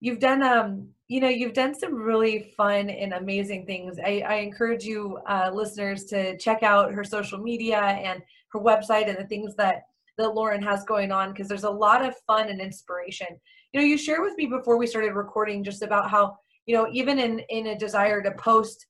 you've 0.00 0.20
done 0.20 0.42
um 0.42 0.88
you 1.08 1.20
know 1.20 1.28
you've 1.28 1.54
done 1.54 1.74
some 1.74 1.94
really 1.94 2.52
fun 2.56 2.90
and 2.90 3.14
amazing 3.14 3.66
things. 3.66 3.98
I, 3.98 4.22
I 4.26 4.34
encourage 4.36 4.84
you 4.84 5.18
uh, 5.26 5.50
listeners 5.52 6.04
to 6.06 6.36
check 6.36 6.62
out 6.62 6.92
her 6.92 7.02
social 7.02 7.38
media 7.38 7.78
and 7.78 8.22
her 8.52 8.60
website 8.60 9.08
and 9.08 9.16
the 9.16 9.26
things 9.26 9.54
that 9.56 9.84
that 10.18 10.34
lauren 10.34 10.62
has 10.62 10.84
going 10.84 11.12
on 11.12 11.32
because 11.32 11.48
there's 11.48 11.64
a 11.64 11.70
lot 11.70 12.04
of 12.04 12.14
fun 12.26 12.48
and 12.48 12.60
inspiration. 12.60 13.26
You 13.72 13.80
know 13.80 13.86
you 13.86 13.96
shared 13.96 14.22
with 14.22 14.36
me 14.36 14.46
before 14.46 14.76
we 14.76 14.86
started 14.86 15.14
recording 15.14 15.64
just 15.64 15.82
about 15.82 16.10
how 16.10 16.36
you 16.66 16.74
know 16.74 16.88
even 16.92 17.18
in 17.18 17.40
in 17.48 17.68
a 17.68 17.78
desire 17.78 18.22
to 18.22 18.30
post 18.32 18.86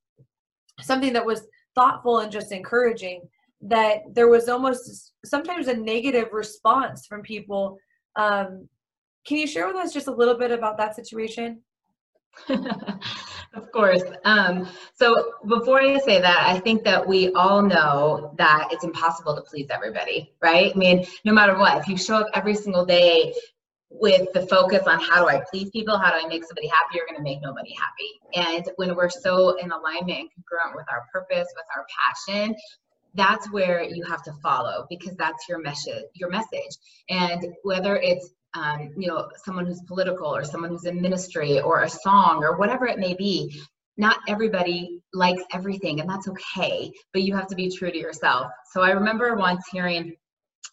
something 0.81 1.12
that 1.12 1.25
was 1.25 1.47
thoughtful 1.75 2.18
and 2.21 2.33
just 2.33 2.53
encouraging 2.53 3.23
that 3.61 4.03
there 4.12 4.29
was 4.29 4.49
almost 4.49 5.12
sometimes 5.25 5.68
a 5.68 5.75
negative 5.75 6.29
response 6.33 7.07
from 7.07 7.23
people 7.23 7.77
um, 8.16 8.68
can 9.29 9.37
you 9.37 9.47
share 9.47 9.67
with 9.67 9.77
us 9.77 9.93
just 9.93 10.07
a 10.07 10.11
little 10.11 10.35
bit 10.35 10.51
about 10.51 10.79
that 10.79 10.97
situation? 10.97 11.61
of 12.49 13.71
course. 13.73 14.03
Um, 14.25 14.67
so 14.95 15.35
before 15.47 15.83
I 15.83 15.99
say 15.99 16.19
that, 16.19 16.47
I 16.47 16.59
think 16.59 16.83
that 16.85 17.07
we 17.07 17.31
all 17.35 17.61
know 17.61 18.35
that 18.38 18.69
it's 18.71 18.85
impossible 18.85 19.37
to 19.37 19.43
please 19.43 19.69
everybody, 19.71 20.33
right? 20.41 20.73
I 20.75 20.79
mean, 20.79 21.07
no 21.25 21.35
matter 21.35 21.59
what, 21.59 21.77
if 21.77 21.88
you 21.88 21.99
show 21.99 22.17
up 22.17 22.29
every 22.33 22.55
single 22.55 22.87
day 22.87 23.35
with 23.91 24.33
the 24.33 24.47
focus 24.47 24.87
on 24.87 24.99
how 24.99 25.23
do 25.23 25.29
I 25.29 25.43
please 25.51 25.71
people, 25.71 25.99
how 25.99 26.11
do 26.11 26.25
I 26.25 26.29
make 26.29 26.45
somebody 26.45 26.69
happy, 26.69 26.95
you're 26.95 27.07
going 27.07 27.19
to 27.19 27.23
make 27.23 27.43
nobody 27.43 27.75
happy. 27.75 28.49
And 28.49 28.71
when 28.77 28.95
we're 28.97 29.11
so 29.11 29.59
in 29.59 29.71
alignment 29.71 30.31
and 30.37 30.45
congruent 30.49 30.77
with 30.77 30.87
our 30.91 31.05
purpose, 31.12 31.49
with 31.55 31.67
our 31.77 31.87
passion, 32.27 32.55
that's 33.14 33.51
where 33.51 33.83
you 33.83 34.05
have 34.05 34.23
to 34.23 34.33
follow 34.43 34.87
because 34.88 35.17
that's 35.17 35.49
your 35.49 35.59
message 35.59 36.05
your 36.14 36.29
message 36.29 36.77
and 37.09 37.43
whether 37.62 37.97
it's 37.97 38.35
um, 38.59 38.90
you 38.97 39.09
know, 39.09 39.29
someone 39.44 39.66
who's 39.66 39.83
political 39.83 40.35
or 40.35 40.44
someone 40.44 40.71
who's 40.71 40.85
in 40.85 41.01
ministry 41.01 41.61
or 41.61 41.83
a 41.83 41.88
song 41.88 42.42
or 42.42 42.57
whatever 42.57 42.87
it 42.87 42.99
may 42.99 43.14
be. 43.14 43.61
Not 43.97 44.18
everybody 44.29 45.01
likes 45.12 45.42
everything, 45.53 46.01
and 46.01 46.09
that's 46.09 46.29
okay, 46.29 46.92
but 47.12 47.23
you 47.23 47.35
have 47.35 47.49
to 47.49 47.57
be 47.57 47.68
true 47.68 47.90
to 47.90 47.99
yourself. 47.99 48.51
So 48.73 48.81
I 48.81 48.90
remember 48.90 49.35
once 49.35 49.64
hearing 49.73 50.14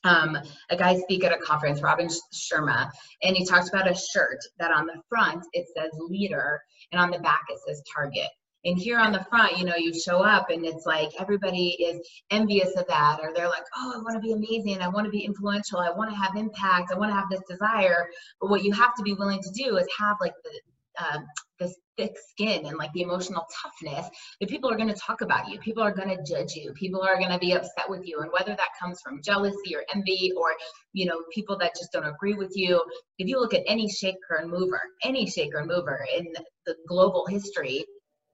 um, 0.04 0.38
a 0.70 0.78
guy 0.78 0.96
speak 1.00 1.24
at 1.24 1.34
a 1.34 1.38
conference, 1.38 1.82
Robin 1.82 2.08
Sharma, 2.34 2.92
and 3.24 3.36
he 3.36 3.44
talked 3.44 3.70
about 3.70 3.90
a 3.90 3.96
shirt 3.96 4.38
that 4.60 4.72
on 4.72 4.86
the 4.86 5.02
front 5.10 5.44
it 5.54 5.66
says 5.76 5.90
leader 5.98 6.62
and 6.92 7.02
on 7.02 7.10
the 7.10 7.20
back 7.20 7.46
it 7.50 7.60
says 7.66 7.82
target. 7.92 8.30
And 8.66 8.80
here 8.80 9.00
on 9.00 9.12
the 9.12 9.24
front, 9.30 9.58
you 9.58 9.64
know, 9.64 9.76
you 9.76 9.94
show 9.94 10.24
up 10.24 10.50
and 10.50 10.66
it's 10.66 10.86
like 10.88 11.10
everybody 11.20 11.70
is 11.70 12.02
envious 12.32 12.76
of 12.76 12.88
that, 12.88 13.20
or 13.22 13.32
they're 13.34 13.48
like, 13.48 13.64
oh, 13.78 13.94
I 13.96 14.00
want 14.00 14.16
to 14.16 14.20
be 14.20 14.34
amazing. 14.34 14.82
I 14.82 14.88
want 14.88 15.06
to 15.06 15.12
be 15.12 15.24
influential. 15.24 15.80
I 15.80 15.92
want 15.92 16.10
to 16.10 16.16
have 16.16 16.36
impact. 16.36 16.92
I 16.92 16.98
want 16.98 17.12
to 17.12 17.16
have 17.16 17.30
this 17.30 17.44
desire. 17.48 18.08
But 18.42 18.50
what 18.50 18.64
you 18.64 18.74
have 18.74 18.96
to 18.96 19.04
be 19.04 19.14
willing 19.14 19.42
to 19.42 19.52
do 19.52 19.78
is 19.78 19.88
have 20.00 20.18
like 20.20 20.34
the, 20.44 21.06
um, 21.06 21.26
this 21.60 21.76
thick 21.98 22.16
skin 22.32 22.66
and 22.66 22.78
like 22.78 22.92
the 22.94 23.02
emotional 23.02 23.46
toughness 23.62 24.08
that 24.40 24.50
people 24.50 24.70
are 24.70 24.76
going 24.76 24.90
to 24.90 24.96
talk 24.96 25.22
about 25.22 25.48
you 25.50 25.58
people 25.60 25.82
are 25.82 25.94
going 25.94 26.10
to 26.10 26.24
judge 26.24 26.54
you 26.54 26.74
people 26.74 27.02
are 27.02 27.18
going 27.18 27.32
to 27.32 27.40
be 27.40 27.54
upset 27.54 27.90
with 27.90 28.06
you 28.06 28.20
and 28.20 28.30
whether 28.32 28.54
that 28.56 28.70
comes 28.82 29.00
from 29.02 29.22
jealousy 29.22 29.76
or 29.76 29.84
envy 29.94 30.32
or 30.38 30.54
you 30.92 31.06
know 31.06 31.24
people 31.34 31.58
that 31.58 31.74
just 31.74 31.92
don't 31.94 32.06
agree 32.06 32.34
with 32.34 32.52
you 32.56 32.84
if 33.18 33.28
you 33.28 33.40
look 33.40 33.54
at 33.54 33.64
any 33.66 33.90
shaker 33.90 34.40
and 34.40 34.52
mover 34.52 34.82
any 35.04 35.26
shaker 35.26 35.60
and 35.60 35.68
mover 35.68 36.06
in 36.18 36.26
the 36.66 36.76
global 36.88 37.26
history 37.26 37.86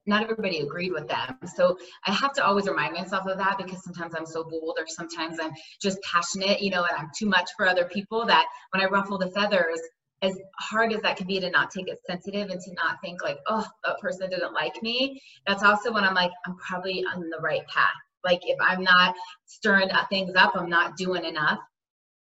not 0.06 0.22
everybody 0.22 0.60
agreed 0.60 0.92
with 0.92 1.08
them. 1.08 1.38
So 1.54 1.76
I 2.06 2.12
have 2.12 2.32
to 2.34 2.44
always 2.44 2.66
remind 2.66 2.94
myself 2.94 3.26
of 3.26 3.38
that 3.38 3.58
because 3.58 3.82
sometimes 3.84 4.14
I'm 4.16 4.26
so 4.26 4.44
bold 4.44 4.76
or 4.78 4.86
sometimes 4.86 5.38
I'm 5.40 5.52
just 5.80 5.98
passionate, 6.02 6.60
you 6.60 6.70
know, 6.70 6.84
and 6.84 6.98
I'm 6.98 7.10
too 7.16 7.26
much 7.26 7.50
for 7.56 7.66
other 7.66 7.84
people 7.84 8.26
that 8.26 8.46
when 8.70 8.82
I 8.82 8.86
ruffle 8.86 9.18
the 9.18 9.30
feathers, 9.30 9.80
as 10.22 10.38
hard 10.58 10.92
as 10.92 11.02
that 11.02 11.16
can 11.16 11.26
be 11.26 11.40
to 11.40 11.50
not 11.50 11.70
take 11.70 11.88
it 11.88 11.98
sensitive 12.06 12.48
and 12.48 12.60
to 12.60 12.72
not 12.74 12.96
think 13.02 13.22
like, 13.22 13.38
oh, 13.48 13.66
that 13.84 13.98
person 13.98 14.30
didn't 14.30 14.52
like 14.52 14.80
me, 14.82 15.20
that's 15.46 15.64
also 15.64 15.92
when 15.92 16.04
I'm 16.04 16.14
like, 16.14 16.30
I'm 16.46 16.56
probably 16.56 17.04
on 17.12 17.28
the 17.28 17.40
right 17.40 17.66
path. 17.66 17.90
Like 18.24 18.40
if 18.44 18.56
I'm 18.60 18.84
not 18.84 19.16
stirring 19.46 19.88
things 20.08 20.34
up, 20.36 20.52
I'm 20.54 20.70
not 20.70 20.96
doing 20.96 21.24
enough 21.24 21.58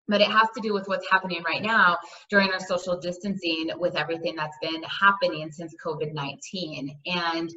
but 0.09 0.21
it 0.21 0.29
has 0.29 0.49
to 0.55 0.61
do 0.61 0.73
with 0.73 0.87
what's 0.89 1.11
happening 1.11 1.43
right 1.45 1.63
now 1.63 1.97
during 2.31 2.51
our 2.53 2.61
social 2.61 2.99
distancing 2.99 3.71
with 3.77 3.97
everything 3.97 4.37
that's 4.37 4.57
been 4.63 4.83
happening 4.85 5.51
since 5.51 5.75
COVID 5.85 6.13
19. 6.13 6.97
And 7.07 7.51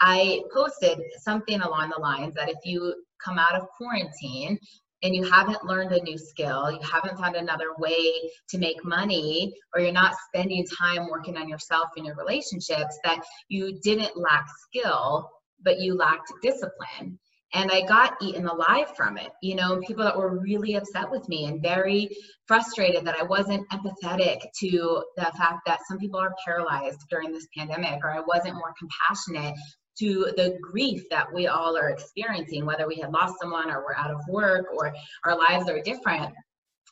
I 0.00 0.42
posted 0.52 0.98
something 1.20 1.60
along 1.60 1.90
the 1.90 2.00
lines 2.00 2.34
that 2.34 2.50
if 2.50 2.58
you 2.64 2.94
come 3.24 3.38
out 3.38 3.54
of 3.54 3.68
quarantine 3.76 4.58
and 5.02 5.14
you 5.14 5.22
haven't 5.22 5.64
learned 5.64 5.92
a 5.92 6.02
new 6.02 6.18
skill, 6.18 6.70
you 6.70 6.80
haven't 6.80 7.18
found 7.18 7.36
another 7.36 7.74
way 7.78 8.10
to 8.48 8.58
make 8.58 8.82
money, 8.84 9.54
or 9.74 9.80
you're 9.80 9.92
not 9.92 10.14
spending 10.28 10.64
time 10.66 11.08
working 11.10 11.36
on 11.36 11.48
yourself 11.48 11.90
and 11.96 12.06
your 12.06 12.16
relationships, 12.16 12.98
that 13.04 13.22
you 13.48 13.78
didn't 13.82 14.16
lack 14.16 14.46
skill, 14.62 15.30
but 15.62 15.78
you 15.78 15.94
lacked 15.94 16.32
discipline 16.42 17.18
and 17.54 17.70
I 17.70 17.82
got 17.82 18.16
eaten 18.20 18.46
alive 18.46 18.94
from 18.96 19.16
it. 19.16 19.30
You 19.40 19.54
know, 19.54 19.80
people 19.86 20.04
that 20.04 20.18
were 20.18 20.38
really 20.40 20.74
upset 20.74 21.10
with 21.10 21.28
me 21.28 21.46
and 21.46 21.62
very 21.62 22.10
frustrated 22.46 23.06
that 23.06 23.16
I 23.18 23.22
wasn't 23.22 23.68
empathetic 23.70 24.40
to 24.60 25.04
the 25.16 25.32
fact 25.38 25.60
that 25.66 25.80
some 25.88 25.98
people 25.98 26.18
are 26.18 26.34
paralyzed 26.44 27.00
during 27.08 27.32
this 27.32 27.46
pandemic, 27.56 28.00
or 28.02 28.10
I 28.10 28.20
wasn't 28.20 28.56
more 28.56 28.74
compassionate 28.78 29.54
to 30.00 30.32
the 30.36 30.58
grief 30.60 31.04
that 31.10 31.32
we 31.32 31.46
all 31.46 31.76
are 31.76 31.90
experiencing, 31.90 32.66
whether 32.66 32.88
we 32.88 32.96
had 32.96 33.12
lost 33.12 33.34
someone 33.40 33.70
or 33.70 33.84
we're 33.84 33.94
out 33.94 34.10
of 34.10 34.20
work 34.28 34.66
or 34.74 34.92
our 35.24 35.38
lives 35.38 35.70
are 35.70 35.80
different. 35.80 36.34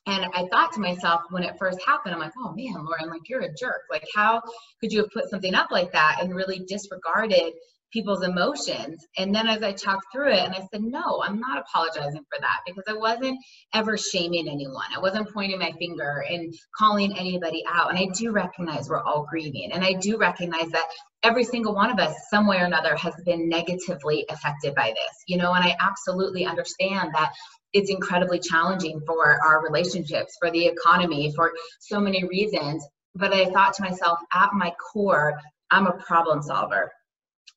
And 0.07 0.27
I 0.35 0.47
thought 0.51 0.73
to 0.73 0.81
myself 0.81 1.23
when 1.31 1.43
it 1.45 1.59
first 1.59 1.81
happened, 1.83 2.15
I'm 2.15 2.21
like, 2.21 2.33
oh 2.39 2.53
man, 2.57 2.85
Lauren, 2.85 3.09
like 3.09 3.29
you're 3.29 3.43
a 3.43 3.55
jerk. 3.55 3.83
Like, 3.91 4.05
how 4.15 4.43
could 4.81 4.93
you 4.93 5.01
have 5.03 5.11
put 5.11 5.31
something 5.31 5.55
up 5.55 5.71
like 5.71 5.93
that 5.93 6.19
and 6.21 6.35
really 6.35 6.65
disregarded 6.67 7.53
people's 7.93 8.23
emotions. 8.23 9.07
And 9.19 9.35
then 9.35 9.47
as 9.47 9.63
I 9.63 9.73
talked 9.73 10.07
through 10.13 10.33
it, 10.33 10.41
and 10.41 10.55
I 10.55 10.67
said, 10.73 10.83
no, 10.83 11.23
I'm 11.23 11.39
not 11.39 11.59
apologizing 11.59 12.25
for 12.31 12.41
that 12.41 12.61
because 12.67 12.85
I 12.89 12.95
wasn't 12.95 13.39
ever 13.75 13.97
shaming 13.97 14.49
anyone. 14.49 14.87
I 14.95 15.01
wasn't 15.01 15.33
pointing 15.33 15.59
my 15.59 15.73
finger 15.79 16.25
and 16.29 16.55
calling 16.77 17.17
anybody 17.17 17.63
out. 17.69 17.91
And 17.91 17.99
I 17.99 18.07
do 18.15 18.33
recognize 18.33 18.89
we're 18.89 19.03
all 19.03 19.27
grieving. 19.29 19.71
And 19.73 19.85
I 19.85 19.93
do 19.95 20.17
recognize 20.17 20.71
that 20.71 20.87
every 21.23 21.45
single 21.45 21.75
one 21.75 21.91
of 21.91 21.99
us, 21.99 22.15
some 22.31 22.47
way 22.47 22.59
or 22.59 22.65
another, 22.65 22.97
has 22.97 23.15
been 23.25 23.49
negatively 23.49 24.25
affected 24.29 24.75
by 24.75 24.89
this, 24.89 25.17
you 25.29 25.37
know, 25.37 25.53
and 25.53 25.65
I 25.65 25.77
absolutely 25.79 26.47
understand 26.47 27.11
that 27.15 27.33
it's 27.73 27.91
incredibly 27.91 28.39
challenging 28.39 29.01
for 29.07 29.39
our 29.45 29.63
relationships, 29.63 30.37
for 30.41 30.51
the 30.51 30.67
economy, 30.67 31.33
for 31.35 31.53
so 31.81 32.01
many 32.01 32.25
reasons. 32.25 32.87
But 33.15 33.33
I 33.33 33.47
thought 33.51 33.75
to 33.75 33.83
myself, 33.83 34.19
at 34.33 34.51
my 34.55 34.73
core, 34.93 35.39
I'm 35.71 35.87
a 35.87 35.97
problem 35.99 36.43
solver 36.43 36.91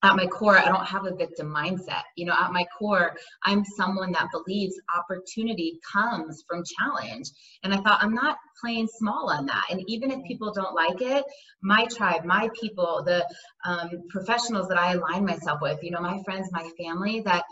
at 0.04 0.16
my 0.16 0.28
core, 0.28 0.58
I 0.58 0.66
don't 0.66 0.86
have 0.86 1.06
a 1.06 1.16
victim 1.16 1.52
mindset. 1.52 2.04
You 2.16 2.26
know, 2.26 2.34
at 2.34 2.52
my 2.52 2.66
core, 2.78 3.16
I'm 3.44 3.64
someone 3.66 4.12
that 4.12 4.28
believes 4.32 4.76
opportunity 4.96 5.80
comes 5.92 6.44
from 6.48 6.64
challenge. 6.78 7.32
And 7.64 7.74
I 7.74 7.78
thought, 7.78 8.04
I'm 8.04 8.14
not 8.14 8.38
playing 8.62 8.88
small 8.88 9.30
on 9.30 9.46
that. 9.48 9.66
And 9.72 9.82
even 9.88 10.12
if 10.12 10.24
people 10.26 10.54
don't 10.54 10.76
like 10.76 11.02
it, 11.02 11.24
my 11.62 11.86
tribe, 11.86 12.24
my 12.24 12.50
people, 12.60 13.04
the 13.06 13.26
um, 13.66 13.90
professionals 14.10 14.68
that 14.68 14.78
I 14.78 14.94
align 14.94 15.26
myself 15.26 15.60
with, 15.62 15.82
you 15.82 15.92
know, 15.92 16.02
my 16.02 16.22
friends, 16.24 16.50
my 16.52 16.70
family, 16.78 17.22
that 17.22 17.44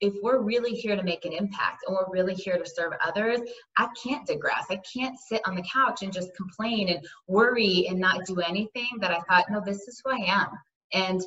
if 0.00 0.14
we're 0.22 0.40
really 0.40 0.70
here 0.70 0.96
to 0.96 1.02
make 1.02 1.24
an 1.24 1.32
impact 1.32 1.82
and 1.86 1.96
we're 1.96 2.12
really 2.12 2.34
here 2.34 2.56
to 2.56 2.66
serve 2.66 2.92
others, 3.04 3.40
I 3.76 3.88
can't 4.02 4.26
digress. 4.26 4.66
I 4.70 4.80
can't 4.92 5.18
sit 5.18 5.42
on 5.44 5.56
the 5.56 5.64
couch 5.72 6.02
and 6.02 6.12
just 6.12 6.34
complain 6.36 6.88
and 6.88 7.04
worry 7.26 7.86
and 7.88 7.98
not 7.98 8.24
do 8.24 8.40
anything 8.40 8.88
that 9.00 9.10
I 9.10 9.20
thought, 9.28 9.46
no, 9.50 9.60
this 9.60 9.88
is 9.88 10.00
who 10.04 10.12
I 10.12 10.24
am. 10.26 10.48
And 10.92 11.20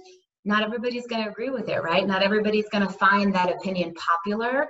not 0.45 0.63
everybody's 0.63 1.07
going 1.07 1.23
to 1.23 1.29
agree 1.29 1.49
with 1.49 1.69
it, 1.69 1.83
right? 1.83 2.05
Not 2.05 2.23
everybody's 2.23 2.69
going 2.69 2.85
to 2.85 2.93
find 2.93 3.33
that 3.35 3.51
opinion 3.51 3.93
popular. 3.93 4.69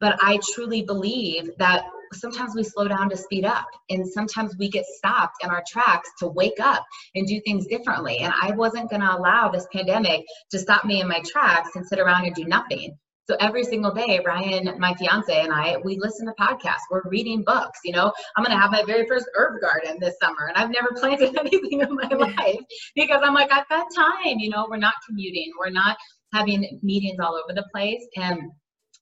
But 0.00 0.18
I 0.20 0.40
truly 0.52 0.82
believe 0.82 1.50
that 1.58 1.86
sometimes 2.12 2.54
we 2.54 2.64
slow 2.64 2.88
down 2.88 3.08
to 3.10 3.16
speed 3.16 3.44
up, 3.44 3.66
and 3.90 4.06
sometimes 4.06 4.56
we 4.58 4.68
get 4.68 4.84
stopped 4.86 5.42
in 5.42 5.50
our 5.50 5.62
tracks 5.66 6.10
to 6.18 6.26
wake 6.26 6.60
up 6.60 6.84
and 7.14 7.26
do 7.26 7.40
things 7.40 7.66
differently. 7.66 8.18
And 8.18 8.32
I 8.40 8.50
wasn't 8.52 8.90
going 8.90 9.02
to 9.02 9.16
allow 9.16 9.48
this 9.48 9.66
pandemic 9.72 10.24
to 10.50 10.58
stop 10.58 10.84
me 10.84 11.00
in 11.00 11.08
my 11.08 11.22
tracks 11.26 11.70
and 11.76 11.86
sit 11.86 11.98
around 11.98 12.26
and 12.26 12.34
do 12.34 12.44
nothing. 12.44 12.98
So 13.28 13.36
every 13.40 13.64
single 13.64 13.92
day, 13.92 14.20
Ryan, 14.24 14.78
my 14.78 14.94
fiance, 14.94 15.40
and 15.40 15.52
I, 15.52 15.78
we 15.82 15.98
listen 15.98 16.26
to 16.26 16.32
podcasts. 16.38 16.84
We're 16.90 17.08
reading 17.08 17.42
books. 17.42 17.80
You 17.82 17.92
know, 17.92 18.12
I'm 18.36 18.44
going 18.44 18.54
to 18.54 18.60
have 18.60 18.70
my 18.70 18.84
very 18.84 19.06
first 19.06 19.26
herb 19.34 19.62
garden 19.62 19.98
this 19.98 20.16
summer, 20.20 20.46
and 20.48 20.56
I've 20.56 20.70
never 20.70 20.92
planted 20.96 21.36
anything 21.38 21.80
in 21.80 21.94
my 21.94 22.08
life 22.08 22.60
because 22.94 23.20
I'm 23.22 23.32
like, 23.32 23.50
I've 23.50 23.68
got 23.68 23.86
time. 23.94 24.38
You 24.38 24.50
know, 24.50 24.66
we're 24.68 24.76
not 24.76 24.94
commuting, 25.08 25.52
we're 25.58 25.70
not 25.70 25.96
having 26.34 26.80
meetings 26.82 27.18
all 27.18 27.34
over 27.34 27.54
the 27.54 27.66
place. 27.72 28.06
And 28.16 28.42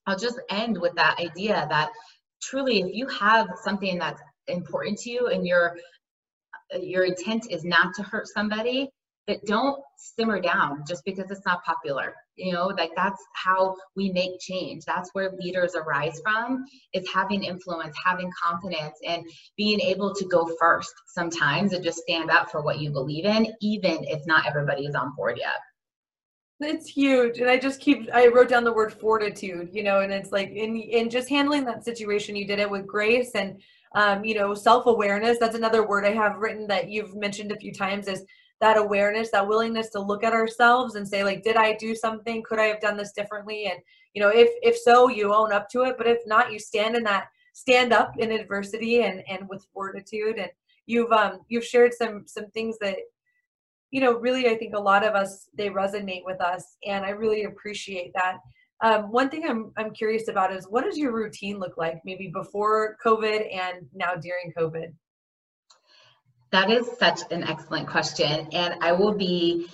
I'll 0.07 0.17
just 0.17 0.39
end 0.49 0.79
with 0.79 0.93
that 0.95 1.19
idea 1.19 1.67
that 1.69 1.89
truly, 2.41 2.79
if 2.79 2.95
you 2.95 3.07
have 3.07 3.47
something 3.63 3.99
that's 3.99 4.21
important 4.47 4.99
to 4.99 5.09
you 5.09 5.27
and 5.27 5.45
your 5.45 5.75
your 6.79 7.03
intent 7.03 7.47
is 7.51 7.63
not 7.63 7.93
to 7.95 8.03
hurt 8.03 8.27
somebody, 8.27 8.89
that 9.27 9.45
don't 9.45 9.81
simmer 9.97 10.39
down 10.39 10.83
just 10.87 11.03
because 11.05 11.31
it's 11.31 11.45
not 11.45 11.63
popular 11.63 12.13
you 12.35 12.53
know 12.53 12.67
like 12.67 12.91
that's 12.95 13.21
how 13.33 13.75
we 13.95 14.11
make 14.11 14.39
change. 14.39 14.85
That's 14.85 15.09
where 15.13 15.31
leaders 15.39 15.75
arise 15.75 16.19
from 16.23 16.65
is 16.93 17.07
having 17.13 17.43
influence 17.43 17.95
having 18.03 18.31
confidence 18.43 18.97
and 19.05 19.25
being 19.57 19.79
able 19.79 20.13
to 20.15 20.25
go 20.27 20.49
first 20.59 20.93
sometimes 21.07 21.73
and 21.73 21.83
just 21.83 21.99
stand 21.99 22.31
up 22.31 22.49
for 22.49 22.61
what 22.61 22.79
you 22.79 22.91
believe 22.91 23.25
in 23.25 23.47
even 23.61 24.03
if 24.05 24.25
not 24.25 24.47
everybody 24.47 24.85
is 24.85 24.95
on 24.95 25.15
board 25.15 25.37
yet. 25.39 25.59
It's 26.59 26.87
huge 26.87 27.39
and 27.39 27.49
i 27.49 27.57
just 27.57 27.81
keep 27.81 28.09
i 28.13 28.27
wrote 28.27 28.49
down 28.49 28.63
the 28.63 28.73
word 28.73 28.93
fortitude 28.93 29.69
you 29.73 29.83
know 29.83 29.99
and 29.99 30.13
it's 30.13 30.31
like 30.31 30.49
in 30.49 30.77
in 30.77 31.09
just 31.09 31.29
handling 31.29 31.65
that 31.65 31.83
situation 31.83 32.35
you 32.35 32.47
did 32.47 32.59
it 32.59 32.69
with 32.69 32.87
grace 32.87 33.31
and 33.35 33.61
um, 33.95 34.25
you 34.25 34.33
know 34.33 34.55
self-awareness. 34.55 35.37
That's 35.39 35.55
another 35.55 35.85
word 35.85 36.05
i 36.05 36.11
have 36.11 36.37
written 36.37 36.65
that 36.67 36.89
you've 36.89 37.15
mentioned 37.15 37.51
a 37.51 37.57
few 37.57 37.73
times 37.73 38.07
is 38.07 38.23
that 38.63 38.77
awareness 38.77 39.29
that 39.29 39.45
willingness 39.45 39.89
to 39.89 39.99
look 39.99 40.23
at 40.23 40.31
ourselves 40.31 40.95
and 40.95 41.05
say 41.05 41.21
like 41.21 41.43
did 41.43 41.57
i 41.57 41.73
do 41.73 41.93
something? 41.93 42.41
Could 42.41 42.59
i 42.59 42.67
have 42.67 42.79
done 42.79 42.95
this 42.95 43.11
differently? 43.11 43.65
And 43.65 43.77
you 44.13 44.21
know 44.21 44.29
if 44.29 44.49
if 44.61 44.77
so 44.77 45.09
you 45.09 45.33
own 45.33 45.51
up 45.51 45.67
to 45.71 45.81
it. 45.83 45.97
But 45.97 46.07
if 46.07 46.19
not 46.25 46.49
you 46.49 46.59
stand 46.59 46.95
in 46.95 47.03
that 47.03 47.27
stand 47.51 47.91
up 47.91 48.13
in 48.17 48.31
adversity 48.31 49.03
and 49.03 49.21
and 49.27 49.49
with 49.49 49.67
fortitude. 49.73 50.37
And 50.37 50.49
you've 50.85 51.11
um 51.11 51.41
you've 51.49 51.65
shared 51.65 51.93
some 51.93 52.23
some 52.25 52.49
things 52.51 52.77
that 52.79 52.95
you 53.91 53.99
know 53.99 54.13
really 54.13 54.47
i 54.47 54.55
think 54.57 54.75
a 54.75 54.79
lot 54.79 55.05
of 55.05 55.13
us 55.13 55.49
they 55.57 55.67
resonate 55.67 56.23
with 56.23 56.39
us. 56.39 56.77
And 56.87 57.03
i 57.03 57.09
really 57.09 57.43
appreciate 57.43 58.13
that. 58.13 58.37
Um, 58.79 59.11
one 59.11 59.29
thing 59.29 59.43
I'm 59.45 59.73
I'm 59.75 59.93
curious 59.93 60.29
about 60.29 60.55
is 60.55 60.69
what 60.69 60.85
does 60.85 60.97
your 60.97 61.11
routine 61.11 61.59
look 61.59 61.75
like 61.75 61.99
maybe 62.05 62.29
before 62.29 62.95
COVID 63.05 63.53
and 63.53 63.85
now 63.93 64.15
during 64.15 64.53
COVID? 64.57 64.93
That 66.53 66.69
is 66.69 66.87
such 66.99 67.21
an 67.31 67.43
excellent 67.43 67.87
question. 67.87 68.47
And 68.53 68.75
I 68.79 68.91
will 68.91 69.15
be 69.15 69.67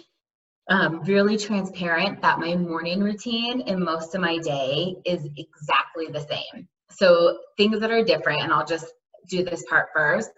um, 0.69 1.01
really 1.03 1.37
transparent 1.37 2.21
that 2.21 2.39
my 2.39 2.55
morning 2.55 3.03
routine 3.03 3.63
and 3.67 3.81
most 3.81 4.15
of 4.15 4.21
my 4.21 4.37
day 4.37 4.95
is 5.05 5.27
exactly 5.35 6.07
the 6.07 6.21
same. 6.21 6.69
So 6.89 7.39
things 7.57 7.81
that 7.81 7.91
are 7.91 8.03
different, 8.03 8.43
and 8.43 8.53
I'll 8.53 8.65
just 8.65 8.85
do 9.29 9.43
this 9.43 9.65
part 9.69 9.89
first. 9.93 10.29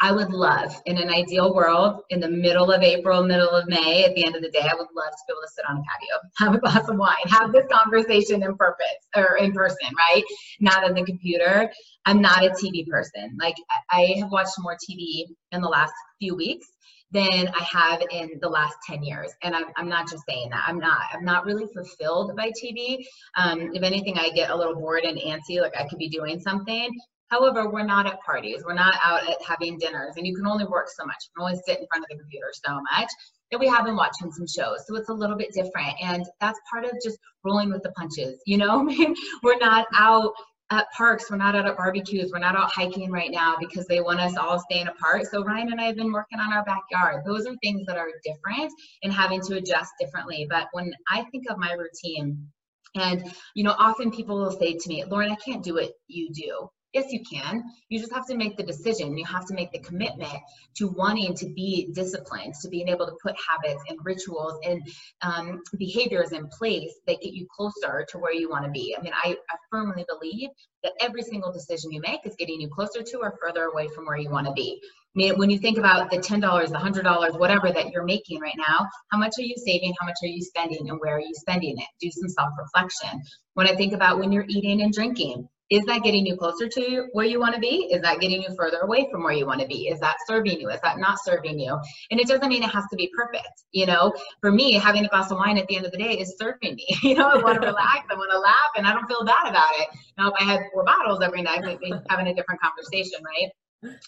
I 0.00 0.12
would 0.12 0.30
love, 0.30 0.74
in 0.86 0.98
an 0.98 1.08
ideal 1.08 1.54
world, 1.54 2.02
in 2.10 2.20
the 2.20 2.28
middle 2.28 2.72
of 2.72 2.82
April, 2.82 3.22
middle 3.22 3.50
of 3.50 3.68
May, 3.68 4.04
at 4.04 4.14
the 4.14 4.26
end 4.26 4.34
of 4.34 4.42
the 4.42 4.50
day, 4.50 4.60
I 4.60 4.74
would 4.74 4.88
love 4.94 5.12
to 5.12 5.24
be 5.26 5.32
able 5.32 5.42
to 5.42 5.52
sit 5.54 5.64
on 5.68 5.76
a 5.76 5.82
patio, 5.82 6.20
have 6.38 6.54
a 6.54 6.58
glass 6.58 6.88
of 6.88 6.98
wine, 6.98 7.14
have 7.26 7.52
this 7.52 7.66
conversation 7.70 8.42
in 8.42 8.56
purpose 8.56 8.86
or 9.16 9.36
in 9.36 9.52
person, 9.52 9.88
right? 9.96 10.24
Not 10.60 10.84
on 10.84 10.94
the 10.94 11.04
computer. 11.04 11.70
I'm 12.06 12.20
not 12.20 12.44
a 12.44 12.50
TV 12.50 12.86
person. 12.88 13.36
Like 13.40 13.54
I 13.90 14.16
have 14.18 14.30
watched 14.30 14.54
more 14.58 14.76
TV 14.76 15.26
in 15.52 15.62
the 15.62 15.68
last 15.68 15.94
few 16.18 16.34
weeks 16.34 16.66
than 17.12 17.48
I 17.48 17.62
have 17.62 18.02
in 18.10 18.38
the 18.42 18.48
last 18.48 18.76
10 18.88 19.04
years. 19.04 19.30
And 19.42 19.54
I'm, 19.54 19.66
I'm 19.76 19.88
not 19.88 20.10
just 20.10 20.24
saying 20.28 20.50
that. 20.50 20.64
I'm 20.66 20.78
not. 20.78 21.02
I'm 21.12 21.24
not 21.24 21.44
really 21.46 21.66
fulfilled 21.72 22.36
by 22.36 22.50
TV. 22.50 23.04
Um, 23.36 23.70
if 23.72 23.82
anything, 23.84 24.18
I 24.18 24.30
get 24.30 24.50
a 24.50 24.56
little 24.56 24.74
bored 24.74 25.04
and 25.04 25.16
antsy, 25.18 25.60
like 25.60 25.76
I 25.78 25.86
could 25.86 25.98
be 25.98 26.08
doing 26.08 26.40
something. 26.40 26.90
However, 27.28 27.70
we're 27.70 27.84
not 27.84 28.06
at 28.06 28.20
parties. 28.20 28.62
We're 28.64 28.74
not 28.74 28.94
out 29.02 29.28
at 29.28 29.42
having 29.42 29.78
dinners, 29.78 30.14
and 30.16 30.26
you 30.26 30.34
can 30.34 30.46
only 30.46 30.64
work 30.66 30.88
so 30.88 31.04
much. 31.04 31.16
You 31.24 31.30
can 31.36 31.46
only 31.46 31.62
sit 31.66 31.80
in 31.80 31.86
front 31.86 32.04
of 32.04 32.08
the 32.10 32.18
computer 32.18 32.52
so 32.52 32.80
much. 32.92 33.08
And 33.50 33.60
we 33.60 33.68
have 33.68 33.84
been 33.84 33.96
watching 33.96 34.30
some 34.32 34.46
shows, 34.46 34.86
so 34.86 34.96
it's 34.96 35.08
a 35.08 35.14
little 35.14 35.36
bit 35.36 35.52
different. 35.52 35.94
And 36.02 36.24
that's 36.40 36.58
part 36.70 36.84
of 36.84 36.92
just 37.02 37.18
rolling 37.44 37.70
with 37.70 37.82
the 37.82 37.92
punches. 37.92 38.40
You 38.46 38.58
know, 38.58 38.80
I 38.80 38.82
mean, 38.82 39.14
we're 39.42 39.58
not 39.58 39.86
out 39.94 40.32
at 40.70 40.86
parks. 40.96 41.30
We're 41.30 41.36
not 41.36 41.54
out 41.54 41.66
at 41.66 41.76
barbecues. 41.76 42.30
We're 42.32 42.38
not 42.38 42.56
out 42.56 42.72
hiking 42.72 43.10
right 43.10 43.30
now 43.30 43.56
because 43.60 43.86
they 43.86 44.00
want 44.00 44.20
us 44.20 44.36
all 44.36 44.58
staying 44.58 44.88
apart. 44.88 45.26
So 45.30 45.44
Ryan 45.44 45.72
and 45.72 45.80
I 45.80 45.84
have 45.84 45.96
been 45.96 46.12
working 46.12 46.40
on 46.40 46.52
our 46.52 46.64
backyard. 46.64 47.22
Those 47.24 47.46
are 47.46 47.54
things 47.62 47.86
that 47.86 47.98
are 47.98 48.08
different 48.24 48.72
and 49.02 49.12
having 49.12 49.40
to 49.42 49.56
adjust 49.56 49.92
differently. 50.00 50.46
But 50.48 50.68
when 50.72 50.92
I 51.10 51.24
think 51.30 51.44
of 51.50 51.58
my 51.58 51.72
routine, 51.72 52.48
and 52.96 53.30
you 53.54 53.64
know, 53.64 53.74
often 53.78 54.10
people 54.10 54.36
will 54.36 54.52
say 54.52 54.74
to 54.74 54.88
me, 54.88 55.04
Lauren, 55.04 55.30
I 55.30 55.36
can't 55.36 55.62
do 55.62 55.74
what 55.74 55.90
you 56.08 56.30
do 56.32 56.68
Yes, 56.94 57.06
you 57.10 57.20
can. 57.28 57.64
You 57.88 57.98
just 57.98 58.12
have 58.12 58.24
to 58.28 58.36
make 58.36 58.56
the 58.56 58.62
decision. 58.62 59.18
You 59.18 59.24
have 59.24 59.44
to 59.46 59.54
make 59.54 59.72
the 59.72 59.80
commitment 59.80 60.32
to 60.76 60.86
wanting 60.86 61.34
to 61.34 61.46
be 61.46 61.88
disciplined, 61.92 62.54
to 62.62 62.68
being 62.68 62.88
able 62.88 63.06
to 63.06 63.16
put 63.20 63.34
habits 63.48 63.82
and 63.88 63.98
rituals 64.04 64.60
and 64.64 64.80
um, 65.22 65.60
behaviors 65.76 66.30
in 66.30 66.46
place 66.46 66.94
that 67.08 67.20
get 67.20 67.32
you 67.32 67.48
closer 67.50 68.06
to 68.10 68.18
where 68.18 68.32
you 68.32 68.48
want 68.48 68.64
to 68.64 68.70
be. 68.70 68.94
I 68.96 69.02
mean, 69.02 69.12
I, 69.12 69.32
I 69.32 69.56
firmly 69.72 70.06
believe 70.08 70.50
that 70.84 70.92
every 71.00 71.22
single 71.22 71.52
decision 71.52 71.90
you 71.90 72.00
make 72.00 72.20
is 72.24 72.36
getting 72.38 72.60
you 72.60 72.68
closer 72.68 73.02
to 73.02 73.18
or 73.18 73.36
further 73.42 73.64
away 73.64 73.88
from 73.88 74.06
where 74.06 74.16
you 74.16 74.30
want 74.30 74.46
to 74.46 74.52
be. 74.52 74.80
I 74.84 75.16
mean, 75.16 75.38
when 75.38 75.50
you 75.50 75.58
think 75.58 75.78
about 75.78 76.10
the 76.10 76.18
$10, 76.18 76.40
the 76.68 76.78
$100, 76.78 77.38
whatever 77.40 77.72
that 77.72 77.90
you're 77.90 78.04
making 78.04 78.40
right 78.40 78.56
now, 78.56 78.86
how 79.10 79.18
much 79.18 79.32
are 79.38 79.42
you 79.42 79.54
saving? 79.56 79.94
How 80.00 80.06
much 80.06 80.16
are 80.22 80.28
you 80.28 80.42
spending? 80.42 80.88
And 80.90 81.00
where 81.00 81.16
are 81.16 81.20
you 81.20 81.34
spending 81.34 81.76
it? 81.76 81.86
Do 82.00 82.10
some 82.12 82.28
self 82.28 82.50
reflection. 82.56 83.20
When 83.54 83.66
I 83.66 83.74
think 83.74 83.94
about 83.94 84.20
when 84.20 84.30
you're 84.30 84.46
eating 84.48 84.82
and 84.82 84.92
drinking, 84.92 85.48
is 85.70 85.84
that 85.86 86.02
getting 86.02 86.26
you 86.26 86.36
closer 86.36 86.68
to 86.68 87.06
where 87.12 87.24
you 87.24 87.40
want 87.40 87.54
to 87.54 87.60
be? 87.60 87.88
Is 87.90 88.02
that 88.02 88.20
getting 88.20 88.42
you 88.42 88.54
further 88.56 88.78
away 88.78 89.08
from 89.10 89.22
where 89.22 89.32
you 89.32 89.46
want 89.46 89.60
to 89.60 89.66
be? 89.66 89.88
Is 89.88 89.98
that 90.00 90.16
serving 90.26 90.60
you? 90.60 90.68
Is 90.68 90.80
that 90.82 90.98
not 90.98 91.18
serving 91.24 91.58
you? 91.58 91.78
And 92.10 92.20
it 92.20 92.28
doesn't 92.28 92.48
mean 92.48 92.62
it 92.62 92.70
has 92.70 92.84
to 92.90 92.96
be 92.96 93.10
perfect. 93.16 93.64
You 93.72 93.86
know, 93.86 94.12
for 94.40 94.52
me, 94.52 94.74
having 94.74 95.04
a 95.04 95.08
glass 95.08 95.30
of 95.30 95.38
wine 95.38 95.58
at 95.58 95.66
the 95.66 95.76
end 95.76 95.86
of 95.86 95.92
the 95.92 95.98
day 95.98 96.18
is 96.18 96.36
serving 96.38 96.74
me. 96.74 96.86
You 97.02 97.14
know, 97.16 97.28
I 97.28 97.36
want 97.36 97.60
to 97.60 97.66
relax, 97.66 98.06
I 98.10 98.14
want 98.14 98.32
to 98.32 98.38
laugh, 98.38 98.70
and 98.76 98.86
I 98.86 98.92
don't 98.92 99.06
feel 99.06 99.24
bad 99.24 99.48
about 99.48 99.70
it. 99.78 99.88
Now, 100.18 100.28
if 100.28 100.34
I 100.40 100.44
had 100.44 100.62
four 100.72 100.84
bottles 100.84 101.22
every 101.22 101.42
night, 101.42 101.62
we'd 101.62 101.78
be 101.78 101.92
having 102.08 102.26
a 102.26 102.34
different 102.34 102.60
conversation, 102.60 103.20
right? 103.22 103.50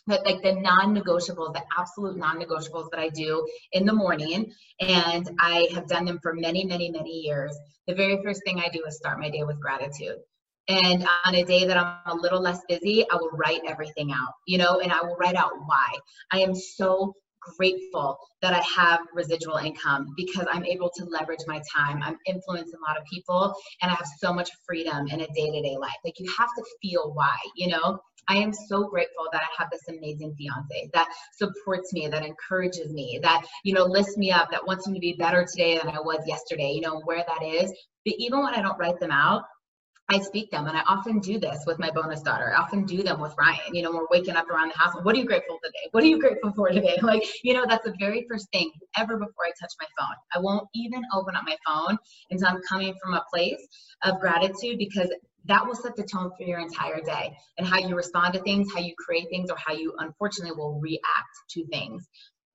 but 0.07 0.25
like 0.25 0.43
the 0.43 0.53
non-negotiables 0.53 1.53
the 1.53 1.63
absolute 1.77 2.17
non-negotiables 2.17 2.91
that 2.91 2.99
i 2.99 3.09
do 3.11 3.47
in 3.73 3.85
the 3.85 3.93
morning 3.93 4.51
and 4.81 5.29
i 5.39 5.69
have 5.75 5.87
done 5.87 6.05
them 6.05 6.19
for 6.23 6.33
many 6.33 6.65
many 6.65 6.91
many 6.91 7.11
years 7.11 7.57
the 7.87 7.95
very 7.95 8.23
first 8.23 8.43
thing 8.45 8.59
i 8.59 8.69
do 8.71 8.83
is 8.87 8.97
start 8.97 9.19
my 9.19 9.29
day 9.29 9.43
with 9.43 9.61
gratitude 9.61 10.17
and 10.69 11.07
on 11.25 11.35
a 11.35 11.45
day 11.45 11.65
that 11.67 11.77
I'm 11.77 12.19
a 12.19 12.21
little 12.21 12.41
less 12.41 12.61
busy, 12.69 13.05
I 13.11 13.17
will 13.17 13.31
write 13.33 13.61
everything 13.67 14.13
out, 14.13 14.33
you 14.47 14.59
know, 14.59 14.81
and 14.81 14.93
I 14.93 15.03
will 15.03 15.17
write 15.17 15.37
out 15.37 15.53
why. 15.67 15.89
I 16.33 16.41
am 16.41 16.55
so 16.55 17.15
grateful 17.57 18.19
that 18.43 18.53
I 18.53 18.61
have 18.63 19.01
residual 19.15 19.57
income 19.57 20.13
because 20.17 20.47
I'm 20.51 20.65
able 20.65 20.91
to 20.97 21.05
leverage 21.05 21.45
my 21.47 21.63
time. 21.75 22.03
I'm 22.03 22.19
influencing 22.27 22.75
a 22.75 22.89
lot 22.89 22.99
of 22.99 23.05
people 23.05 23.55
and 23.83 23.91
I 23.91 23.95
have 23.95 24.09
so 24.19 24.33
much 24.33 24.51
freedom 24.67 25.07
in 25.09 25.21
a 25.21 25.27
day 25.29 25.51
to 25.51 25.63
day 25.63 25.77
life. 25.79 25.97
Like 26.05 26.19
you 26.19 26.33
have 26.37 26.49
to 26.57 26.65
feel 26.83 27.13
why, 27.15 27.37
you 27.55 27.69
know? 27.69 28.01
I 28.29 28.39
am 28.39 28.53
so 28.53 28.89
grateful 28.89 29.27
that 29.33 29.43
I 29.43 29.63
have 29.63 29.71
this 29.71 29.87
amazing 29.89 30.35
fiance 30.35 30.91
that 30.93 31.09
supports 31.37 31.93
me, 31.93 32.09
that 32.09 32.27
encourages 32.27 32.93
me, 32.93 33.21
that, 33.23 33.47
you 33.63 33.73
know, 33.73 33.85
lifts 33.85 34.17
me 34.17 34.33
up, 34.33 34.51
that 34.51 34.67
wants 34.67 34.89
me 34.89 34.95
to 34.95 35.01
be 35.01 35.13
better 35.13 35.47
today 35.49 35.79
than 35.79 35.95
I 35.95 36.01
was 36.01 36.25
yesterday, 36.27 36.73
you 36.73 36.81
know, 36.81 37.01
where 37.05 37.25
that 37.25 37.47
is. 37.47 37.73
But 38.05 38.15
even 38.19 38.41
when 38.41 38.55
I 38.55 38.63
don't 38.63 38.79
write 38.79 38.99
them 38.99 39.13
out, 39.13 39.45
I 40.09 40.21
speak 40.21 40.53
them, 40.53 40.67
and 40.69 40.77
I 40.77 40.83
often 40.87 41.19
do 41.19 41.41
this 41.41 41.65
with 41.67 41.81
my 41.81 41.91
bonus 41.91 42.23
daughter. 42.23 42.53
I 42.55 42.61
often 42.61 42.85
do 42.85 43.03
them 43.03 43.21
with 43.21 43.35
Ryan. 43.37 43.75
You 43.75 43.83
know, 43.83 43.91
we're 43.91 44.07
waking 44.09 44.37
up 44.37 44.49
around 44.49 44.71
the 44.73 44.79
house. 44.79 44.95
What 45.03 45.17
are 45.17 45.19
you 45.19 45.25
grateful 45.25 45.59
today? 45.65 45.89
What 45.91 46.05
are 46.05 46.07
you 46.07 46.21
grateful 46.21 46.53
for 46.53 46.69
today? 46.69 46.99
Like, 47.03 47.25
you 47.43 47.55
know, 47.55 47.65
that's 47.69 47.85
the 47.85 47.95
very 47.99 48.25
first 48.31 48.49
thing 48.53 48.71
ever 48.97 49.17
before 49.17 49.45
I 49.47 49.53
touch 49.61 49.73
my 49.81 49.87
phone. 49.99 50.17
I 50.35 50.39
won't 50.39 50.69
even 50.75 51.03
open 51.13 51.35
up 51.35 51.45
my 51.45 51.57
phone 51.67 51.99
until 52.31 52.49
I'm 52.49 52.61
coming 52.69 52.95
from 53.03 53.15
a 53.15 53.25
place 53.33 53.67
of 54.05 54.21
gratitude 54.21 54.79
because 54.79 55.13
that 55.47 55.67
will 55.67 55.75
set 55.75 55.97
the 55.97 56.03
tone 56.05 56.31
for 56.37 56.45
your 56.45 56.61
entire 56.61 57.01
day 57.01 57.37
and 57.59 57.67
how 57.67 57.79
you 57.79 57.97
respond 57.97 58.35
to 58.35 58.41
things, 58.41 58.73
how 58.73 58.81
you 58.81 58.95
create 58.99 59.29
things, 59.31 59.51
or 59.51 59.57
how 59.65 59.73
you 59.75 59.95
unfortunately 59.99 60.57
will 60.57 60.81
react 60.81 61.35
to 61.51 61.65
things. 61.67 62.07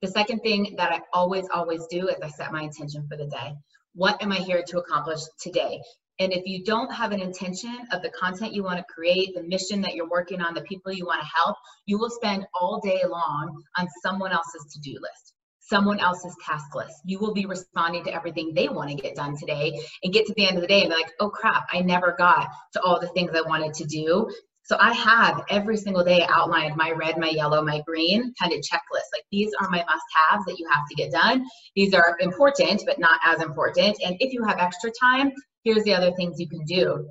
The 0.02 0.10
second 0.10 0.40
thing 0.40 0.76
that 0.78 0.92
I 0.92 1.02
always, 1.14 1.48
always 1.54 1.86
do 1.90 2.08
is 2.08 2.18
I 2.22 2.30
set 2.30 2.52
my 2.52 2.62
intention 2.62 3.08
for 3.10 3.18
the 3.18 3.28
day. 3.28 3.54
What 3.94 4.22
am 4.22 4.32
I 4.32 4.38
here 4.38 4.64
to 4.68 4.80
accomplish 4.80 5.20
today? 5.40 5.82
And 6.20 6.32
if 6.34 6.46
you 6.46 6.64
don't 6.64 6.94
have 6.94 7.12
an 7.12 7.20
intention 7.20 7.76
of 7.92 8.02
the 8.02 8.12
content 8.12 8.54
you 8.54 8.64
want 8.64 8.78
to 8.78 8.94
create, 8.94 9.34
the 9.34 9.44
mission 9.44 9.82
that 9.82 9.96
you're 9.96 10.10
working 10.10 10.42
on, 10.42 10.54
the 10.54 10.62
people 10.62 10.92
you 10.92 11.06
want 11.06 11.22
to 11.22 11.28
help, 11.36 11.56
you 11.86 11.98
will 11.98 12.10
spend 12.10 12.46
all 12.60 12.80
day 12.84 13.02
long 13.08 13.64
on 13.78 13.88
someone 14.04 14.32
else's 14.32 14.72
to 14.74 14.80
do 14.82 14.92
list, 14.92 15.34
someone 15.60 16.00
else's 16.00 16.36
task 16.46 16.76
list. 16.76 16.96
You 17.06 17.18
will 17.20 17.34
be 17.34 17.46
responding 17.46 18.04
to 18.04 18.14
everything 18.14 18.54
they 18.54 18.70
want 18.70 18.90
to 18.90 18.96
get 18.96 19.16
done 19.16 19.36
today 19.38 19.80
and 20.04 20.14
get 20.14 20.28
to 20.28 20.34
the 20.36 20.48
end 20.48 20.58
of 20.58 20.62
the 20.62 20.68
day 20.68 20.82
and 20.82 20.90
be 20.90 20.96
like, 20.96 21.12
oh 21.20 21.30
crap, 21.30 21.68
I 21.72 21.82
never 21.82 22.14
got 22.18 22.50
to 22.74 22.82
all 22.82 23.00
the 23.00 23.08
things 23.08 23.32
I 23.34 23.42
wanted 23.42 23.74
to 23.76 23.86
do. 23.86 24.30
So 24.64 24.78
I 24.80 24.94
have 24.94 25.44
every 25.50 25.76
single 25.76 26.04
day 26.04 26.24
outlined 26.30 26.78
my 26.78 26.92
red, 26.92 27.18
my 27.18 27.30
yellow, 27.30 27.64
my 27.64 27.82
green 27.86 28.34
kind 28.40 28.54
of 28.54 28.60
checklist. 28.60 29.10
Like 29.12 29.26
these 29.32 29.52
are 29.60 29.70
my 29.70 29.80
must 29.80 30.06
haves 30.30 30.46
that 30.46 30.60
you 30.60 30.68
have 30.72 30.88
to 30.88 30.96
get 30.96 31.12
done. 31.12 31.46
These 31.76 31.94
are 31.94 32.16
important, 32.20 32.84
but 32.86 33.00
not 33.00 33.20
as 33.26 33.42
important. 33.42 33.98
And 34.06 34.16
if 34.20 34.34
you 34.34 34.44
have 34.44 34.60
extra 34.60 34.92
time, 34.92 35.32
here's 35.64 35.84
the 35.84 35.94
other 35.94 36.12
things 36.14 36.40
you 36.40 36.48
can 36.48 36.64
do. 36.66 37.08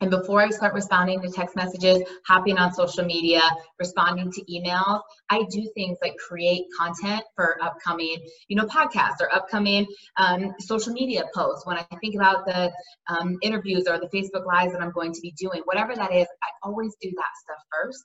And 0.00 0.10
before 0.10 0.42
I 0.42 0.50
start 0.50 0.74
responding 0.74 1.22
to 1.22 1.30
text 1.30 1.56
messages, 1.56 2.02
hopping 2.26 2.58
on 2.58 2.74
social 2.74 3.04
media, 3.04 3.40
responding 3.78 4.30
to 4.32 4.44
emails, 4.44 5.00
I 5.30 5.44
do 5.50 5.70
things 5.74 5.98
like 6.02 6.16
create 6.16 6.64
content 6.76 7.22
for 7.34 7.56
upcoming, 7.62 8.18
you 8.48 8.56
know, 8.56 8.66
podcasts 8.66 9.20
or 9.20 9.32
upcoming 9.32 9.86
um, 10.16 10.52
social 10.58 10.92
media 10.92 11.24
posts. 11.34 11.64
When 11.64 11.78
I 11.78 11.86
think 12.00 12.16
about 12.16 12.44
the 12.44 12.72
um, 13.08 13.38
interviews 13.40 13.84
or 13.88 13.98
the 13.98 14.08
Facebook 14.08 14.44
lives 14.44 14.72
that 14.72 14.82
I'm 14.82 14.92
going 14.92 15.12
to 15.12 15.20
be 15.20 15.32
doing, 15.38 15.62
whatever 15.64 15.94
that 15.94 16.12
is, 16.12 16.26
I 16.42 16.48
always 16.62 16.94
do 17.00 17.10
that 17.10 17.30
stuff 17.42 17.64
first. 17.72 18.04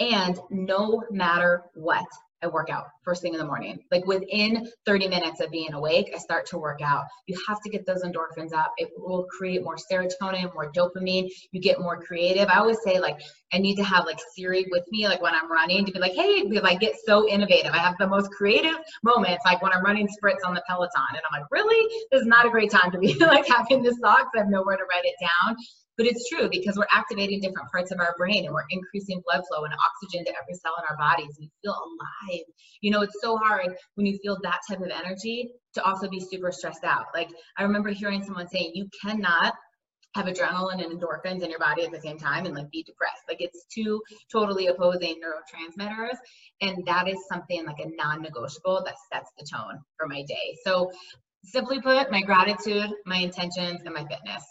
And 0.00 0.40
no 0.50 1.02
matter 1.10 1.64
what, 1.74 2.06
I 2.42 2.46
work 2.46 2.70
out 2.70 2.86
first 3.02 3.22
thing 3.22 3.34
in 3.34 3.38
the 3.38 3.46
morning. 3.46 3.78
Like 3.90 4.06
within 4.06 4.68
30 4.86 5.08
minutes 5.08 5.40
of 5.40 5.50
being 5.50 5.72
awake, 5.72 6.10
I 6.14 6.18
start 6.18 6.46
to 6.46 6.58
work 6.58 6.80
out. 6.82 7.04
You 7.26 7.38
have 7.48 7.60
to 7.62 7.70
get 7.70 7.86
those 7.86 8.02
endorphins 8.02 8.52
up. 8.52 8.72
It 8.78 8.90
will 8.96 9.26
create 9.36 9.62
more 9.62 9.76
serotonin, 9.76 10.52
more 10.54 10.72
dopamine. 10.72 11.28
You 11.52 11.60
get 11.60 11.80
more 11.80 12.02
creative. 12.02 12.48
I 12.48 12.58
always 12.58 12.78
say 12.82 12.98
like 12.98 13.20
I 13.52 13.58
need 13.58 13.76
to 13.76 13.84
have 13.84 14.06
like 14.06 14.18
Siri 14.34 14.66
with 14.70 14.84
me, 14.90 15.08
like 15.08 15.20
when 15.20 15.34
I'm 15.34 15.50
running, 15.50 15.84
to 15.84 15.92
be 15.92 15.98
like, 15.98 16.12
hey, 16.12 16.46
because 16.46 16.64
I 16.64 16.76
get 16.76 16.94
so 17.04 17.28
innovative. 17.28 17.72
I 17.72 17.78
have 17.78 17.96
the 17.98 18.06
most 18.06 18.30
creative 18.30 18.76
moments, 19.02 19.44
like 19.44 19.60
when 19.62 19.72
I'm 19.72 19.84
running 19.84 20.08
sprints 20.08 20.44
on 20.44 20.54
the 20.54 20.62
Peloton, 20.68 20.90
and 21.10 21.20
I'm 21.30 21.40
like, 21.40 21.50
really, 21.50 21.88
this 22.10 22.22
is 22.22 22.26
not 22.26 22.46
a 22.46 22.50
great 22.50 22.70
time 22.70 22.90
to 22.92 22.98
be 22.98 23.14
like 23.20 23.46
having 23.46 23.82
this 23.82 23.98
thought 23.98 24.18
because 24.18 24.32
I 24.36 24.38
have 24.38 24.48
nowhere 24.48 24.76
to 24.76 24.84
write 24.84 25.04
it 25.04 25.14
down. 25.20 25.56
But 26.00 26.06
it's 26.06 26.30
true 26.30 26.48
because 26.50 26.78
we're 26.78 26.86
activating 26.90 27.42
different 27.42 27.70
parts 27.70 27.90
of 27.90 28.00
our 28.00 28.14
brain 28.16 28.46
and 28.46 28.54
we're 28.54 28.64
increasing 28.70 29.22
blood 29.22 29.42
flow 29.46 29.64
and 29.64 29.74
oxygen 29.74 30.24
to 30.24 30.30
every 30.30 30.54
cell 30.54 30.72
in 30.78 30.84
our 30.88 30.96
bodies. 30.96 31.36
We 31.38 31.50
feel 31.62 31.74
alive. 31.74 32.44
You 32.80 32.90
know, 32.90 33.02
it's 33.02 33.20
so 33.20 33.36
hard 33.36 33.76
when 33.96 34.06
you 34.06 34.16
feel 34.22 34.38
that 34.42 34.60
type 34.66 34.80
of 34.80 34.88
energy 34.88 35.50
to 35.74 35.84
also 35.84 36.08
be 36.08 36.18
super 36.18 36.52
stressed 36.52 36.84
out. 36.84 37.08
Like 37.12 37.28
I 37.58 37.64
remember 37.64 37.90
hearing 37.90 38.24
someone 38.24 38.48
saying, 38.48 38.70
you 38.72 38.88
cannot 39.04 39.52
have 40.14 40.24
adrenaline 40.24 40.82
and 40.82 40.98
endorphins 40.98 41.42
in 41.42 41.50
your 41.50 41.58
body 41.58 41.84
at 41.84 41.92
the 41.92 42.00
same 42.00 42.16
time 42.16 42.46
and 42.46 42.54
like 42.54 42.70
be 42.70 42.82
depressed. 42.82 43.24
Like 43.28 43.42
it's 43.42 43.66
two 43.66 44.00
totally 44.32 44.68
opposing 44.68 45.20
neurotransmitters. 45.20 46.16
And 46.62 46.82
that 46.86 47.08
is 47.08 47.18
something 47.28 47.66
like 47.66 47.78
a 47.78 47.94
non 47.94 48.22
negotiable 48.22 48.82
that 48.86 48.94
sets 49.12 49.32
the 49.38 49.44
tone 49.44 49.78
for 49.98 50.08
my 50.08 50.22
day. 50.22 50.56
So, 50.64 50.90
simply 51.44 51.78
put, 51.78 52.10
my 52.10 52.22
gratitude, 52.22 52.90
my 53.04 53.16
intentions, 53.16 53.82
and 53.84 53.92
my 53.92 54.06
fitness 54.06 54.44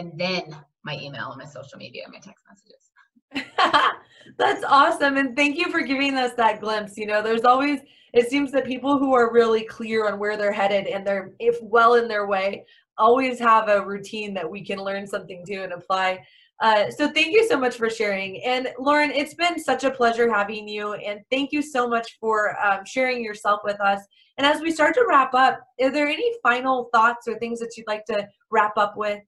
and 0.00 0.18
then 0.18 0.56
my 0.82 0.98
email 0.98 1.30
and 1.30 1.38
my 1.38 1.44
social 1.44 1.78
media 1.78 2.02
and 2.04 2.12
my 2.12 2.18
text 2.18 2.44
messages. 2.48 2.90
That's 4.38 4.64
awesome. 4.64 5.18
And 5.18 5.36
thank 5.36 5.58
you 5.58 5.70
for 5.70 5.82
giving 5.82 6.14
us 6.16 6.32
that 6.34 6.60
glimpse. 6.60 6.96
You 6.96 7.06
know, 7.06 7.22
there's 7.22 7.44
always, 7.44 7.80
it 8.14 8.30
seems 8.30 8.50
that 8.52 8.64
people 8.64 8.98
who 8.98 9.14
are 9.14 9.32
really 9.32 9.62
clear 9.64 10.08
on 10.08 10.18
where 10.18 10.36
they're 10.36 10.52
headed 10.52 10.86
and 10.86 11.06
they're 11.06 11.32
if 11.38 11.62
well 11.62 11.94
in 11.94 12.08
their 12.08 12.26
way 12.26 12.64
always 12.96 13.38
have 13.38 13.68
a 13.68 13.84
routine 13.84 14.32
that 14.34 14.50
we 14.50 14.64
can 14.64 14.78
learn 14.78 15.06
something 15.06 15.44
to 15.46 15.62
and 15.62 15.72
apply. 15.72 16.24
Uh, 16.60 16.90
so 16.90 17.10
thank 17.10 17.28
you 17.28 17.46
so 17.46 17.58
much 17.58 17.76
for 17.76 17.88
sharing. 17.88 18.42
And 18.44 18.68
Lauren, 18.78 19.10
it's 19.10 19.34
been 19.34 19.58
such 19.58 19.84
a 19.84 19.90
pleasure 19.90 20.32
having 20.32 20.68
you. 20.68 20.94
And 20.94 21.20
thank 21.30 21.52
you 21.52 21.62
so 21.62 21.88
much 21.88 22.18
for 22.20 22.58
um, 22.64 22.84
sharing 22.84 23.22
yourself 23.22 23.60
with 23.64 23.80
us. 23.80 24.00
And 24.36 24.46
as 24.46 24.60
we 24.60 24.70
start 24.70 24.94
to 24.94 25.06
wrap 25.08 25.34
up, 25.34 25.60
are 25.82 25.90
there 25.90 26.08
any 26.08 26.32
final 26.42 26.90
thoughts 26.92 27.26
or 27.28 27.38
things 27.38 27.60
that 27.60 27.76
you'd 27.76 27.86
like 27.86 28.04
to 28.06 28.26
wrap 28.50 28.76
up 28.76 28.96
with? 28.96 29.20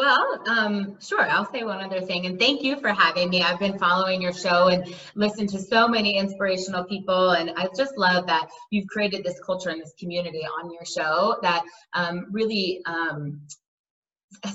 Well, 0.00 0.42
um, 0.46 0.96
sure. 0.98 1.28
I'll 1.28 1.52
say 1.52 1.62
one 1.62 1.82
other 1.82 2.00
thing, 2.00 2.24
and 2.24 2.38
thank 2.38 2.62
you 2.62 2.80
for 2.80 2.88
having 2.88 3.28
me. 3.28 3.42
I've 3.42 3.58
been 3.58 3.78
following 3.78 4.22
your 4.22 4.32
show 4.32 4.68
and 4.68 4.94
listened 5.14 5.50
to 5.50 5.58
so 5.58 5.86
many 5.86 6.16
inspirational 6.16 6.84
people, 6.84 7.32
and 7.32 7.50
I 7.54 7.68
just 7.76 7.98
love 7.98 8.26
that 8.26 8.48
you've 8.70 8.86
created 8.86 9.24
this 9.24 9.38
culture 9.44 9.68
and 9.68 9.78
this 9.78 9.92
community 10.00 10.40
on 10.40 10.72
your 10.72 10.86
show 10.86 11.36
that 11.42 11.64
um, 11.92 12.28
really 12.32 12.80
um, 12.86 13.42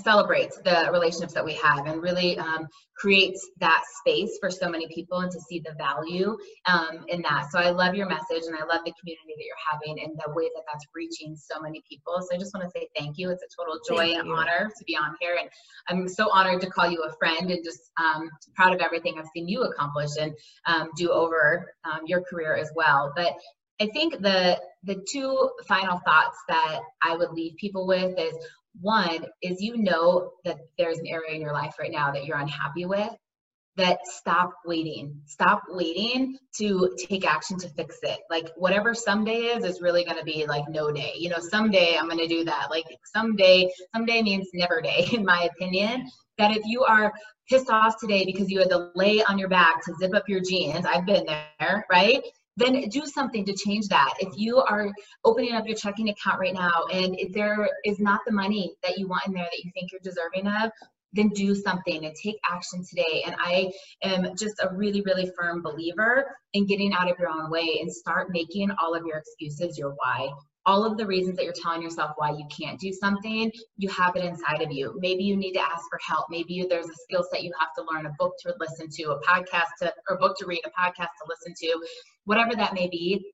celebrates 0.02 0.58
the 0.64 0.88
relationships 0.90 1.34
that 1.34 1.44
we 1.44 1.54
have 1.54 1.86
and 1.86 2.02
really 2.02 2.38
um, 2.38 2.66
creates 2.96 3.46
that 3.58 3.82
space 4.00 4.38
for 4.40 4.50
so 4.50 4.68
many 4.68 4.88
people 4.88 5.18
and 5.18 5.30
to 5.30 5.38
see 5.40 5.60
the 5.60 5.74
value 5.76 6.36
um, 6.64 7.04
in 7.08 7.20
that. 7.22 7.50
So 7.50 7.58
I 7.58 7.70
love 7.70 7.94
your 7.94 8.08
message 8.08 8.44
and 8.46 8.56
I 8.56 8.64
love 8.64 8.84
the 8.84 8.94
community 8.98 9.34
that 9.36 9.44
you're 9.44 9.56
having 9.70 10.02
and 10.02 10.18
the 10.24 10.32
way 10.32 10.44
that 10.54 10.62
that's 10.66 10.86
reaching 10.94 11.36
so 11.36 11.60
many 11.60 11.82
people. 11.88 12.14
So 12.20 12.34
I 12.34 12.38
just 12.38 12.54
want 12.54 12.64
to 12.64 12.70
say 12.70 12.88
thank 12.96 13.18
you. 13.18 13.30
It's 13.30 13.42
a 13.42 13.56
total 13.56 13.78
joy 13.86 14.12
thank 14.14 14.20
and 14.20 14.28
you. 14.28 14.36
honor 14.36 14.70
to 14.76 14.84
be 14.86 14.96
on 14.96 15.14
here. 15.20 15.36
And 15.38 15.50
I'm 15.88 16.08
so 16.08 16.30
honored 16.30 16.62
to 16.62 16.70
call 16.70 16.90
you 16.90 17.02
a 17.02 17.12
friend 17.16 17.50
and 17.50 17.62
just 17.62 17.90
um, 18.02 18.30
proud 18.54 18.74
of 18.74 18.80
everything 18.80 19.16
I've 19.18 19.28
seen 19.34 19.46
you 19.46 19.62
accomplish 19.62 20.10
and 20.18 20.32
um, 20.66 20.88
do 20.96 21.10
over 21.10 21.70
um, 21.84 22.00
your 22.06 22.22
career 22.22 22.56
as 22.56 22.70
well. 22.74 23.12
But 23.14 23.34
I 23.80 23.88
think 23.88 24.22
the 24.22 24.58
the 24.84 25.04
two 25.10 25.50
final 25.66 26.00
thoughts 26.06 26.38
that 26.48 26.80
I 27.02 27.16
would 27.16 27.32
leave 27.32 27.56
people 27.56 27.86
with 27.86 28.18
is 28.18 28.34
One 28.80 29.24
is 29.42 29.60
you 29.60 29.76
know 29.76 30.32
that 30.44 30.58
there's 30.78 30.98
an 30.98 31.06
area 31.06 31.34
in 31.34 31.40
your 31.40 31.52
life 31.52 31.74
right 31.78 31.90
now 31.90 32.12
that 32.12 32.24
you're 32.24 32.38
unhappy 32.38 32.84
with, 32.84 33.10
that 33.76 33.98
stop 34.04 34.52
waiting. 34.64 35.20
Stop 35.26 35.62
waiting 35.68 36.38
to 36.56 36.96
take 36.98 37.26
action 37.26 37.58
to 37.58 37.68
fix 37.70 37.98
it. 38.02 38.18
Like 38.30 38.48
whatever 38.56 38.94
someday 38.94 39.54
is, 39.54 39.64
is 39.64 39.82
really 39.82 40.04
going 40.04 40.18
to 40.18 40.24
be 40.24 40.46
like 40.46 40.64
no 40.68 40.90
day. 40.90 41.12
You 41.16 41.30
know, 41.30 41.38
someday 41.38 41.96
I'm 41.96 42.08
going 42.08 42.18
to 42.18 42.26
do 42.26 42.44
that. 42.44 42.68
Like 42.70 42.86
someday, 43.14 43.70
someday 43.94 44.22
means 44.22 44.48
never 44.54 44.80
day, 44.80 45.06
in 45.12 45.24
my 45.24 45.48
opinion. 45.54 46.06
That 46.38 46.54
if 46.54 46.62
you 46.66 46.84
are 46.84 47.12
pissed 47.48 47.70
off 47.70 47.96
today 47.98 48.24
because 48.26 48.50
you 48.50 48.58
had 48.58 48.68
to 48.70 48.90
lay 48.94 49.22
on 49.24 49.38
your 49.38 49.48
back 49.48 49.82
to 49.84 49.94
zip 49.98 50.14
up 50.14 50.28
your 50.28 50.40
jeans, 50.40 50.84
I've 50.84 51.06
been 51.06 51.24
there, 51.24 51.86
right? 51.90 52.22
Then 52.56 52.88
do 52.88 53.04
something 53.06 53.44
to 53.44 53.54
change 53.54 53.88
that. 53.88 54.14
If 54.20 54.36
you 54.36 54.58
are 54.58 54.90
opening 55.24 55.52
up 55.52 55.66
your 55.66 55.76
checking 55.76 56.08
account 56.08 56.40
right 56.40 56.54
now 56.54 56.86
and 56.92 57.18
if 57.18 57.32
there 57.32 57.68
is 57.84 58.00
not 58.00 58.20
the 58.26 58.32
money 58.32 58.74
that 58.82 58.98
you 58.98 59.06
want 59.06 59.26
in 59.26 59.34
there 59.34 59.44
that 59.44 59.64
you 59.64 59.70
think 59.74 59.92
you're 59.92 60.00
deserving 60.02 60.46
of, 60.46 60.70
then 61.12 61.28
do 61.30 61.54
something 61.54 62.04
and 62.04 62.14
take 62.14 62.36
action 62.50 62.84
today. 62.84 63.22
And 63.26 63.36
I 63.38 63.72
am 64.02 64.36
just 64.36 64.60
a 64.62 64.74
really, 64.74 65.02
really 65.02 65.30
firm 65.38 65.62
believer 65.62 66.26
in 66.52 66.66
getting 66.66 66.92
out 66.92 67.10
of 67.10 67.18
your 67.18 67.28
own 67.28 67.50
way 67.50 67.78
and 67.80 67.92
start 67.92 68.30
making 68.30 68.70
all 68.82 68.94
of 68.94 69.04
your 69.06 69.18
excuses 69.18 69.78
your 69.78 69.90
why 69.90 70.28
all 70.66 70.84
of 70.84 70.98
the 70.98 71.06
reasons 71.06 71.36
that 71.36 71.44
you're 71.44 71.54
telling 71.54 71.80
yourself 71.80 72.10
why 72.16 72.30
you 72.30 72.44
can't 72.50 72.78
do 72.78 72.92
something, 72.92 73.50
you 73.76 73.88
have 73.88 74.16
it 74.16 74.24
inside 74.24 74.60
of 74.60 74.72
you. 74.72 74.94
Maybe 74.98 75.22
you 75.22 75.36
need 75.36 75.52
to 75.52 75.60
ask 75.60 75.82
for 75.88 75.98
help. 76.06 76.26
Maybe 76.28 76.66
there's 76.68 76.88
a 76.88 76.94
skill 76.94 77.24
set 77.30 77.44
you 77.44 77.52
have 77.58 77.68
to 77.78 77.84
learn, 77.90 78.06
a 78.06 78.12
book 78.18 78.34
to 78.40 78.54
listen 78.58 78.88
to, 78.90 79.12
a 79.12 79.20
podcast 79.22 79.68
to, 79.80 79.94
or 80.08 80.16
a 80.16 80.18
book 80.18 80.36
to 80.38 80.46
read, 80.46 80.62
a 80.64 80.70
podcast 80.70 81.08
to 81.22 81.26
listen 81.28 81.54
to, 81.62 81.86
whatever 82.24 82.54
that 82.56 82.74
may 82.74 82.88
be. 82.88 83.32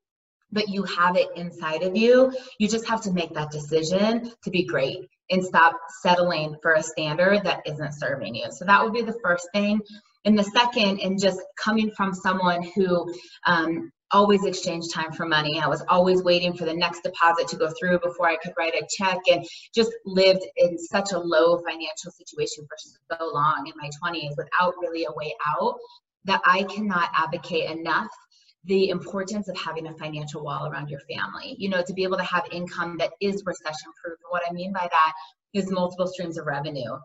But 0.55 0.69
you 0.69 0.83
have 0.83 1.17
it 1.17 1.29
inside 1.35 1.83
of 1.83 1.97
you. 1.97 2.31
You 2.59 2.69
just 2.69 2.87
have 2.87 3.01
to 3.03 3.13
make 3.13 3.33
that 3.33 3.51
decision 3.51 4.31
to 4.45 4.51
be 4.51 4.67
great 4.67 4.99
and 5.31 5.43
stop 5.43 5.75
settling 6.03 6.57
for 6.61 6.75
a 6.75 6.83
standard 6.83 7.45
that 7.45 7.63
isn't 7.65 7.95
serving 7.95 8.35
you. 8.35 8.45
So 8.51 8.67
that 8.67 8.85
would 8.85 8.93
be 8.93 9.01
the 9.01 9.19
first 9.25 9.49
thing. 9.55 9.81
And 10.27 10.39
the 10.39 10.45
second, 10.45 11.01
and 11.01 11.19
just 11.19 11.41
coming 11.59 11.91
from 11.97 12.13
someone 12.13 12.63
who 12.75 13.13
um, 13.47 13.91
always 14.13 14.45
exchange 14.45 14.89
time 14.93 15.13
for 15.13 15.27
money. 15.27 15.61
I 15.61 15.69
was 15.69 15.83
always 15.89 16.23
waiting 16.23 16.55
for 16.55 16.65
the 16.65 16.75
next 16.75 17.03
deposit 17.03 17.49
to 17.49 17.57
go 17.57 17.71
through 17.79 17.99
before 18.01 18.29
I 18.29 18.37
could 18.37 18.53
write 18.59 18.75
a 18.75 18.87
check 18.97 19.19
and 19.31 19.47
just 19.75 19.93
lived 20.05 20.45
in 20.57 20.79
such 20.79 21.13
a 21.13 21.19
low 21.19 21.59
financial 21.59 22.11
situation 22.11 22.67
for 22.67 22.77
so 22.79 23.31
long 23.33 23.67
in 23.67 23.73
my 23.77 23.91
20s 24.03 24.37
without 24.37 24.75
really 24.81 25.05
a 25.05 25.13
way 25.13 25.35
out 25.57 25.77
that 26.25 26.41
I 26.45 26.65
cannot 26.65 27.11
advocate 27.15 27.71
enough 27.71 28.09
the 28.65 28.91
importance 28.91 29.49
of 29.49 29.57
having 29.57 29.89
a 29.89 29.95
financial 29.95 30.45
wall 30.45 30.69
around 30.69 30.89
your 30.89 31.01
family. 31.01 31.57
You 31.59 31.69
know, 31.69 31.83
to 31.83 31.93
be 31.93 32.05
able 32.05 32.19
to 32.19 32.25
have 32.25 32.47
income 32.53 32.97
that 32.99 33.11
is 33.21 33.43
recession 33.45 33.91
proof. 34.03 34.19
And 34.23 34.31
what 34.31 34.43
I 34.49 34.53
mean 34.53 34.73
by 34.73 34.89
that 34.91 35.13
is 35.53 35.71
multiple 35.71 36.07
streams 36.07 36.39
of 36.39 36.47
revenue 36.47 36.97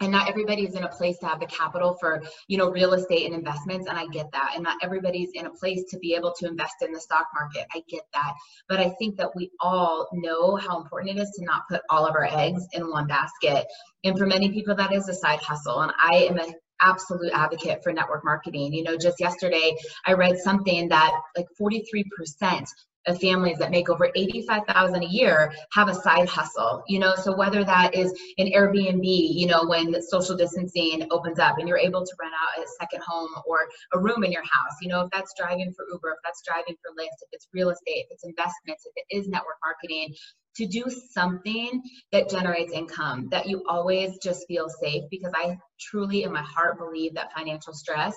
and 0.00 0.12
not 0.12 0.28
everybody's 0.28 0.74
in 0.74 0.84
a 0.84 0.88
place 0.88 1.18
to 1.18 1.26
have 1.26 1.40
the 1.40 1.46
capital 1.46 1.96
for 1.98 2.22
you 2.48 2.58
know 2.58 2.70
real 2.70 2.92
estate 2.92 3.26
and 3.26 3.34
investments 3.34 3.86
and 3.88 3.98
i 3.98 4.06
get 4.08 4.30
that. 4.32 4.52
And 4.54 4.62
not 4.62 4.76
everybody's 4.82 5.30
in 5.34 5.46
a 5.46 5.50
place 5.50 5.84
to 5.90 5.98
be 5.98 6.14
able 6.14 6.32
to 6.38 6.46
invest 6.46 6.76
in 6.82 6.92
the 6.92 7.00
stock 7.00 7.26
market. 7.34 7.66
I 7.74 7.82
get 7.88 8.02
that. 8.12 8.34
But 8.68 8.80
i 8.80 8.90
think 8.98 9.16
that 9.16 9.34
we 9.34 9.50
all 9.60 10.08
know 10.12 10.56
how 10.56 10.80
important 10.80 11.18
it 11.18 11.22
is 11.22 11.30
to 11.38 11.44
not 11.44 11.62
put 11.70 11.82
all 11.90 12.06
of 12.06 12.14
our 12.14 12.28
eggs 12.30 12.66
in 12.72 12.90
one 12.90 13.06
basket. 13.06 13.66
And 14.04 14.18
for 14.18 14.26
many 14.26 14.50
people 14.50 14.74
that 14.76 14.92
is 14.92 15.08
a 15.08 15.14
side 15.14 15.40
hustle. 15.40 15.80
And 15.80 15.92
i 16.02 16.26
am 16.30 16.38
an 16.38 16.54
absolute 16.82 17.32
advocate 17.32 17.82
for 17.82 17.92
network 17.92 18.24
marketing. 18.24 18.72
You 18.74 18.82
know 18.84 18.96
just 18.96 19.20
yesterday 19.20 19.74
i 20.06 20.12
read 20.12 20.38
something 20.38 20.88
that 20.90 21.12
like 21.36 21.46
43% 21.60 22.66
families 23.14 23.58
that 23.58 23.70
make 23.70 23.88
over 23.88 24.10
85,000 24.14 25.02
a 25.02 25.06
year 25.06 25.52
have 25.72 25.88
a 25.88 25.94
side 25.94 26.28
hustle, 26.28 26.82
you 26.88 26.98
know, 26.98 27.14
so 27.14 27.36
whether 27.36 27.64
that 27.64 27.94
is 27.94 28.12
an 28.38 28.48
Airbnb, 28.48 29.04
you 29.04 29.46
know, 29.46 29.64
when 29.66 30.00
social 30.02 30.36
distancing 30.36 31.06
opens 31.10 31.38
up 31.38 31.58
and 31.58 31.68
you're 31.68 31.78
able 31.78 32.04
to 32.04 32.12
rent 32.20 32.34
out 32.34 32.62
a 32.62 32.66
second 32.80 33.02
home 33.06 33.30
or 33.46 33.66
a 33.94 33.98
room 33.98 34.24
in 34.24 34.32
your 34.32 34.42
house, 34.42 34.76
you 34.82 34.88
know, 34.88 35.02
if 35.02 35.10
that's 35.12 35.32
driving 35.38 35.72
for 35.72 35.86
Uber, 35.90 36.10
if 36.10 36.18
that's 36.24 36.42
driving 36.46 36.74
for 36.82 36.90
Lyft, 37.00 37.22
if 37.22 37.28
it's 37.32 37.48
real 37.52 37.70
estate, 37.70 38.04
if 38.04 38.08
it's 38.10 38.24
investments, 38.24 38.86
if 38.86 38.92
it 38.96 39.16
is 39.16 39.28
network 39.28 39.56
marketing, 39.64 40.14
to 40.56 40.66
do 40.66 40.84
something 41.12 41.82
that 42.12 42.30
generates 42.30 42.72
income 42.72 43.28
that 43.30 43.46
you 43.46 43.62
always 43.68 44.18
just 44.22 44.46
feel 44.48 44.68
safe 44.68 45.04
because 45.10 45.32
I 45.34 45.58
truly 45.78 46.22
in 46.22 46.32
my 46.32 46.42
heart 46.42 46.78
believe 46.78 47.14
that 47.14 47.32
financial 47.36 47.74
stress 47.74 48.16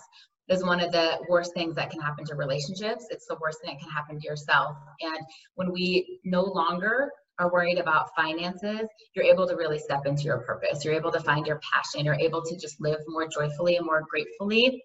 is 0.50 0.64
one 0.64 0.82
of 0.82 0.91
the 0.91 1.18
worst 1.30 1.54
things 1.54 1.76
that 1.76 1.91
can 1.91 2.02
happen 2.02 2.26
to 2.26 2.36
relationships. 2.36 3.06
It's 3.10 3.28
the 3.28 3.38
worst 3.39 3.60
thing 3.64 3.76
that 3.76 3.82
can 3.82 3.91
happen 3.91 4.20
to 4.20 4.28
yourself. 4.28 4.76
And 5.02 5.20
when 5.56 5.72
we 5.72 6.20
no 6.26 6.41
longer 6.43 7.12
are 7.38 7.52
worried 7.52 7.78
about 7.78 8.10
finances, 8.16 8.88
you're 9.16 9.26
able 9.26 9.47
to 9.47 9.56
really 9.56 9.80
step 9.80 10.06
into 10.06 10.24
your 10.24 10.39
purpose. 10.39 10.84
You're 10.84 10.95
able 10.95 11.12
to 11.12 11.22
find 11.22 11.47
your 11.47 11.62
passion. 11.74 12.04
You're 12.04 12.16
able 12.16 12.41
to 12.43 12.58
just 12.58 12.82
live 12.82 13.00
more 13.08 13.28
joyfully 13.28 13.78
and 13.78 13.86
more 13.86 14.04
gratefully. 14.10 14.84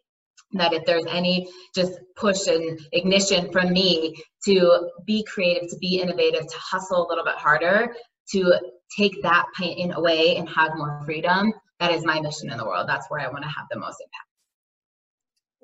That 0.53 0.73
if 0.73 0.85
there's 0.85 1.07
any 1.07 1.49
just 1.75 1.99
push 2.17 2.47
and 2.47 2.79
ignition 2.93 3.51
from 3.51 3.73
me 3.73 4.15
to 4.45 4.91
be 5.05 5.25
creative, 5.25 5.69
to 5.71 5.77
be 5.79 6.01
innovative, 6.01 6.47
to 6.47 6.59
hustle 6.59 7.07
a 7.07 7.09
little 7.09 7.25
bit 7.25 7.35
harder, 7.35 7.95
to 8.33 8.61
take 8.97 9.21
that 9.23 9.47
pain 9.59 9.93
away 9.93 10.37
and 10.37 10.49
have 10.49 10.77
more 10.77 11.03
freedom, 11.05 11.53
that 11.81 11.91
is 11.91 12.05
my 12.05 12.21
mission 12.21 12.51
in 12.51 12.59
the 12.59 12.65
world. 12.65 12.89
That's 12.89 13.07
where 13.09 13.21
I 13.21 13.29
want 13.29 13.43
to 13.43 13.49
have 13.49 13.67
the 13.71 13.79
most 13.79 13.97
impact. 14.01 14.34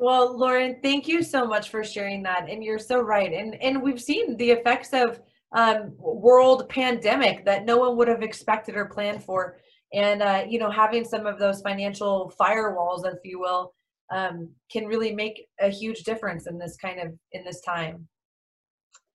Well, 0.00 0.34
Lauren, 0.38 0.78
thank 0.82 1.06
you 1.06 1.22
so 1.22 1.46
much 1.46 1.68
for 1.68 1.84
sharing 1.84 2.22
that. 2.22 2.48
And 2.48 2.64
you're 2.64 2.78
so 2.78 3.02
right. 3.02 3.30
And 3.30 3.54
and 3.62 3.82
we've 3.82 4.00
seen 4.00 4.34
the 4.38 4.50
effects 4.50 4.94
of 4.94 5.20
um, 5.52 5.92
world 5.98 6.70
pandemic 6.70 7.44
that 7.44 7.66
no 7.66 7.76
one 7.76 7.98
would 7.98 8.08
have 8.08 8.22
expected 8.22 8.76
or 8.76 8.86
planned 8.86 9.22
for. 9.22 9.58
And 9.92 10.22
uh, 10.22 10.44
you 10.48 10.58
know, 10.58 10.70
having 10.70 11.04
some 11.04 11.26
of 11.26 11.38
those 11.38 11.60
financial 11.60 12.32
firewalls, 12.40 13.04
if 13.04 13.18
you 13.24 13.40
will, 13.40 13.74
um, 14.10 14.48
can 14.72 14.86
really 14.86 15.14
make 15.14 15.46
a 15.60 15.68
huge 15.68 16.02
difference 16.04 16.46
in 16.46 16.56
this 16.56 16.78
kind 16.78 16.98
of 16.98 17.12
in 17.32 17.44
this 17.44 17.60
time. 17.60 18.08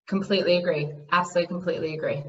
Completely 0.07 0.57
agree. 0.57 0.91
Absolutely, 1.11 1.47
completely 1.47 1.93
agree. 1.95 2.23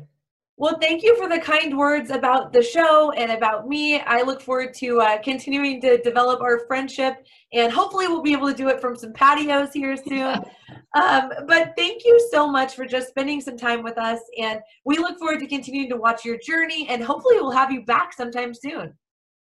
Well, 0.59 0.79
thank 0.81 1.03
you 1.03 1.15
for 1.17 1.29
the 1.29 1.39
kind 1.39 1.77
words 1.77 2.11
about 2.11 2.51
the 2.51 2.63
show 2.63 3.13
and 3.13 3.31
about 3.31 3.69
me. 3.69 4.01
I 4.01 4.23
look 4.23 4.41
forward 4.41 4.73
to 4.77 5.03
uh, 5.03 5.19
continuing 5.19 5.83
to 5.83 5.99
develop 5.99 6.41
our 6.41 6.67
friendship, 6.67 7.27
and 7.53 7.71
hopefully, 7.71 8.09
we'll 8.09 8.23
be 8.23 8.33
able 8.33 8.49
to 8.49 8.57
do 8.57 8.69
it 8.69 8.81
from 8.81 8.97
some 8.97 9.13
patios 9.13 9.75
here 9.75 9.99
soon. 9.99 10.41
um, 10.95 11.31
but 11.47 11.75
thank 11.77 12.07
you 12.07 12.27
so 12.33 12.51
much 12.51 12.75
for 12.75 12.87
just 12.87 13.09
spending 13.09 13.43
some 13.43 13.59
time 13.59 13.83
with 13.83 13.99
us, 13.99 14.21
and 14.39 14.61
we 14.87 14.97
look 14.97 15.19
forward 15.19 15.41
to 15.41 15.47
continuing 15.47 15.91
to 15.91 15.97
watch 15.97 16.25
your 16.25 16.39
journey, 16.39 16.89
and 16.89 17.05
hopefully, 17.05 17.37
we'll 17.37 17.51
have 17.51 17.71
you 17.71 17.85
back 17.85 18.15
sometime 18.15 18.55
soon. 18.55 18.95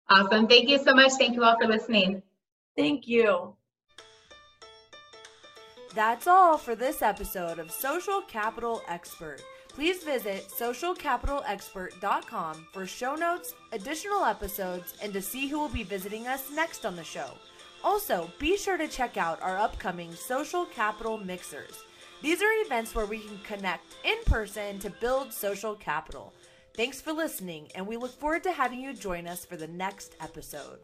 Awesome. 0.09 0.47
Thank 0.47 0.69
you 0.69 0.79
so 0.79 0.95
much. 0.95 1.11
Thank 1.19 1.35
you 1.35 1.43
all 1.43 1.57
for 1.59 1.67
listening. 1.67 2.23
Thank 2.75 3.07
you. 3.07 3.55
That's 5.93 6.25
all 6.25 6.57
for 6.57 6.75
this 6.75 7.03
episode 7.03 7.59
of 7.59 7.69
Social 7.69 8.21
Capital 8.21 8.81
Expert. 8.87 9.41
Please 9.75 10.03
visit 10.03 10.47
socialcapitalexpert.com 10.47 12.67
for 12.71 12.85
show 12.85 13.15
notes, 13.15 13.55
additional 13.73 14.23
episodes, 14.23 14.93
and 15.03 15.11
to 15.11 15.21
see 15.21 15.49
who 15.49 15.59
will 15.59 15.67
be 15.67 15.83
visiting 15.83 16.27
us 16.27 16.49
next 16.49 16.85
on 16.85 16.95
the 16.95 17.03
show. 17.03 17.31
Also, 17.83 18.31
be 18.39 18.55
sure 18.55 18.77
to 18.77 18.87
check 18.87 19.17
out 19.17 19.41
our 19.41 19.57
upcoming 19.57 20.13
Social 20.13 20.65
Capital 20.65 21.17
Mixers. 21.17 21.83
These 22.21 22.41
are 22.41 22.63
events 22.65 22.95
where 22.95 23.05
we 23.05 23.19
can 23.19 23.37
connect 23.39 23.97
in 24.05 24.15
person 24.25 24.79
to 24.79 24.89
build 24.89 25.33
social 25.33 25.75
capital. 25.75 26.31
Thanks 26.73 27.01
for 27.01 27.11
listening, 27.11 27.67
and 27.75 27.85
we 27.85 27.97
look 27.97 28.17
forward 28.17 28.43
to 28.43 28.53
having 28.53 28.79
you 28.79 28.93
join 28.93 29.27
us 29.27 29.43
for 29.43 29.57
the 29.57 29.67
next 29.67 30.15
episode. 30.21 30.79